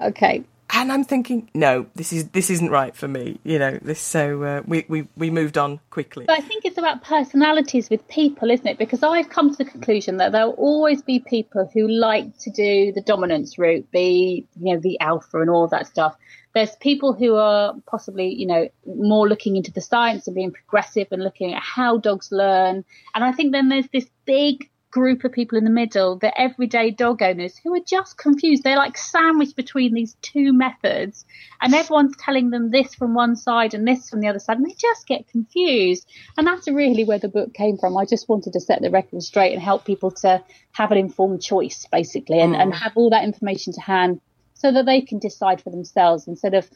Okay. 0.00 0.44
And 0.70 0.92
I'm 0.92 1.04
thinking, 1.04 1.48
no, 1.54 1.86
this 1.94 2.12
is 2.12 2.28
this 2.30 2.50
isn't 2.50 2.70
right 2.70 2.94
for 2.94 3.06
me. 3.06 3.38
You 3.44 3.58
know, 3.58 3.78
this. 3.80 4.00
So 4.00 4.42
uh, 4.42 4.62
we 4.66 4.84
we 4.88 5.06
we 5.16 5.30
moved 5.30 5.56
on 5.56 5.80
quickly. 5.90 6.24
But 6.26 6.38
I 6.38 6.42
think 6.42 6.64
it's 6.64 6.78
about 6.78 7.02
personalities 7.02 7.88
with 7.88 8.06
people, 8.08 8.50
isn't 8.50 8.66
it? 8.66 8.78
Because 8.78 9.02
I've 9.02 9.28
come 9.28 9.50
to 9.50 9.56
the 9.56 9.64
conclusion 9.64 10.16
that 10.16 10.32
there'll 10.32 10.52
always 10.52 11.02
be 11.02 11.20
people 11.20 11.70
who 11.72 11.86
like 11.88 12.36
to 12.38 12.50
do 12.50 12.92
the 12.92 13.00
dominance 13.00 13.58
route, 13.58 13.90
be 13.90 14.46
you 14.60 14.74
know 14.74 14.80
the 14.80 14.98
alpha 15.00 15.40
and 15.40 15.50
all 15.50 15.68
that 15.68 15.86
stuff. 15.86 16.16
There's 16.52 16.74
people 16.76 17.12
who 17.12 17.36
are 17.36 17.74
possibly 17.86 18.34
you 18.34 18.46
know 18.46 18.68
more 18.86 19.28
looking 19.28 19.56
into 19.56 19.72
the 19.72 19.80
science 19.80 20.26
and 20.26 20.34
being 20.34 20.52
progressive 20.52 21.08
and 21.12 21.22
looking 21.22 21.54
at 21.54 21.62
how 21.62 21.98
dogs 21.98 22.32
learn. 22.32 22.84
And 23.14 23.24
I 23.24 23.32
think 23.32 23.52
then 23.52 23.68
there's 23.68 23.88
this 23.92 24.06
big 24.24 24.68
group 24.96 25.24
of 25.24 25.32
people 25.32 25.58
in 25.58 25.64
the 25.64 25.70
middle, 25.82 26.16
the 26.16 26.40
everyday 26.40 26.90
dog 26.90 27.20
owners 27.20 27.54
who 27.58 27.74
are 27.74 27.84
just 27.86 28.16
confused. 28.16 28.62
They're 28.62 28.78
like 28.78 28.96
sandwiched 28.96 29.54
between 29.54 29.92
these 29.92 30.14
two 30.22 30.54
methods, 30.54 31.26
and 31.60 31.74
everyone's 31.74 32.16
telling 32.16 32.48
them 32.48 32.70
this 32.70 32.94
from 32.94 33.12
one 33.12 33.36
side 33.36 33.74
and 33.74 33.86
this 33.86 34.08
from 34.08 34.20
the 34.20 34.28
other 34.28 34.38
side, 34.38 34.56
and 34.56 34.64
they 34.64 34.72
just 34.72 35.06
get 35.06 35.28
confused. 35.28 36.08
And 36.38 36.46
that's 36.46 36.66
really 36.66 37.04
where 37.04 37.18
the 37.18 37.28
book 37.28 37.52
came 37.52 37.76
from. 37.76 37.94
I 37.94 38.06
just 38.06 38.26
wanted 38.26 38.54
to 38.54 38.60
set 38.60 38.80
the 38.80 38.90
record 38.90 39.22
straight 39.22 39.52
and 39.52 39.62
help 39.62 39.84
people 39.84 40.12
to 40.22 40.42
have 40.72 40.92
an 40.92 40.98
informed 40.98 41.42
choice, 41.42 41.86
basically, 41.92 42.40
and, 42.40 42.56
and 42.56 42.72
mm. 42.72 42.76
have 42.76 42.96
all 42.96 43.10
that 43.10 43.24
information 43.24 43.74
to 43.74 43.82
hand 43.82 44.22
so 44.54 44.72
that 44.72 44.86
they 44.86 45.02
can 45.02 45.18
decide 45.18 45.60
for 45.60 45.68
themselves 45.68 46.26
instead 46.26 46.54
of 46.54 46.66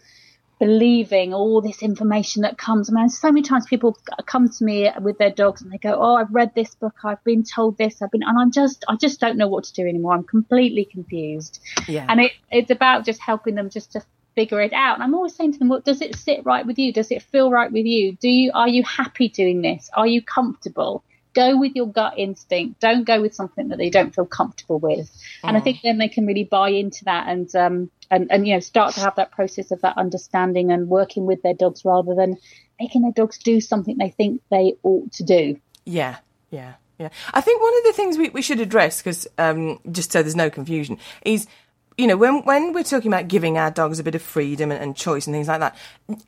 believing 0.60 1.32
all 1.32 1.62
this 1.62 1.82
information 1.82 2.42
that 2.42 2.58
comes. 2.58 2.90
I 2.90 2.92
mean, 2.92 3.08
so 3.08 3.32
many 3.32 3.42
times 3.42 3.66
people 3.66 3.96
come 4.26 4.48
to 4.48 4.64
me 4.64 4.88
with 5.00 5.16
their 5.16 5.30
dogs 5.30 5.62
and 5.62 5.72
they 5.72 5.78
go, 5.78 5.98
"Oh, 5.98 6.16
I've 6.16 6.32
read 6.32 6.54
this 6.54 6.74
book. 6.74 6.94
I've 7.02 7.24
been 7.24 7.42
told 7.42 7.78
this. 7.78 8.00
I've 8.02 8.10
been," 8.10 8.22
and 8.22 8.38
I'm 8.38 8.52
just, 8.52 8.84
I 8.86 8.96
just 8.96 9.18
don't 9.18 9.38
know 9.38 9.48
what 9.48 9.64
to 9.64 9.72
do 9.72 9.88
anymore. 9.88 10.12
I'm 10.12 10.22
completely 10.22 10.84
confused. 10.84 11.60
Yeah. 11.88 12.06
And 12.08 12.20
it, 12.20 12.32
it's 12.52 12.70
about 12.70 13.06
just 13.06 13.20
helping 13.20 13.54
them 13.54 13.70
just 13.70 13.92
to 13.92 14.02
figure 14.36 14.60
it 14.60 14.74
out. 14.74 14.94
And 14.94 15.02
I'm 15.02 15.14
always 15.14 15.34
saying 15.34 15.54
to 15.54 15.58
them, 15.58 15.70
"Well, 15.70 15.80
does 15.80 16.02
it 16.02 16.14
sit 16.14 16.44
right 16.44 16.66
with 16.66 16.78
you? 16.78 16.92
Does 16.92 17.10
it 17.10 17.22
feel 17.22 17.50
right 17.50 17.72
with 17.72 17.86
you? 17.86 18.16
Do 18.16 18.28
you, 18.28 18.52
are 18.54 18.68
you 18.68 18.84
happy 18.84 19.28
doing 19.30 19.62
this? 19.62 19.90
Are 19.94 20.06
you 20.06 20.22
comfortable?" 20.22 21.02
Go 21.34 21.58
with 21.58 21.76
your 21.76 21.86
gut 21.86 22.14
instinct. 22.16 22.80
Don't 22.80 23.04
go 23.04 23.20
with 23.20 23.34
something 23.34 23.68
that 23.68 23.78
they 23.78 23.90
don't 23.90 24.14
feel 24.14 24.26
comfortable 24.26 24.78
with. 24.78 25.10
And 25.44 25.56
I 25.56 25.60
think 25.60 25.78
then 25.82 25.98
they 25.98 26.08
can 26.08 26.26
really 26.26 26.44
buy 26.44 26.70
into 26.70 27.04
that 27.04 27.28
and 27.28 27.54
um 27.54 27.90
and, 28.10 28.30
and 28.30 28.46
you 28.46 28.54
know 28.54 28.60
start 28.60 28.94
to 28.94 29.00
have 29.00 29.16
that 29.16 29.30
process 29.30 29.70
of 29.70 29.80
that 29.82 29.96
understanding 29.96 30.72
and 30.72 30.88
working 30.88 31.26
with 31.26 31.42
their 31.42 31.54
dogs 31.54 31.84
rather 31.84 32.14
than 32.14 32.36
making 32.80 33.02
their 33.02 33.12
dogs 33.12 33.38
do 33.38 33.60
something 33.60 33.96
they 33.98 34.10
think 34.10 34.42
they 34.50 34.74
ought 34.82 35.12
to 35.12 35.22
do. 35.22 35.60
Yeah, 35.84 36.16
yeah, 36.50 36.74
yeah. 36.98 37.10
I 37.32 37.40
think 37.40 37.62
one 37.62 37.76
of 37.78 37.84
the 37.84 37.92
things 37.92 38.18
we, 38.18 38.30
we 38.30 38.42
should 38.42 38.60
address, 38.60 39.02
because 39.02 39.28
um, 39.38 39.80
just 39.90 40.12
so 40.12 40.22
there's 40.22 40.36
no 40.36 40.50
confusion, 40.50 40.98
is 41.24 41.46
you 41.96 42.06
know, 42.06 42.16
when 42.16 42.42
when 42.44 42.72
we're 42.72 42.82
talking 42.84 43.12
about 43.12 43.28
giving 43.28 43.58
our 43.58 43.70
dogs 43.70 43.98
a 43.98 44.04
bit 44.04 44.14
of 44.14 44.22
freedom 44.22 44.70
and, 44.70 44.82
and 44.82 44.96
choice 44.96 45.26
and 45.26 45.34
things 45.34 45.48
like 45.48 45.60
that, 45.60 45.76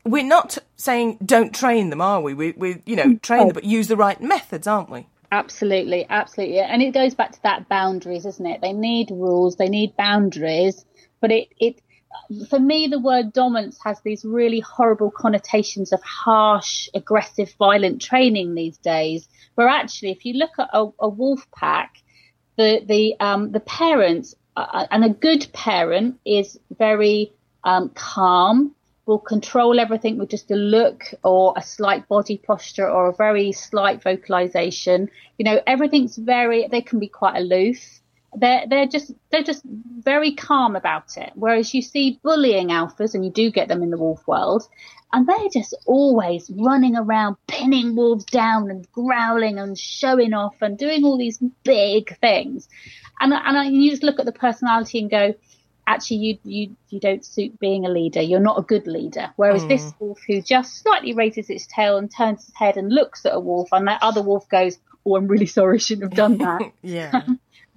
we're 0.05 0.25
not 0.25 0.59
saying 0.77 1.19
don't 1.25 1.55
train 1.55 1.91
them, 1.91 2.01
are 2.01 2.21
we? 2.21 2.35
We, 2.35 2.53
we 2.53 2.83
you 2.87 2.97
know, 2.97 3.17
train 3.17 3.49
them, 3.49 3.55
but 3.55 3.65
use 3.65 3.89
the 3.89 3.97
right 3.97 4.21
methods, 4.21 4.67
aren't 4.67 4.91
we? 4.91 5.07
Absolutely, 5.31 6.07
absolutely. 6.11 6.59
And 6.59 6.83
it 6.83 6.93
goes 6.93 7.15
back 7.15 7.33
to 7.33 7.43
that 7.45 7.69
boundaries, 7.69 8.27
isn't 8.27 8.47
it? 8.47 8.61
They 8.61 8.75
need 8.75 9.11
rules, 9.11 9.57
they 9.57 9.69
need 9.69 9.97
boundaries, 9.97 10.85
but 11.21 11.33
it, 11.33 11.49
it 11.59 11.81
for 12.49 12.59
me, 12.59 12.89
the 12.89 12.99
word 12.99 13.33
dominance 13.33 13.79
has 13.85 14.01
these 14.03 14.25
really 14.25 14.61
horrible 14.61 15.11
connotations 15.11 15.93
of 15.93 16.03
harsh, 16.03 16.89
aggressive, 16.95 17.55
violent 17.59 18.03
training 18.03 18.55
these 18.55 18.77
days. 18.79 19.29
Where 19.55 19.69
actually, 19.69 20.11
if 20.11 20.25
you 20.25 20.35
look 20.35 20.53
at 20.59 20.69
a, 20.73 20.89
a 21.01 21.09
wolf 21.09 21.47
pack, 21.55 21.97
the 22.57 22.83
the 22.87 23.17
um, 23.21 23.53
the 23.53 23.61
parents 23.61 24.35
uh, 24.57 24.67
uh, 24.73 24.87
and 24.91 25.05
a 25.05 25.11
good 25.11 25.47
parent 25.53 26.19
is 26.25 26.59
very 26.79 27.33
um, 27.65 27.91
calm, 27.91 28.75
will 29.07 29.19
control 29.19 29.81
everything 29.81 30.19
with 30.19 30.31
just 30.31 30.51
a 30.51 30.57
look 30.57 31.05
or 31.25 31.55
a 31.57 31.63
slight 31.63 32.07
body 32.09 32.39
posture 32.39 32.89
or 32.89 33.09
a 33.09 33.15
very 33.15 33.53
slight 33.53 34.03
vocalization. 34.03 35.11
You 35.39 35.45
know, 35.45 35.61
everything's 35.67 36.17
very. 36.17 36.69
They 36.69 36.83
can 36.83 36.99
be 36.99 37.09
quite 37.09 37.37
aloof 37.37 38.03
they're 38.35 38.67
they're 38.67 38.87
just 38.87 39.13
they're 39.31 39.43
just 39.43 39.63
very 39.65 40.33
calm 40.33 40.77
about 40.77 41.17
it. 41.17 41.33
Whereas 41.35 41.75
you 41.75 41.83
see 41.83 42.19
bullying 42.23 42.69
alphas, 42.69 43.15
and 43.15 43.25
you 43.25 43.31
do 43.31 43.51
get 43.51 43.69
them 43.69 43.83
in 43.83 43.91
the 43.91 43.99
wolf 43.99 44.27
world, 44.27 44.67
and 45.13 45.27
they're 45.27 45.49
just 45.53 45.75
always 45.87 46.51
running 46.51 46.97
around, 46.97 47.37
pinning 47.47 47.95
wolves 47.95 48.25
down 48.25 48.71
and 48.71 48.91
growling 48.93 49.59
and 49.59 49.79
showing 49.79 50.33
off 50.33 50.55
and 50.61 50.79
doing 50.79 51.05
all 51.05 51.19
these 51.19 51.39
big 51.65 52.17
things. 52.19 52.69
And 53.21 53.33
and 53.33 53.59
I, 53.59 53.65
you 53.67 53.91
just 53.91 54.03
look 54.03 54.19
at 54.19 54.27
the 54.27 54.33
personality 54.33 55.01
and 55.01 55.11
go, 55.11 55.35
actually, 55.87 56.17
you 56.19 56.39
you 56.45 56.77
you 56.89 57.01
don't 57.01 57.25
suit 57.25 57.59
being 57.59 57.85
a 57.85 57.91
leader. 57.91 58.23
You're 58.23 58.41
not 58.41 58.59
a 58.59 58.63
good 58.63 58.87
leader. 58.87 59.33
Whereas 59.37 59.65
mm. 59.65 59.69
this 59.69 59.93
wolf, 59.99 60.21
who 60.27 60.41
just 60.41 60.79
slightly 60.79 61.13
raises 61.15 61.51
its 61.51 61.67
tail 61.67 61.99
and 61.99 62.11
turns 62.11 62.49
its 62.49 62.57
head 62.57 62.77
and 62.77 62.93
looks 62.93 63.27
at 63.27 63.35
a 63.35 63.41
wolf, 63.41 63.69
and 63.73 63.87
that 63.89 64.03
other 64.03 64.23
wolf 64.23 64.49
goes, 64.49 64.79
"Oh, 65.05 65.17
I'm 65.17 65.29
really 65.29 65.47
sorry, 65.47 65.77
I 65.77 65.79
shouldn't 65.79 66.11
have 66.11 66.17
done 66.17 66.39
that." 66.39 66.73
yeah. 66.83 67.23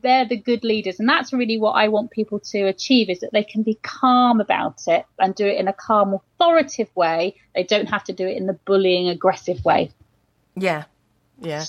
they're 0.05 0.25
the 0.25 0.37
good 0.37 0.63
leaders. 0.63 0.99
And 0.99 1.09
that's 1.09 1.33
really 1.33 1.57
what 1.57 1.71
I 1.71 1.87
want 1.87 2.11
people 2.11 2.39
to 2.51 2.67
achieve 2.67 3.09
is 3.09 3.19
that 3.21 3.31
they 3.33 3.43
can 3.43 3.63
be 3.63 3.79
calm 3.81 4.39
about 4.39 4.81
it 4.87 5.05
and 5.17 5.33
do 5.33 5.47
it 5.47 5.57
in 5.57 5.67
a 5.67 5.73
calm, 5.73 6.13
authoritative 6.13 6.95
way. 6.95 7.35
They 7.55 7.63
don't 7.63 7.87
have 7.87 8.03
to 8.05 8.13
do 8.13 8.27
it 8.27 8.37
in 8.37 8.45
the 8.45 8.53
bullying, 8.53 9.09
aggressive 9.09 9.65
way. 9.65 9.91
Yeah. 10.55 10.83
Yeah. 11.41 11.65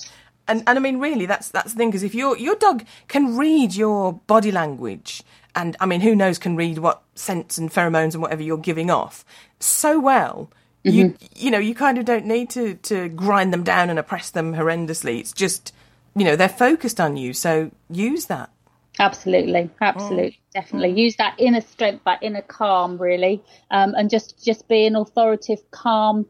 And, 0.47 0.63
and 0.67 0.79
I 0.79 0.83
mean, 0.83 0.99
really, 1.01 1.27
that's 1.27 1.49
that's 1.49 1.73
the 1.73 1.79
thing 1.79 1.89
because 1.89 2.05
if 2.05 2.15
your 2.15 2.37
your 2.37 2.55
dog 2.55 2.85
can 3.09 3.37
read 3.37 3.75
your 3.75 4.13
body 4.13 4.53
language, 4.53 5.25
and 5.57 5.77
I 5.81 5.87
mean, 5.87 6.03
who 6.03 6.15
knows, 6.15 6.39
can 6.39 6.55
read 6.55 6.79
what 6.79 7.03
scents 7.17 7.59
and 7.59 7.69
pheromones 7.69 8.13
and 8.13 8.23
whatever 8.23 8.43
you're 8.43 8.59
giving 8.59 8.89
off 8.89 9.25
so 9.59 9.99
well, 9.99 10.51
mm-hmm. 10.85 10.97
you 10.97 11.17
you 11.35 11.51
know, 11.51 11.59
you 11.59 11.75
kind 11.75 11.99
of 11.99 12.05
don't 12.05 12.27
need 12.27 12.51
to 12.51 12.75
to 12.75 13.09
grind 13.09 13.53
them 13.53 13.65
down 13.65 13.91
and 13.91 13.99
oppress 13.99 14.31
them 14.31 14.55
horrendously. 14.55 15.19
It's 15.19 15.33
just 15.33 15.73
you 16.17 16.25
know 16.25 16.35
they're 16.35 16.49
focused 16.49 16.99
on 16.99 17.17
you 17.17 17.33
so 17.33 17.71
use 17.91 18.27
that. 18.27 18.51
Absolutely. 18.99 19.71
Absolutely. 19.81 20.39
Oh. 20.41 20.51
definitely. 20.55 21.01
Use 21.01 21.17
that 21.17 21.35
inner 21.39 21.61
strength 21.61 22.03
that 22.05 22.23
inner 22.23 22.41
calm 22.41 22.97
really. 22.97 23.43
Um, 23.71 23.95
and 23.95 24.09
just 24.09 24.43
just 24.43 24.67
be 24.67 24.87
an 24.87 24.97
authoritative 24.97 25.71
calm 25.71 26.27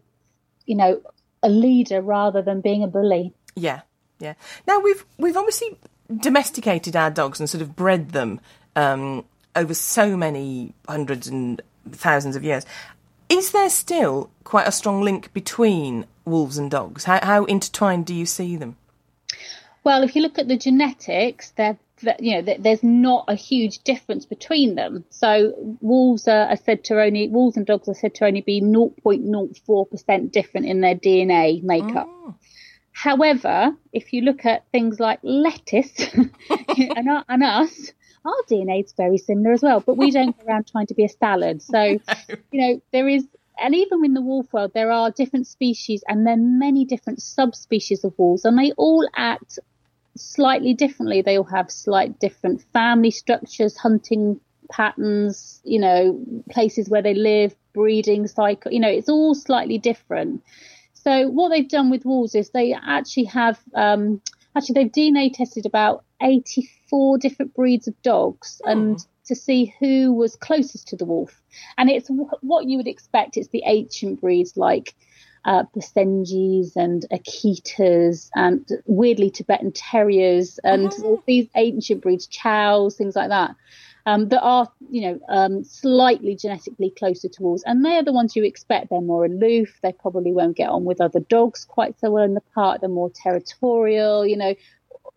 you 0.67 0.75
know 0.75 1.01
a 1.43 1.49
leader 1.49 2.03
rather 2.03 2.43
than 2.43 2.61
being 2.61 2.83
a 2.83 2.89
bully. 2.89 3.33
Yeah. 3.55 3.83
Yeah. 4.19 4.35
Now 4.67 4.81
we've 4.81 5.05
we've 5.17 5.37
obviously 5.37 5.79
domesticated 6.15 6.97
our 6.97 7.11
dogs 7.11 7.39
and 7.39 7.49
sort 7.49 7.63
of 7.63 7.77
bred 7.77 8.11
them 8.11 8.41
um, 8.75 9.25
over 9.55 9.75
so 9.75 10.17
many 10.17 10.75
hundreds 10.89 11.29
and 11.29 11.63
thousands 11.93 12.35
of 12.35 12.43
years. 12.43 12.67
Is 13.29 13.53
there 13.53 13.71
still 13.71 14.31
quite 14.45 14.69
a 14.69 14.73
strong 14.73 15.03
link 15.03 15.33
between 15.33 16.07
wolves 16.25 16.59
and 16.59 16.71
dogs? 16.71 17.05
How, 17.05 17.25
how 17.25 17.45
intertwined 17.45 18.07
do 18.07 18.15
you 18.15 18.25
see 18.25 18.57
them 18.57 18.77
well, 19.87 20.03
if 20.03 20.17
you 20.17 20.23
look 20.23 20.37
at 20.41 20.49
the 20.49 20.57
genetics, 20.57 21.53
they're 21.53 21.79
you 22.19 22.43
know, 22.43 22.55
there's 22.59 22.83
not 22.83 23.25
a 23.29 23.37
huge 23.37 23.79
difference 23.85 24.27
between 24.27 24.75
them. 24.75 25.05
So 25.11 25.79
wolves 25.81 26.27
are, 26.27 26.49
are, 26.49 26.57
said 26.57 26.83
to 26.85 27.01
only 27.01 27.29
wolves 27.29 27.57
and 27.57 27.65
dogs 27.65 27.89
are 27.89 27.95
said 27.95 28.17
to 28.17 28.27
only 28.27 28.41
be 28.41 28.61
0.04 28.61 29.91
percent 29.91 30.33
different 30.33 30.67
in 30.67 30.81
their 30.81 30.97
DNA 30.97 31.63
makeup. 31.63 32.09
Oh. 32.11 32.35
However, 32.91 33.77
if 33.93 34.13
you 34.13 34.23
look 34.23 34.45
at 34.45 34.65
things 34.73 34.99
like 34.99 35.21
lettuce 35.23 35.95
and, 36.15 37.09
and, 37.29 37.43
us, 37.45 37.93
our 38.25 38.43
DNA 38.51 38.85
is 38.85 38.93
very 38.97 39.19
similar 39.19 39.53
as 39.53 39.63
well. 39.63 39.79
But 39.79 39.97
we 39.97 40.11
don't 40.11 40.37
go 40.37 40.45
around 40.47 40.67
trying 40.67 40.89
to 40.89 40.95
be 40.95 41.05
a 41.05 41.09
salad. 41.09 41.63
So, 41.63 41.81
you 42.51 42.61
know, 42.61 42.83
there 42.93 43.09
is 43.09 43.25
and 43.59 43.75
even 43.75 44.05
in 44.05 44.15
the 44.15 44.21
wolf 44.21 44.53
world, 44.53 44.73
there 44.75 44.91
are 44.91 45.11
different 45.11 45.47
species 45.47 46.05
and 46.09 46.27
there 46.27 46.35
are 46.35 46.37
many 46.37 46.85
different 46.85 47.23
subspecies 47.23 48.05
of 48.05 48.13
wolves, 48.19 48.45
and 48.45 48.59
they 48.59 48.73
all 48.73 49.09
act 49.17 49.59
slightly 50.17 50.75
differently. 50.75 51.23
They 51.23 51.39
all 51.39 51.45
have 51.45 51.71
slight 51.71 52.19
different 52.19 52.63
family 52.73 53.11
structures, 53.11 53.77
hunting 53.77 54.41
patterns, 54.71 55.61
you 55.65 55.79
know, 55.79 56.21
places 56.51 56.89
where 56.89 57.03
they 57.03 57.15
live, 57.15 57.55
breeding 57.73 58.27
cycle, 58.27 58.73
you 58.73 58.81
know, 58.81 58.89
it's 58.89 59.09
all 59.09 59.35
slightly 59.35 59.79
different. 59.79 60.43
So 60.95 61.29
what 61.29 61.51
they've 61.51 61.69
done 61.69 61.91
with 61.91 62.05
wolves 62.05 62.35
is 62.35 62.51
they 62.51 62.75
actually 62.75 63.25
have, 63.25 63.61
um, 63.75 64.21
actually 64.57 64.75
they've 64.75 64.93
DNA 64.93 65.33
tested 65.33 65.67
about 65.67 66.05
84 66.21 67.19
different 67.19 67.55
breeds 67.55 67.87
of 67.87 68.01
dogs 68.03 68.61
oh. 68.65 68.71
and 68.71 69.07
to 69.27 69.35
see 69.35 69.75
who 69.79 70.13
was 70.13 70.37
closest 70.37 70.89
to 70.89 70.97
the 70.97 71.05
wolf. 71.05 71.41
And 71.77 71.91
it's 71.91 72.09
what 72.09 72.67
you 72.67 72.79
would 72.79 72.89
expect. 72.89 73.37
It's 73.37 73.49
the 73.49 73.63
ancient 73.67 74.21
breeds 74.21 74.57
like 74.57 74.95
uh, 75.47 75.63
Basenjis 75.75 76.75
and 76.77 77.07
Akitas 77.13 78.29
and 78.35 78.69
weirdly 78.85 79.31
Tibetan 79.31 79.73
Terriers 79.73 80.59
and 80.65 80.89
mm-hmm. 80.89 81.05
all 81.05 81.23
these 81.25 81.49
ancient 81.55 82.03
breeds, 82.03 82.27
Chows, 82.27 82.97
things 82.97 83.17
like 83.17 83.31
that. 83.31 83.55
Um, 84.07 84.29
that 84.29 84.41
are, 84.41 84.71
you 84.89 85.01
know, 85.03 85.21
um, 85.29 85.65
slightly 85.65 86.37
genetically 86.37 86.91
closer 86.91 87.29
to 87.29 87.43
wolves, 87.43 87.65
and 87.67 87.85
they're 87.85 88.05
the 88.05 88.13
ones 88.13 88.37
you 88.37 88.45
expect. 88.45 88.91
They're 88.91 89.01
more 89.01 89.25
aloof. 89.25 89.81
They 89.83 89.93
probably 89.93 90.33
won't 90.33 90.57
get 90.57 90.69
on 90.69 90.85
with 90.85 91.01
other 91.01 91.19
dogs 91.19 91.65
quite 91.65 91.99
so 91.99 92.13
well 92.13 92.23
in 92.23 92.35
the 92.35 92.43
park. 92.55 92.81
They're 92.81 92.89
more 92.89 93.11
territorial. 93.11 94.25
You 94.25 94.37
know, 94.37 94.55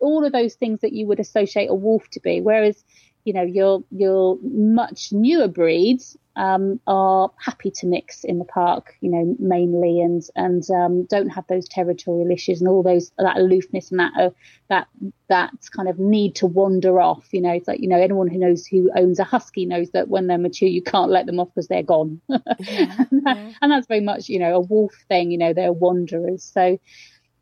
all 0.00 0.24
of 0.24 0.32
those 0.32 0.54
things 0.54 0.80
that 0.80 0.92
you 0.92 1.06
would 1.06 1.20
associate 1.20 1.70
a 1.70 1.74
wolf 1.74 2.08
to 2.10 2.20
be. 2.20 2.40
Whereas, 2.40 2.82
you 3.24 3.32
know, 3.32 3.42
your 3.42 3.82
your 3.90 4.38
much 4.42 5.12
newer 5.12 5.48
breeds 5.48 6.16
um, 6.36 6.80
are 6.86 7.30
happy 7.36 7.70
to 7.70 7.86
mix 7.86 8.24
in 8.24 8.38
the 8.38 8.44
park, 8.44 8.94
you 9.00 9.10
know, 9.10 9.36
mainly, 9.38 10.00
and 10.00 10.22
and 10.36 10.68
um, 10.70 11.04
don't 11.04 11.28
have 11.28 11.46
those 11.48 11.68
territorial 11.68 12.30
issues 12.30 12.60
and 12.60 12.68
all 12.68 12.82
those 12.82 13.12
that 13.18 13.36
aloofness 13.36 13.90
and 13.90 14.00
that 14.00 14.12
uh, 14.18 14.30
that 14.68 14.88
that 15.28 15.50
kind 15.74 15.88
of 15.88 15.98
need 15.98 16.34
to 16.36 16.46
wander 16.46 17.00
off. 17.00 17.28
You 17.32 17.42
know, 17.42 17.52
it's 17.52 17.68
like 17.68 17.80
you 17.80 17.88
know 17.88 18.00
anyone 18.00 18.28
who 18.28 18.38
knows 18.38 18.66
who 18.66 18.90
owns 18.96 19.18
a 19.18 19.24
husky 19.24 19.66
knows 19.66 19.90
that 19.90 20.08
when 20.08 20.26
they're 20.26 20.38
mature, 20.38 20.68
you 20.68 20.82
can't 20.82 21.10
let 21.10 21.26
them 21.26 21.40
off 21.40 21.48
because 21.54 21.68
they're 21.68 21.82
gone. 21.82 22.20
yeah, 22.28 23.04
yeah. 23.10 23.52
and 23.60 23.70
that's 23.70 23.86
very 23.86 24.00
much 24.00 24.28
you 24.28 24.38
know 24.38 24.54
a 24.54 24.60
wolf 24.60 24.94
thing. 25.08 25.30
You 25.30 25.38
know, 25.38 25.52
they're 25.52 25.72
wanderers. 25.72 26.42
So 26.42 26.78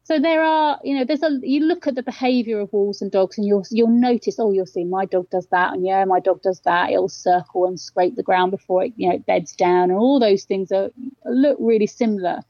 so 0.08 0.18
there 0.18 0.42
are, 0.42 0.80
you 0.82 0.96
know, 0.96 1.04
there's 1.04 1.22
a, 1.22 1.38
you 1.42 1.60
look 1.60 1.86
at 1.86 1.94
the 1.94 2.02
behavior 2.02 2.60
of 2.60 2.72
wolves 2.72 3.02
and 3.02 3.12
dogs 3.12 3.36
and 3.36 3.46
you'll, 3.46 3.66
you'll 3.70 3.88
notice, 3.88 4.38
oh, 4.38 4.52
you'll 4.52 4.64
see 4.64 4.84
my 4.84 5.04
dog 5.04 5.28
does 5.28 5.46
that. 5.48 5.74
And 5.74 5.84
yeah, 5.84 6.02
my 6.06 6.18
dog 6.18 6.40
does 6.40 6.60
that. 6.60 6.88
It'll 6.90 7.10
circle 7.10 7.66
and 7.66 7.78
scrape 7.78 8.16
the 8.16 8.22
ground 8.22 8.50
before 8.50 8.84
it, 8.84 8.94
you 8.96 9.06
know, 9.06 9.16
it 9.16 9.26
beds 9.26 9.52
down 9.52 9.90
and 9.90 9.98
all 9.98 10.18
those 10.18 10.44
things 10.44 10.72
are, 10.72 10.88
look 11.26 11.58
really 11.60 11.86
similar, 11.86 12.40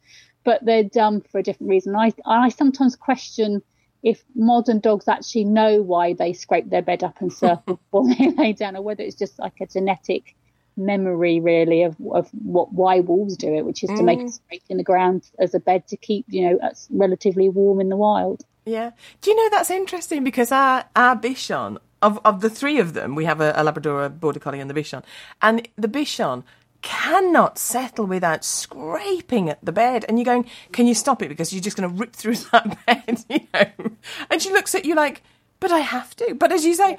but 0.44 0.64
they're 0.64 0.84
done 0.84 1.20
for 1.20 1.40
a 1.40 1.42
different 1.42 1.70
reason. 1.70 1.96
I, 1.96 2.12
I 2.24 2.50
sometimes 2.50 2.94
question 2.94 3.60
if 4.04 4.22
modern 4.36 4.78
dogs 4.78 5.08
actually 5.08 5.46
know 5.46 5.82
why 5.82 6.14
they 6.14 6.34
scrape 6.34 6.70
their 6.70 6.82
bed 6.82 7.02
up 7.02 7.20
and 7.20 7.32
circle 7.44 7.80
before 7.90 8.06
they 8.14 8.30
lay 8.36 8.52
down 8.52 8.76
or 8.76 8.82
whether 8.82 9.02
it's 9.02 9.16
just 9.16 9.36
like 9.40 9.54
a 9.60 9.66
genetic 9.66 10.36
memory 10.78 11.40
really 11.40 11.82
of, 11.82 11.96
of 12.12 12.30
what 12.30 12.72
why 12.72 13.00
wolves 13.00 13.36
do 13.36 13.54
it, 13.54 13.64
which 13.64 13.82
is 13.82 13.90
to 13.90 14.02
make 14.02 14.20
mm. 14.20 14.26
a 14.26 14.32
scrape 14.32 14.62
in 14.68 14.76
the 14.78 14.84
ground 14.84 15.28
as 15.38 15.54
a 15.54 15.60
bed 15.60 15.86
to 15.88 15.96
keep 15.96 16.24
you 16.28 16.48
know 16.48 16.70
relatively 16.90 17.48
warm 17.48 17.80
in 17.80 17.88
the 17.88 17.96
wild. 17.96 18.44
Yeah, 18.64 18.92
do 19.20 19.30
you 19.30 19.36
know 19.36 19.50
that's 19.50 19.70
interesting 19.70 20.24
because 20.24 20.52
our 20.52 20.84
our 20.96 21.16
Bichon 21.16 21.78
of 22.00 22.18
of 22.24 22.40
the 22.40 22.50
three 22.50 22.78
of 22.78 22.94
them, 22.94 23.14
we 23.14 23.24
have 23.24 23.40
a, 23.40 23.52
a 23.56 23.64
Labrador, 23.64 24.04
a 24.04 24.08
Border 24.08 24.40
Collie, 24.40 24.60
and 24.60 24.70
the 24.70 24.74
Bichon, 24.74 25.02
and 25.42 25.68
the 25.76 25.88
Bichon 25.88 26.44
cannot 26.82 27.58
settle 27.58 28.06
without 28.06 28.44
scraping 28.44 29.48
at 29.48 29.64
the 29.64 29.72
bed. 29.72 30.04
And 30.08 30.18
you're 30.18 30.24
going, 30.24 30.48
can 30.72 30.86
you 30.86 30.94
stop 30.94 31.22
it 31.22 31.28
because 31.28 31.52
you're 31.52 31.62
just 31.62 31.76
going 31.76 31.88
to 31.88 31.94
rip 31.94 32.14
through 32.14 32.34
that 32.52 32.78
bed, 32.86 33.24
you 33.28 33.40
know? 33.52 33.90
And 34.30 34.40
she 34.40 34.52
looks 34.52 34.74
at 34.74 34.84
you 34.84 34.94
like, 34.94 35.22
but 35.60 35.72
I 35.72 35.80
have 35.80 36.14
to. 36.16 36.34
But 36.34 36.52
as 36.52 36.64
you 36.64 36.74
say, 36.74 36.98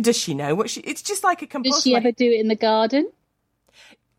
does 0.00 0.16
she 0.16 0.34
know 0.34 0.54
what 0.54 0.70
she? 0.70 0.80
It's 0.80 1.02
just 1.02 1.24
like 1.24 1.42
a 1.42 1.46
compulsion. 1.46 1.76
Does 1.76 1.82
she 1.82 1.96
ever 1.96 2.12
do 2.12 2.30
it 2.30 2.40
in 2.40 2.48
the 2.48 2.56
garden? 2.56 3.10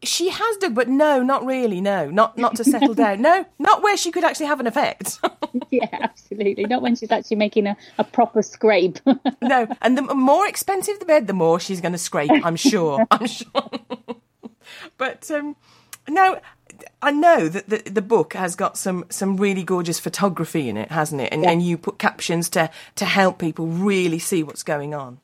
She 0.04 0.30
has 0.30 0.58
dug, 0.58 0.76
but 0.76 0.88
no, 0.88 1.24
not 1.24 1.46
really. 1.46 1.82
No, 1.82 2.10
not 2.10 2.38
not 2.38 2.56
to 2.58 2.64
settle 2.64 2.94
down. 2.94 3.22
No, 3.22 3.46
not 3.58 3.82
where 3.82 3.98
she 3.98 4.12
could 4.12 4.24
actually 4.24 4.48
have 4.48 4.60
an 4.60 4.68
effect. 4.68 5.20
yeah, 5.72 5.88
absolutely. 5.92 6.66
Not 6.66 6.82
when 6.82 6.96
she's 6.96 7.12
actually 7.12 7.38
making 7.38 7.66
a, 7.66 7.78
a 7.98 8.04
proper 8.04 8.42
scrape. 8.42 9.00
no, 9.42 9.68
and 9.82 9.98
the 9.98 10.02
more 10.14 10.48
expensive 10.48 11.00
the 11.00 11.06
bed, 11.06 11.28
the 11.28 11.34
more 11.34 11.60
she's 11.60 11.82
going 11.82 11.94
to 11.94 11.98
scrape. 11.98 12.30
I'm 12.32 12.56
sure. 12.56 13.06
I'm 13.10 13.28
sure. 13.28 13.70
but 14.98 15.32
um, 15.32 15.56
no, 16.10 16.40
I 17.02 17.12
know 17.12 17.48
that 17.48 17.70
the, 17.70 17.78
the 17.90 18.02
book 18.02 18.34
has 18.34 18.56
got 18.56 18.78
some, 18.78 19.06
some 19.10 19.38
really 19.38 19.64
gorgeous 19.64 20.00
photography 20.00 20.70
in 20.70 20.78
it, 20.78 20.92
hasn't 20.92 21.22
it? 21.22 21.32
And, 21.32 21.44
yeah. 21.44 21.52
and 21.52 21.62
you 21.62 21.78
put 21.78 21.98
captions 21.98 22.50
to, 22.50 22.70
to 22.96 23.06
help 23.06 23.40
people 23.40 23.66
really 23.66 24.20
see 24.20 24.44
what's 24.44 24.64
going 24.64 24.94
on 24.94 25.20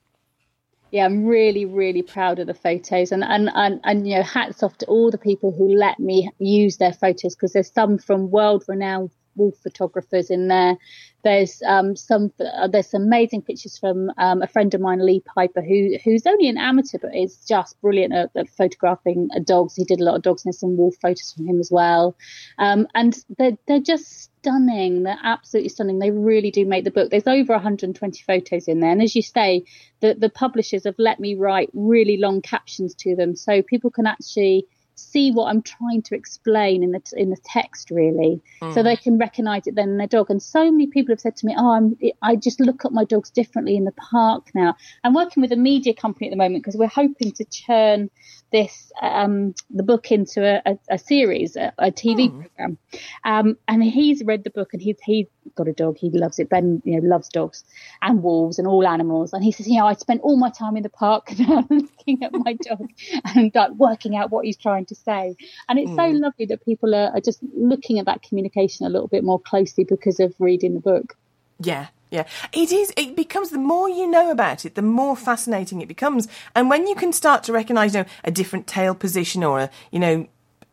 yeah, 0.93 1.05
I'm 1.05 1.25
really, 1.25 1.65
really 1.65 2.03
proud 2.03 2.37
of 2.37 2.45
the 2.45 2.53
photos, 2.53 3.11
and 3.11 3.23
and 3.23 3.49
and, 3.55 3.81
and 3.83 4.07
you 4.07 4.15
know, 4.15 4.21
hats 4.21 4.61
off 4.61 4.77
to 4.77 4.85
all 4.85 5.09
the 5.09 5.17
people 5.17 5.51
who 5.51 5.75
let 5.75 5.99
me 5.99 6.29
use 6.37 6.77
their 6.77 6.93
photos 6.93 7.33
because 7.33 7.53
there's 7.53 7.73
some 7.73 7.97
from 7.97 8.29
world-renowned 8.29 9.09
wolf 9.35 9.57
photographers 9.61 10.29
in 10.29 10.47
there. 10.47 10.77
There's 11.23 11.61
um, 11.65 11.95
some 11.95 12.33
uh, 12.39 12.67
there's 12.67 12.89
some 12.89 13.03
amazing 13.03 13.43
pictures 13.43 13.77
from 13.77 14.11
um, 14.17 14.41
a 14.41 14.47
friend 14.47 14.73
of 14.73 14.81
mine, 14.81 15.05
Lee 15.05 15.21
Piper, 15.21 15.61
who 15.61 15.97
who's 16.03 16.25
only 16.27 16.49
an 16.49 16.57
amateur 16.57 16.97
but 17.01 17.15
is 17.15 17.37
just 17.47 17.79
brilliant 17.81 18.13
at, 18.13 18.31
at 18.35 18.49
photographing 18.49 19.29
dogs. 19.45 19.75
He 19.75 19.85
did 19.85 20.01
a 20.01 20.03
lot 20.03 20.15
of 20.15 20.21
dogs 20.21 20.45
and 20.45 20.53
some 20.53 20.75
wolf 20.75 20.95
photos 21.01 21.31
from 21.31 21.47
him 21.47 21.59
as 21.59 21.71
well, 21.71 22.17
um, 22.57 22.87
and 22.93 23.17
they're 23.37 23.57
they're 23.67 23.79
just 23.79 24.31
stunning. 24.43 25.03
They're 25.03 25.17
absolutely 25.23 25.69
stunning. 25.69 25.99
They 25.99 26.11
really 26.11 26.51
do 26.51 26.65
make 26.65 26.83
the 26.83 26.91
book. 26.91 27.09
There's 27.09 27.27
over 27.27 27.53
120 27.53 28.23
photos 28.23 28.67
in 28.67 28.81
there. 28.81 28.91
And 28.91 29.01
as 29.01 29.15
you 29.15 29.21
say, 29.21 29.63
the, 30.01 30.15
the 30.15 30.29
publishers 30.29 30.83
have 30.83 30.95
let 30.97 31.19
me 31.19 31.35
write 31.35 31.69
really 31.73 32.17
long 32.17 32.41
captions 32.41 32.93
to 32.95 33.15
them 33.15 33.37
so 33.37 33.61
people 33.61 33.89
can 33.89 34.05
actually 34.05 34.67
see 34.95 35.31
what 35.31 35.45
I'm 35.45 35.61
trying 35.61 36.01
to 36.03 36.15
explain 36.15 36.83
in 36.83 36.91
the 36.91 37.01
in 37.15 37.29
the 37.29 37.37
text 37.43 37.89
really, 37.91 38.41
mm. 38.61 38.73
so 38.73 38.83
they 38.83 38.95
can 38.95 39.17
recognise 39.17 39.67
it 39.67 39.75
then 39.75 39.89
in 39.89 39.97
their 39.97 40.07
dog. 40.07 40.29
And 40.29 40.41
so 40.41 40.71
many 40.71 40.87
people 40.87 41.13
have 41.13 41.21
said 41.21 41.35
to 41.37 41.45
me, 41.45 41.55
"Oh, 41.57 41.71
I'm 41.71 41.97
I 42.21 42.35
just 42.35 42.59
look 42.59 42.85
at 42.85 42.91
my 42.91 43.03
dogs 43.03 43.29
differently 43.29 43.75
in 43.75 43.85
the 43.85 43.91
park 43.93 44.49
now." 44.53 44.75
I'm 45.03 45.13
working 45.13 45.41
with 45.41 45.51
a 45.51 45.57
media 45.57 45.93
company 45.93 46.27
at 46.27 46.31
the 46.31 46.37
moment 46.37 46.63
because 46.63 46.77
we're 46.77 46.87
hoping 46.87 47.31
to 47.33 47.45
churn 47.45 48.09
this 48.51 48.91
um, 49.01 49.55
the 49.69 49.83
book 49.83 50.11
into 50.11 50.45
a, 50.45 50.61
a, 50.65 50.77
a 50.91 50.97
series, 50.97 51.55
a, 51.55 51.73
a 51.77 51.91
TV 51.91 52.29
oh. 52.29 52.39
program. 52.39 52.77
Um, 53.25 53.57
and 53.67 53.83
he's 53.83 54.23
read 54.23 54.43
the 54.43 54.51
book 54.51 54.73
and 54.73 54.81
he's 54.81 54.97
he's 55.03 55.27
got 55.55 55.67
a 55.67 55.73
dog. 55.73 55.97
He 55.97 56.09
loves 56.09 56.39
it. 56.39 56.49
Ben, 56.49 56.81
you 56.85 56.99
know, 56.99 57.07
loves 57.07 57.29
dogs 57.29 57.63
and 58.01 58.23
wolves 58.23 58.59
and 58.59 58.67
all 58.67 58.87
animals. 58.87 59.33
And 59.33 59.43
he 59.43 59.51
says, 59.51 59.67
you 59.67 59.77
know, 59.77 59.87
I 59.87 59.93
spent 59.93 60.21
all 60.21 60.37
my 60.37 60.49
time 60.49 60.77
in 60.77 60.83
the 60.83 60.89
park 60.89 61.31
looking 61.69 62.23
at 62.23 62.33
my 62.33 62.53
dog 62.53 62.89
and 63.35 63.51
like 63.53 63.71
working 63.71 64.15
out 64.15 64.31
what 64.31 64.45
he's 64.45 64.57
trying 64.57 64.85
to 64.85 64.95
say. 64.95 65.35
And 65.69 65.79
it's 65.79 65.91
mm. 65.91 65.95
so 65.95 66.17
lovely 66.17 66.45
that 66.47 66.63
people 66.65 66.95
are, 66.95 67.11
are 67.13 67.21
just 67.21 67.39
looking 67.55 67.99
at 67.99 68.05
that 68.05 68.23
communication 68.23 68.85
a 68.85 68.89
little 68.89 69.07
bit 69.07 69.23
more 69.23 69.39
closely 69.39 69.83
because 69.83 70.19
of 70.19 70.33
reading 70.39 70.73
the 70.73 70.79
book. 70.79 71.15
Yeah, 71.59 71.87
yeah, 72.13 72.27
it 72.51 72.71
is. 72.71 72.93
It 72.95 73.15
becomes 73.15 73.49
the 73.49 73.57
more 73.57 73.89
you 73.89 74.07
know 74.07 74.29
about 74.29 74.65
it, 74.65 74.75
the 74.75 74.83
more 74.83 75.15
fascinating 75.15 75.81
it 75.81 75.87
becomes. 75.87 76.27
And 76.55 76.69
when 76.69 76.85
you 76.85 76.93
can 76.93 77.11
start 77.11 77.43
to 77.45 77.53
recognise, 77.53 77.95
you 77.95 78.01
know, 78.01 78.09
a 78.23 78.29
different 78.29 78.67
tail 78.67 78.93
position 78.93 79.43
or 79.43 79.59
a, 79.61 79.69
you 79.91 79.99
know, 79.99 80.27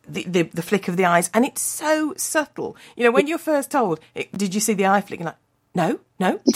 the, 0.07 0.23
the, 0.23 0.43
the 0.43 0.61
flick 0.61 0.87
of 0.87 0.97
the 0.97 1.05
eyes, 1.05 1.29
and 1.33 1.45
it's 1.45 1.61
so 1.61 2.13
subtle. 2.17 2.75
You 2.95 3.05
know, 3.05 3.11
when 3.11 3.27
you're 3.27 3.37
first 3.37 3.71
told, 3.71 3.99
did 4.35 4.53
you 4.53 4.61
see 4.61 4.73
the 4.73 4.87
eye 4.87 5.01
flick? 5.01 5.19
And 5.19 5.27
like, 5.27 5.37
no, 5.73 5.99
no. 6.19 6.39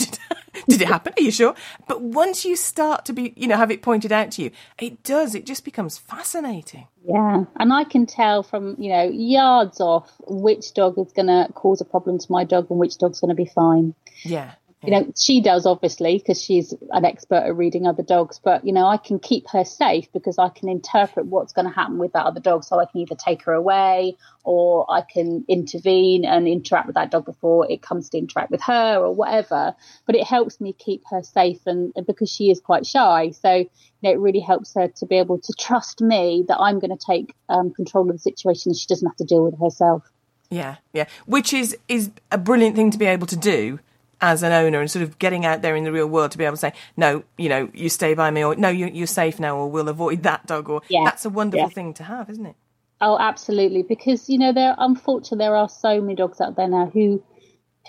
Did 0.68 0.82
it 0.82 0.88
happen? 0.88 1.12
Are 1.16 1.22
you 1.22 1.30
sure? 1.30 1.54
But 1.86 2.00
once 2.00 2.44
you 2.44 2.56
start 2.56 3.04
to 3.06 3.12
be, 3.12 3.32
you 3.36 3.46
know, 3.46 3.56
have 3.56 3.70
it 3.70 3.82
pointed 3.82 4.12
out 4.12 4.30
to 4.32 4.42
you, 4.42 4.50
it 4.78 5.02
does. 5.02 5.34
It 5.34 5.46
just 5.46 5.64
becomes 5.64 5.98
fascinating. 5.98 6.88
Yeah, 7.06 7.44
and 7.56 7.72
I 7.72 7.84
can 7.84 8.06
tell 8.06 8.42
from 8.42 8.76
you 8.78 8.90
know 8.90 9.04
yards 9.04 9.80
off 9.80 10.10
which 10.26 10.74
dog 10.74 10.98
is 10.98 11.12
going 11.12 11.26
to 11.26 11.52
cause 11.52 11.80
a 11.80 11.84
problem 11.84 12.18
to 12.18 12.26
my 12.32 12.44
dog 12.44 12.70
and 12.70 12.78
which 12.78 12.98
dog's 12.98 13.20
going 13.20 13.28
to 13.28 13.34
be 13.34 13.46
fine. 13.46 13.94
Yeah, 14.22 14.52
you 14.82 14.90
know, 14.90 15.10
she 15.18 15.40
does 15.40 15.64
obviously 15.64 16.18
because 16.18 16.40
she's 16.40 16.74
an 16.90 17.04
expert 17.04 17.42
at 17.46 17.56
reading 17.56 17.86
other 17.86 18.02
dogs, 18.02 18.38
but 18.42 18.64
you 18.64 18.72
know, 18.72 18.86
I 18.86 18.98
can 18.98 19.18
keep 19.18 19.48
her 19.50 19.64
safe 19.64 20.06
because 20.12 20.38
I 20.38 20.50
can 20.50 20.68
interpret 20.68 21.26
what's 21.26 21.54
going 21.54 21.66
to 21.66 21.72
happen 21.72 21.96
with 21.98 22.12
that 22.12 22.26
other 22.26 22.40
dog. 22.40 22.62
So 22.62 22.78
I 22.78 22.84
can 22.84 23.00
either 23.00 23.14
take 23.14 23.42
her 23.44 23.52
away 23.52 24.16
or 24.44 24.86
I 24.88 25.00
can 25.00 25.44
intervene 25.48 26.26
and 26.26 26.46
interact 26.46 26.86
with 26.86 26.94
that 26.94 27.10
dog 27.10 27.24
before 27.24 27.70
it 27.70 27.80
comes 27.80 28.10
to 28.10 28.18
interact 28.18 28.50
with 28.50 28.62
her 28.62 28.98
or 28.98 29.14
whatever. 29.14 29.74
But 30.04 30.14
it 30.14 30.24
helps 30.24 30.60
me 30.60 30.74
keep 30.74 31.02
her 31.10 31.22
safe 31.22 31.60
and, 31.66 31.92
and 31.96 32.06
because 32.06 32.30
she 32.30 32.50
is 32.50 32.60
quite 32.60 32.84
shy. 32.84 33.30
So, 33.30 33.54
you 33.54 33.68
know, 34.02 34.10
it 34.10 34.18
really 34.18 34.40
helps 34.40 34.74
her 34.74 34.88
to 34.88 35.06
be 35.06 35.16
able 35.16 35.38
to 35.38 35.54
trust 35.58 36.02
me 36.02 36.44
that 36.48 36.58
I'm 36.60 36.80
going 36.80 36.96
to 36.96 37.04
take 37.04 37.34
um, 37.48 37.72
control 37.72 38.10
of 38.10 38.16
the 38.16 38.18
situation 38.18 38.70
and 38.70 38.76
she 38.76 38.86
doesn't 38.86 39.08
have 39.08 39.16
to 39.16 39.24
deal 39.24 39.44
with 39.44 39.54
it 39.54 39.60
herself. 39.60 40.04
Yeah, 40.50 40.76
yeah. 40.92 41.06
Which 41.24 41.52
is 41.52 41.76
is 41.88 42.10
a 42.30 42.38
brilliant 42.38 42.76
thing 42.76 42.90
to 42.92 42.98
be 42.98 43.06
able 43.06 43.26
to 43.26 43.36
do 43.36 43.80
as 44.20 44.42
an 44.42 44.52
owner 44.52 44.80
and 44.80 44.90
sort 44.90 45.02
of 45.02 45.18
getting 45.18 45.44
out 45.44 45.62
there 45.62 45.76
in 45.76 45.84
the 45.84 45.92
real 45.92 46.06
world 46.06 46.30
to 46.32 46.38
be 46.38 46.44
able 46.44 46.56
to 46.56 46.60
say, 46.60 46.72
no, 46.96 47.22
you 47.36 47.48
know, 47.48 47.68
you 47.74 47.88
stay 47.88 48.14
by 48.14 48.30
me, 48.30 48.42
or 48.42 48.54
no, 48.56 48.68
you, 48.68 49.02
are 49.02 49.06
safe 49.06 49.38
now, 49.38 49.56
or 49.56 49.70
we'll 49.70 49.88
avoid 49.88 50.22
that 50.22 50.46
dog, 50.46 50.68
or 50.68 50.82
yeah. 50.88 51.04
that's 51.04 51.24
a 51.24 51.30
wonderful 51.30 51.68
yeah. 51.68 51.74
thing 51.74 51.94
to 51.94 52.04
have, 52.04 52.30
isn't 52.30 52.46
it? 52.46 52.56
Oh, 53.00 53.18
absolutely, 53.18 53.82
because 53.82 54.28
you 54.28 54.38
know, 54.38 54.52
there 54.52 54.74
unfortunately 54.78 55.38
there 55.38 55.56
are 55.56 55.68
so 55.68 56.00
many 56.00 56.14
dogs 56.14 56.40
out 56.40 56.56
there 56.56 56.68
now 56.68 56.86
who 56.86 57.22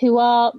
who 0.00 0.18
are, 0.18 0.52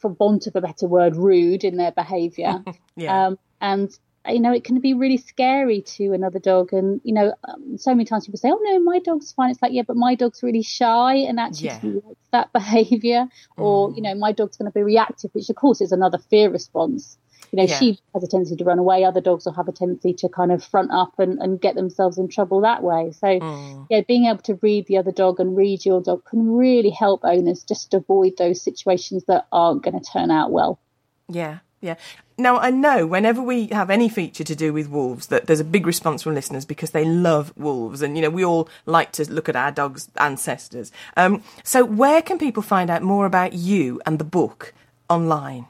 for 0.00 0.12
want 0.12 0.46
of 0.46 0.56
a 0.56 0.60
better 0.60 0.86
word, 0.86 1.16
rude 1.16 1.62
in 1.62 1.76
their 1.76 1.92
behaviour. 1.92 2.64
yeah. 2.96 3.26
Um, 3.26 3.38
and 3.60 3.96
you 4.28 4.40
know, 4.40 4.52
it 4.52 4.64
can 4.64 4.80
be 4.80 4.94
really 4.94 5.16
scary 5.16 5.82
to 5.82 6.12
another 6.12 6.38
dog. 6.38 6.72
And, 6.72 7.00
you 7.04 7.12
know, 7.12 7.34
um, 7.48 7.76
so 7.76 7.90
many 7.90 8.04
times 8.04 8.26
people 8.26 8.38
say, 8.38 8.50
oh, 8.50 8.60
no, 8.62 8.78
my 8.78 9.00
dog's 9.00 9.32
fine. 9.32 9.50
It's 9.50 9.60
like, 9.60 9.72
yeah, 9.72 9.82
but 9.86 9.96
my 9.96 10.14
dog's 10.14 10.42
really 10.42 10.62
shy 10.62 11.14
and 11.14 11.40
actually 11.40 11.66
yeah. 11.66 12.00
That 12.32 12.52
behavior. 12.52 13.28
Mm. 13.58 13.62
Or, 13.62 13.92
you 13.94 14.02
know, 14.02 14.14
my 14.14 14.32
dog's 14.32 14.56
going 14.56 14.70
to 14.70 14.74
be 14.74 14.82
reactive, 14.82 15.30
which 15.34 15.48
of 15.48 15.56
course 15.56 15.80
is 15.80 15.92
another 15.92 16.18
fear 16.18 16.50
response. 16.50 17.18
You 17.50 17.58
know, 17.58 17.64
yeah. 17.64 17.78
she 17.78 17.98
has 18.14 18.24
a 18.24 18.26
tendency 18.26 18.56
to 18.56 18.64
run 18.64 18.78
away. 18.78 19.04
Other 19.04 19.20
dogs 19.20 19.44
will 19.44 19.52
have 19.52 19.68
a 19.68 19.72
tendency 19.72 20.14
to 20.14 20.28
kind 20.30 20.50
of 20.50 20.64
front 20.64 20.90
up 20.90 21.18
and, 21.18 21.38
and 21.38 21.60
get 21.60 21.74
themselves 21.74 22.16
in 22.16 22.28
trouble 22.28 22.62
that 22.62 22.82
way. 22.82 23.12
So, 23.12 23.26
mm. 23.26 23.86
yeah, 23.90 24.00
being 24.08 24.24
able 24.24 24.42
to 24.42 24.58
read 24.62 24.86
the 24.86 24.96
other 24.96 25.12
dog 25.12 25.38
and 25.38 25.54
read 25.54 25.84
your 25.84 26.00
dog 26.00 26.24
can 26.24 26.50
really 26.56 26.88
help 26.88 27.20
owners 27.24 27.62
just 27.62 27.92
avoid 27.92 28.38
those 28.38 28.62
situations 28.62 29.24
that 29.28 29.46
aren't 29.52 29.82
going 29.82 30.00
to 30.00 30.04
turn 30.12 30.30
out 30.30 30.50
well. 30.50 30.80
Yeah, 31.28 31.58
yeah. 31.82 31.96
Now, 32.38 32.58
I 32.58 32.70
know 32.70 33.06
whenever 33.06 33.42
we 33.42 33.66
have 33.66 33.90
any 33.90 34.08
feature 34.08 34.44
to 34.44 34.54
do 34.54 34.72
with 34.72 34.88
wolves 34.88 35.26
that 35.26 35.46
there's 35.46 35.60
a 35.60 35.64
big 35.64 35.86
response 35.86 36.22
from 36.22 36.34
listeners 36.34 36.64
because 36.64 36.92
they 36.92 37.04
love 37.04 37.52
wolves. 37.56 38.00
And, 38.00 38.16
you 38.16 38.22
know, 38.22 38.30
we 38.30 38.44
all 38.44 38.68
like 38.86 39.12
to 39.12 39.30
look 39.30 39.48
at 39.48 39.56
our 39.56 39.70
dog's 39.70 40.08
ancestors. 40.16 40.92
Um, 41.16 41.42
so, 41.64 41.84
where 41.84 42.22
can 42.22 42.38
people 42.38 42.62
find 42.62 42.88
out 42.88 43.02
more 43.02 43.26
about 43.26 43.52
you 43.52 44.00
and 44.06 44.18
the 44.18 44.24
book 44.24 44.72
online? 45.10 45.66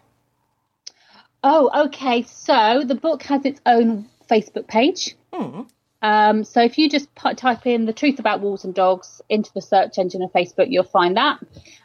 Oh, 1.42 1.86
okay. 1.86 2.22
So, 2.22 2.84
the 2.86 2.94
book 2.94 3.22
has 3.24 3.44
its 3.44 3.60
own 3.66 4.06
Facebook 4.30 4.68
page. 4.68 5.16
Hmm. 5.32 5.62
Um, 6.02 6.42
so 6.42 6.60
if 6.60 6.78
you 6.78 6.88
just 6.88 7.08
type 7.36 7.66
in 7.66 7.86
the 7.86 7.92
truth 7.92 8.18
about 8.18 8.40
wolves 8.40 8.64
and 8.64 8.74
dogs 8.74 9.22
into 9.28 9.52
the 9.54 9.62
search 9.62 9.98
engine 9.98 10.22
of 10.22 10.32
Facebook, 10.32 10.66
you'll 10.68 10.82
find 10.82 11.16
that. 11.16 11.38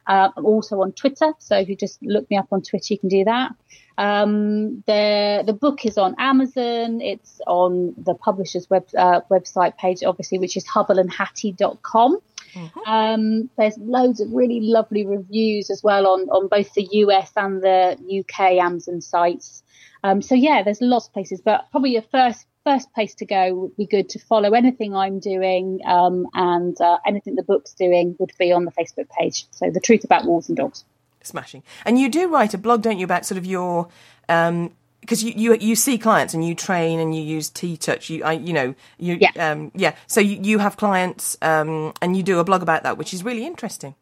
Uh, 0.08 0.30
I'm 0.36 0.46
also 0.46 0.82
on 0.82 0.92
Twitter. 0.94 1.34
So 1.38 1.58
if 1.58 1.70
you 1.70 1.76
just 1.76 2.02
look 2.02 2.30
me 2.30 2.38
up 2.38 2.48
on 2.52 2.64
Twitter, 2.64 2.94
you 2.94 3.00
can 3.00 3.10
do 3.10 3.24
that. 3.26 3.52
Um, 4.00 4.84
the 4.86 5.44
the 5.46 5.54
book 5.54 5.86
is 5.86 5.98
on 5.98 6.16
Amazon. 6.18 7.02
It's 7.02 7.42
on 7.48 7.94
the 7.98 8.16
publisher's 8.16 8.70
web 8.70 8.88
uh, 8.98 9.22
website 9.32 9.78
page, 9.78 10.04
obviously, 10.04 10.40
which 10.40 10.58
is 10.58 10.68
hubbleandhattie.com. 10.68 12.20
Mm-hmm. 12.54 12.80
Um, 12.90 13.50
there's 13.58 13.78
loads 13.78 14.20
of 14.20 14.32
really 14.32 14.62
lovely 14.62 15.06
reviews 15.06 15.70
as 15.70 15.84
well 15.84 16.08
on, 16.08 16.22
on 16.30 16.48
both 16.48 16.74
the 16.74 16.88
US 16.92 17.32
and 17.36 17.62
the 17.62 17.98
UK 18.20 18.54
Amazon 18.54 19.02
sites. 19.02 19.64
Um, 20.04 20.22
so 20.22 20.36
yeah, 20.36 20.64
there's 20.64 20.82
lots 20.82 21.08
of 21.08 21.14
places, 21.14 21.42
but 21.42 21.66
probably 21.72 21.92
your 21.92 22.04
first 22.04 22.46
first 22.68 22.94
place 22.94 23.16
to 23.16 23.26
go 23.26 23.54
would 23.54 23.78
be 23.78 23.86
good 23.86 24.10
to 24.10 24.20
follow 24.20 24.52
anything 24.54 24.96
I'm 24.96 25.20
doing 25.20 25.80
um, 25.86 26.28
and 26.34 26.80
uh, 26.82 26.98
anything 27.06 27.36
the 27.36 27.44
book's 27.44 27.74
doing 27.74 28.16
would 28.20 28.34
be 28.38 28.52
on 28.52 28.66
the 28.66 28.72
Facebook 28.72 29.10
page. 29.18 29.46
So 29.52 29.70
the 29.70 29.80
truth 29.80 30.04
about 30.04 30.26
wolves 30.26 30.50
and 30.50 30.58
dogs 30.58 30.84
smashing. 31.28 31.64
And 31.86 32.00
you 32.00 32.10
do 32.10 32.28
write 32.30 32.54
a 32.54 32.58
blog, 32.58 32.82
don't 32.82 32.98
you, 32.98 33.06
about 33.06 33.26
sort 33.26 33.38
of 33.38 33.46
your 33.46 33.90
um, 34.30 34.72
because 35.02 35.24
you, 35.24 35.34
you 35.36 35.56
you 35.56 35.76
see 35.76 35.98
clients 35.98 36.34
and 36.34 36.46
you 36.46 36.56
train 36.56 37.00
and 37.00 37.16
you 37.16 37.22
use 37.22 37.50
TTouch. 37.50 38.10
You 38.10 38.24
I, 38.24 38.34
you 38.34 38.54
know 38.54 38.76
you 38.98 39.18
yeah 39.22 39.52
um, 39.52 39.72
yeah. 39.76 39.96
So 40.08 40.20
you, 40.20 40.40
you 40.42 40.60
have 40.60 40.78
clients 40.78 41.38
um, 41.42 41.94
and 42.02 42.18
you 42.18 42.24
do 42.24 42.40
a 42.40 42.44
blog 42.44 42.62
about 42.62 42.84
that, 42.84 42.98
which 42.98 43.14
is 43.14 43.24
really 43.24 43.46
interesting. 43.46 43.96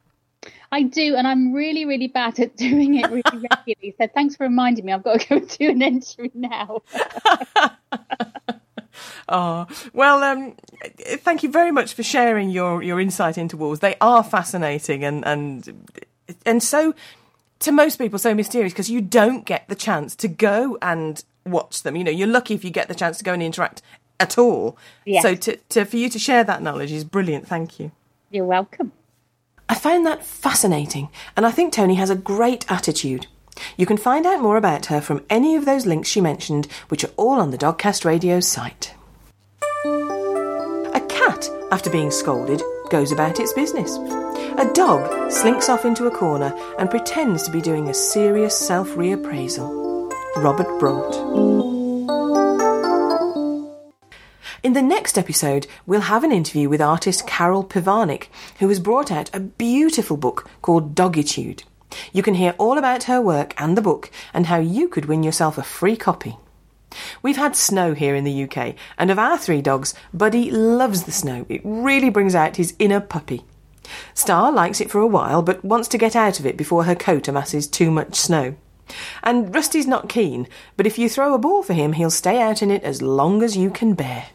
I 0.72 0.82
do, 0.82 1.14
and 1.16 1.26
I'm 1.26 1.52
really 1.52 1.84
really 1.84 2.08
bad 2.08 2.40
at 2.40 2.56
doing 2.66 2.96
it 2.96 3.10
really 3.10 3.22
regularly. 3.50 3.94
So 3.98 4.08
thanks 4.12 4.36
for 4.36 4.44
reminding 4.44 4.84
me. 4.86 4.92
I've 4.92 5.04
got 5.04 5.20
to 5.20 5.28
go 5.28 5.46
do 5.58 5.70
an 5.70 5.82
entry 5.82 6.30
now. 6.34 6.82
Oh, 9.28 9.66
well, 9.92 10.22
um, 10.22 10.56
thank 11.18 11.42
you 11.42 11.50
very 11.50 11.72
much 11.72 11.94
for 11.94 12.02
sharing 12.02 12.50
your, 12.50 12.82
your 12.82 13.00
insight 13.00 13.36
into 13.36 13.56
wolves. 13.56 13.80
They 13.80 13.96
are 14.00 14.22
fascinating 14.22 15.04
and, 15.04 15.26
and 15.26 15.86
and 16.44 16.62
so 16.62 16.94
to 17.60 17.72
most 17.72 17.96
people 17.96 18.18
so 18.18 18.34
mysterious 18.34 18.72
because 18.72 18.90
you 18.90 19.00
don't 19.00 19.44
get 19.44 19.68
the 19.68 19.74
chance 19.74 20.14
to 20.16 20.28
go 20.28 20.78
and 20.82 21.24
watch 21.44 21.82
them. 21.82 21.96
You 21.96 22.04
know, 22.04 22.10
you're 22.10 22.28
lucky 22.28 22.54
if 22.54 22.64
you 22.64 22.70
get 22.70 22.88
the 22.88 22.94
chance 22.94 23.18
to 23.18 23.24
go 23.24 23.32
and 23.32 23.42
interact 23.42 23.82
at 24.20 24.38
all. 24.38 24.76
Yes. 25.04 25.22
So 25.22 25.34
to, 25.34 25.56
to 25.56 25.84
for 25.84 25.96
you 25.96 26.08
to 26.08 26.18
share 26.18 26.44
that 26.44 26.62
knowledge 26.62 26.92
is 26.92 27.04
brilliant. 27.04 27.46
Thank 27.46 27.80
you. 27.80 27.92
You're 28.30 28.44
welcome. 28.44 28.92
I 29.68 29.74
found 29.74 30.06
that 30.06 30.24
fascinating, 30.24 31.08
and 31.36 31.44
I 31.44 31.50
think 31.50 31.72
Toni 31.72 31.96
has 31.96 32.10
a 32.10 32.14
great 32.14 32.70
attitude. 32.70 33.26
You 33.76 33.86
can 33.86 33.96
find 33.96 34.26
out 34.26 34.40
more 34.42 34.56
about 34.56 34.86
her 34.86 35.00
from 35.00 35.24
any 35.28 35.56
of 35.56 35.64
those 35.64 35.86
links 35.86 36.08
she 36.08 36.20
mentioned, 36.20 36.68
which 36.88 37.02
are 37.02 37.10
all 37.16 37.40
on 37.40 37.50
the 37.50 37.58
Dogcast 37.58 38.04
Radio 38.04 38.38
site. 38.38 38.94
Cat, 41.36 41.50
after 41.70 41.90
being 41.90 42.10
scolded, 42.10 42.62
goes 42.88 43.12
about 43.12 43.40
its 43.40 43.52
business. 43.52 43.96
A 44.58 44.70
dog 44.72 45.30
slinks 45.30 45.68
off 45.68 45.84
into 45.84 46.06
a 46.06 46.10
corner 46.10 46.54
and 46.78 46.88
pretends 46.88 47.42
to 47.42 47.50
be 47.50 47.60
doing 47.60 47.88
a 47.88 47.94
serious 47.94 48.56
self 48.56 48.88
reappraisal. 48.90 50.10
Robert 50.36 50.78
Brault. 50.78 51.14
In 54.62 54.72
the 54.72 54.82
next 54.82 55.18
episode, 55.18 55.66
we'll 55.84 56.00
have 56.00 56.24
an 56.24 56.32
interview 56.32 56.70
with 56.70 56.80
artist 56.80 57.26
Carol 57.26 57.64
Pivarnik, 57.64 58.28
who 58.58 58.68
has 58.68 58.80
brought 58.80 59.12
out 59.12 59.34
a 59.34 59.40
beautiful 59.40 60.16
book 60.16 60.48
called 60.62 60.94
Dogitude. 60.94 61.64
You 62.12 62.22
can 62.22 62.34
hear 62.34 62.54
all 62.56 62.78
about 62.78 63.04
her 63.04 63.20
work 63.20 63.52
and 63.60 63.76
the 63.76 63.82
book 63.82 64.10
and 64.32 64.46
how 64.46 64.58
you 64.58 64.88
could 64.88 65.04
win 65.04 65.22
yourself 65.22 65.58
a 65.58 65.62
free 65.62 65.96
copy. 65.96 66.38
We've 67.22 67.36
had 67.36 67.56
snow 67.56 67.94
here 67.94 68.14
in 68.14 68.24
the 68.24 68.44
UK, 68.44 68.74
and 68.96 69.10
of 69.10 69.18
our 69.18 69.38
three 69.38 69.62
dogs, 69.62 69.94
Buddy 70.14 70.50
loves 70.50 71.02
the 71.04 71.12
snow. 71.12 71.46
It 71.48 71.60
really 71.64 72.10
brings 72.10 72.34
out 72.34 72.56
his 72.56 72.74
inner 72.78 73.00
puppy. 73.00 73.44
Star 74.14 74.50
likes 74.50 74.80
it 74.80 74.90
for 74.90 75.00
a 75.00 75.06
while, 75.06 75.42
but 75.42 75.64
wants 75.64 75.88
to 75.88 75.98
get 75.98 76.16
out 76.16 76.40
of 76.40 76.46
it 76.46 76.56
before 76.56 76.84
her 76.84 76.94
coat 76.94 77.28
amasses 77.28 77.66
too 77.66 77.90
much 77.90 78.14
snow. 78.14 78.56
And 79.22 79.54
Rusty's 79.54 79.86
not 79.86 80.08
keen, 80.08 80.48
but 80.76 80.86
if 80.86 80.98
you 80.98 81.08
throw 81.08 81.34
a 81.34 81.38
ball 81.38 81.62
for 81.62 81.72
him, 81.72 81.94
he'll 81.94 82.10
stay 82.10 82.40
out 82.40 82.62
in 82.62 82.70
it 82.70 82.82
as 82.84 83.02
long 83.02 83.42
as 83.42 83.56
you 83.56 83.70
can 83.70 83.94
bear. 83.94 84.26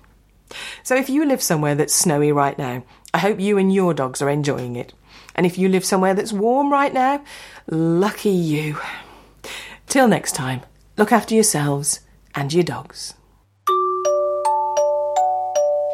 So 0.84 0.95
if 0.95 1.10
you 1.10 1.26
live 1.26 1.41
somewhere 1.41 1.76
that's 1.76 1.93
snowy 1.93 2.32
right 2.32 2.58
now, 2.58 2.84
I 3.14 3.20
hope 3.20 3.39
you 3.39 3.58
and 3.58 3.74
your 3.74 3.93
dogs 3.93 4.22
are 4.22 4.30
enjoying 4.30 4.76
it. 4.76 4.93
And 5.36 5.45
if 5.45 5.58
you 5.58 5.70
live 5.70 5.86
somewhere 5.86 6.14
that's 6.14 6.34
warm 6.34 6.72
right 6.72 6.93
now, 6.93 7.24
lucky 7.68 8.30
you. 8.30 8.78
Till 9.88 10.08
next 10.08 10.34
time, 10.34 10.62
look 10.97 11.12
after 11.12 11.34
yourselves 11.34 12.02
and 12.36 12.53
your 12.53 12.63
dogs. 12.63 13.15